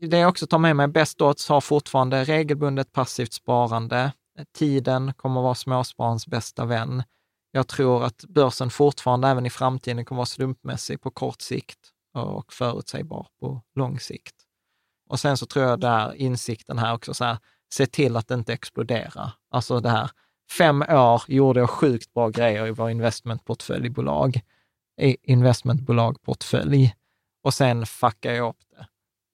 [0.00, 4.12] Det jag också tar med mig, Best Odds har fortfarande regelbundet passivt sparande.
[4.54, 7.02] Tiden kommer att vara småspararens bästa vän.
[7.50, 11.78] Jag tror att börsen fortfarande även i framtiden kommer att vara slumpmässig på kort sikt
[12.14, 14.41] och förutsägbar på lång sikt.
[15.12, 17.38] Och sen så tror jag där insikten här också, så här,
[17.74, 19.32] se till att det inte exploderar.
[19.50, 20.10] Alltså det här,
[20.58, 24.40] fem år gjorde jag sjukt bra grejer i vår investmentportföljbolag,
[25.22, 26.94] investmentbolagportfölj
[27.44, 28.86] och sen fuckar jag upp det.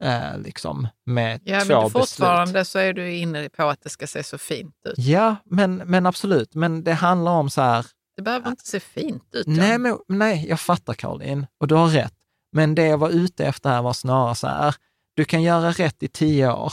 [0.06, 2.68] Eh, liksom med Ja, två men fortfarande beslut.
[2.68, 4.94] så är du inne på att det ska se så fint ut.
[4.98, 6.54] Ja, men, men absolut.
[6.54, 7.86] Men det handlar om så här,
[8.16, 9.46] Det behöver inte se fint ut.
[9.46, 12.14] Nej, men, nej, jag fattar Caroline och du har rätt.
[12.52, 14.74] Men det jag var ute efter här var snarare så här,
[15.18, 16.72] du kan göra rätt i tio år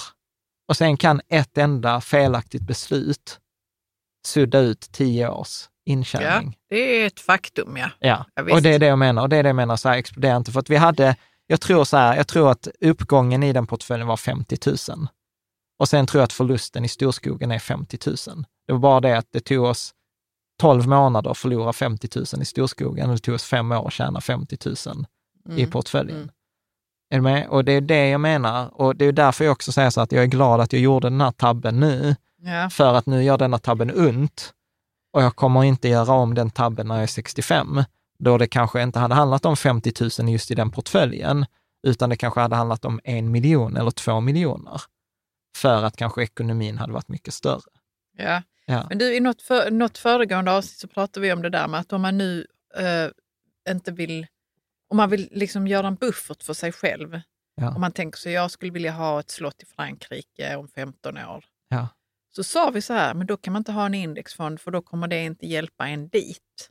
[0.68, 3.40] och sen kan ett enda felaktigt beslut
[4.28, 6.58] sudda ut tio års ja, intjäning.
[6.70, 7.90] det är ett faktum, ja.
[8.00, 9.22] Ja, Ja, och det är det jag menar.
[9.22, 10.52] Och det är det jag menar, så här, explodera inte.
[10.52, 11.16] För att vi hade,
[11.48, 15.08] jag tror så här, jag tror att uppgången i den portföljen var 50 000.
[15.80, 18.16] Och sen tror jag att förlusten i storskogen är 50 000.
[18.68, 19.94] Det var bara det att det tog oss
[20.62, 23.94] 12 månader att förlora 50 000 i storskogen och det tog oss fem år att
[23.94, 24.76] tjäna 50 000
[25.50, 25.72] i Mm.
[25.72, 26.18] portföljen.
[26.18, 26.30] Mm.
[27.16, 27.48] Är du med?
[27.48, 28.82] Och det är det jag menar.
[28.82, 31.10] Och det är därför jag också säger så att jag är glad att jag gjorde
[31.10, 32.70] den här tabben nu, Ja.
[32.70, 34.54] för att nu gör denna tabben ont
[35.14, 37.84] och jag kommer inte göra om den tabben när jag är 65,
[38.20, 41.46] då det kanske inte hade handlat om 50 000 just i den portföljen,
[41.88, 44.82] utan det kanske hade handlat om en miljon eller två miljoner,
[45.58, 47.62] för att kanske ekonomin hade varit mycket större.
[48.18, 48.42] Ja.
[48.66, 48.86] Ja.
[48.90, 51.80] Men du, i något, för, något föregående avsnitt så pratade vi om det där med
[51.80, 52.46] att om man nu
[52.78, 54.28] eh, inte vill,
[54.90, 57.22] om man vill liksom göra en buffert för sig själv,
[57.62, 57.76] Ja.
[57.76, 61.46] om man tänker så jag skulle vilja ha ett slott i Frankrike om 15 år,
[61.70, 61.88] Ja.
[62.36, 64.82] så sa vi så här, men då kan man inte ha en indexfond för då
[64.82, 66.70] kommer det inte hjälpa en dit.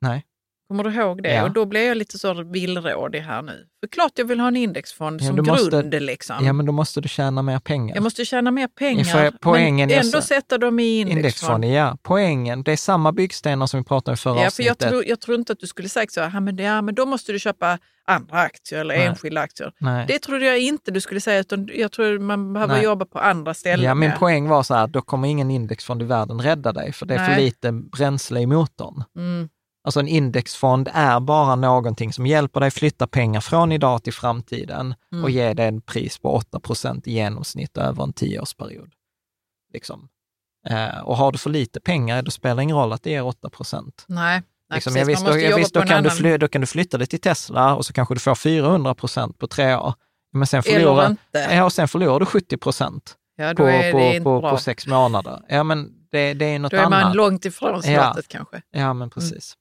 [0.00, 0.26] Nej.
[0.70, 1.34] Kommer du ihåg det?
[1.34, 1.42] Ja.
[1.44, 3.66] Och då blev jag lite så villrådig här nu.
[3.80, 5.94] För klart jag vill ha en indexfond Ja, som måste- grund.
[6.02, 6.44] Liksom.
[6.46, 7.94] ja, men då måste du tjäna mer pengar.
[7.96, 11.18] Jag måste tjäna mer pengar, För poängen men ändå sätta dem i indexfond.
[11.18, 11.96] Indexfond, ja.
[12.02, 14.76] Poängen, det är samma byggstenar som vi pratade om i förra Ja, för avsnittet.
[14.82, 17.06] jag tror, jag tror inte att du skulle sagt så, ja men, ja, men då
[17.06, 19.06] måste du köpa andra aktier eller Nej.
[19.06, 19.72] enskilda aktier.
[19.78, 20.04] Nej.
[20.08, 22.84] Det trodde jag inte du skulle säga, utan jag tror man behöver Nej.
[22.84, 23.86] jobba på andra ställen.
[23.86, 27.06] Ja, min poäng var så här, då kommer ingen indexfond i världen rädda dig, för
[27.06, 29.04] det är för lite bränsle i motorn.
[29.16, 29.48] Mm.
[29.84, 34.94] Alltså en indexfond är bara någonting som hjälper dig flytta pengar från idag till framtiden
[35.12, 35.24] Mm.
[35.24, 38.90] och ge dig en pris på 8 procent i genomsnitt över en tioårsperiod.
[39.72, 40.08] Liksom.
[40.68, 43.22] Eh, och har du för lite pengar, då spelar det ingen roll att det ger
[43.26, 44.04] 8 procent.
[44.08, 44.98] Nej, nej Liksom, precis.
[45.00, 46.10] jag visst, då, jag visst, då, kan du annan...
[46.10, 49.38] fly, då kan du flytta det till Tesla och så kanske du får 400 procent
[49.38, 49.94] på tre år.
[50.32, 53.16] Men sen förlorar, ja, och sen förlorar du 70 procent.
[53.36, 55.40] Ja, på, på, på, på sex månader.
[55.48, 57.16] Ja, men det, det är något Då är man annat.
[57.16, 58.02] långt ifrån Ja.
[58.12, 58.62] slottet kanske.
[58.70, 59.54] Ja, men precis.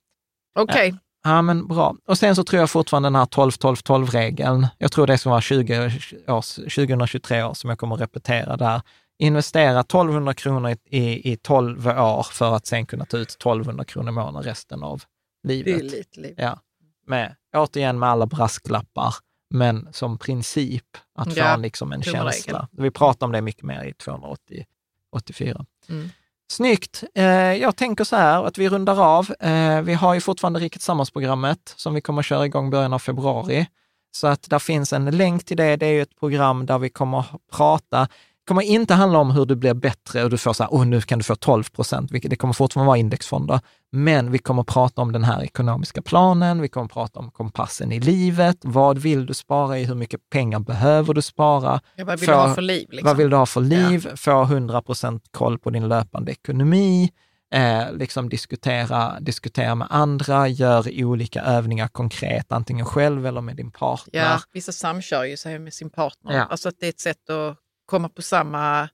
[0.56, 0.94] Okej,
[1.24, 1.96] Ja, men bra.
[2.06, 4.68] Och sen så tror jag fortfarande den här 12-12-12-regeln.
[4.78, 5.92] Jag tror det ska vara 20
[6.28, 8.82] års, 2023 år som jag kommer att repetera där.
[9.20, 13.84] Investera 1200 kronor i, i, i 12 år för att sen kunna ta ut 1200
[13.84, 15.04] kronor i månaden resten av
[15.44, 15.78] livet.
[15.80, 16.34] billigt liv.
[16.38, 16.60] Ja.
[17.08, 19.16] Med, återigen med alla brasklappar,
[19.50, 20.86] men som princip
[21.16, 22.68] att Ja, få liksom en känsla.
[22.72, 25.66] Vi pratar om det mycket mer i 284.
[25.90, 26.10] Mm.
[26.52, 27.04] Snyggt.
[27.16, 29.32] Eh, jag tänker så här att vi rundar av.
[29.40, 33.00] Eh, vi har ju fortfarande Riket Tillsammans-programmet som vi kommer att köra igång början av
[33.00, 33.68] februari.
[34.12, 35.76] Så att där finns en länk till det.
[35.76, 38.08] Det är ju ett program där vi kommer att prata.
[38.50, 41.02] Kommer inte handla om hur du blir bättre och du får så här, oh, nu
[41.02, 43.60] kan du få 12 procent, det kommer fortfarande vara indexfonder.
[43.92, 48.00] Men vi kommer prata om den här ekonomiska planen, vi kommer prata om kompassen i
[48.00, 48.58] livet.
[48.62, 49.86] Vad vill du spara i?
[49.86, 51.82] Hur mycket pengar behöver du spara?
[51.96, 52.88] Ja, vad vill Få- du ha för liv?
[52.90, 53.08] Liksom?
[53.08, 54.16] Vad vill du ha för liv?
[54.16, 57.12] Få 100 procent koll på din löpande ekonomi.
[57.54, 63.72] Eh, liksom diskutera, diskutera med andra, gör olika övningar konkret, antingen själv eller med din
[63.72, 64.20] partner.
[64.20, 66.34] Ja, vissa samkör ju sig med sin partner.
[66.34, 66.44] Ja.
[66.44, 67.58] Alltså att det är ett sätt att
[67.90, 68.90] komma på samma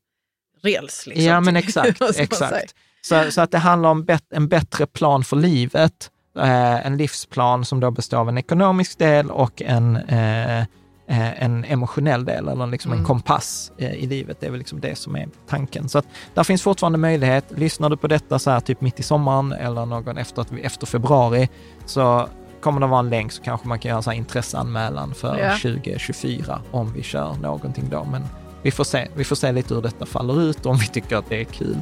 [0.61, 1.07] räls.
[1.07, 2.01] Liksom, ja, men exakt.
[2.17, 2.75] Exakt.
[3.01, 6.11] Så, så att det handlar om bet, en bättre plan för livet.
[6.37, 11.65] Eh, en livsplan som då består av en ekonomisk del och en, eh, eh, en
[11.65, 13.07] emotionell del, eller liksom en Mm.
[13.07, 14.37] kompass eh, i livet.
[14.39, 15.89] Det är väl liksom det som är tanken.
[15.89, 17.45] Så att där finns fortfarande möjlighet.
[17.55, 21.49] Lyssnar du på detta så här typ mitt i sommaren eller någon efter, efter februari,
[21.85, 22.29] så
[22.61, 25.37] kommer det vara en länk så kanske man kan göra en så här intresseanmälan för
[25.39, 25.51] Ja.
[25.57, 28.03] 2024 om vi kör någonting då.
[28.11, 28.23] Men
[28.65, 29.07] vi får se.
[29.15, 31.77] Vi får se lite hur detta faller ut om vi tycker att det är kul.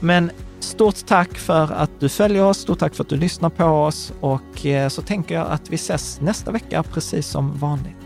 [0.00, 0.30] Men
[0.60, 4.12] stort tack för att du följer oss, stort tack för att du lyssnar på oss
[4.20, 8.05] och eh, så tänker jag att vi ses nästa vecka precis som vanligt.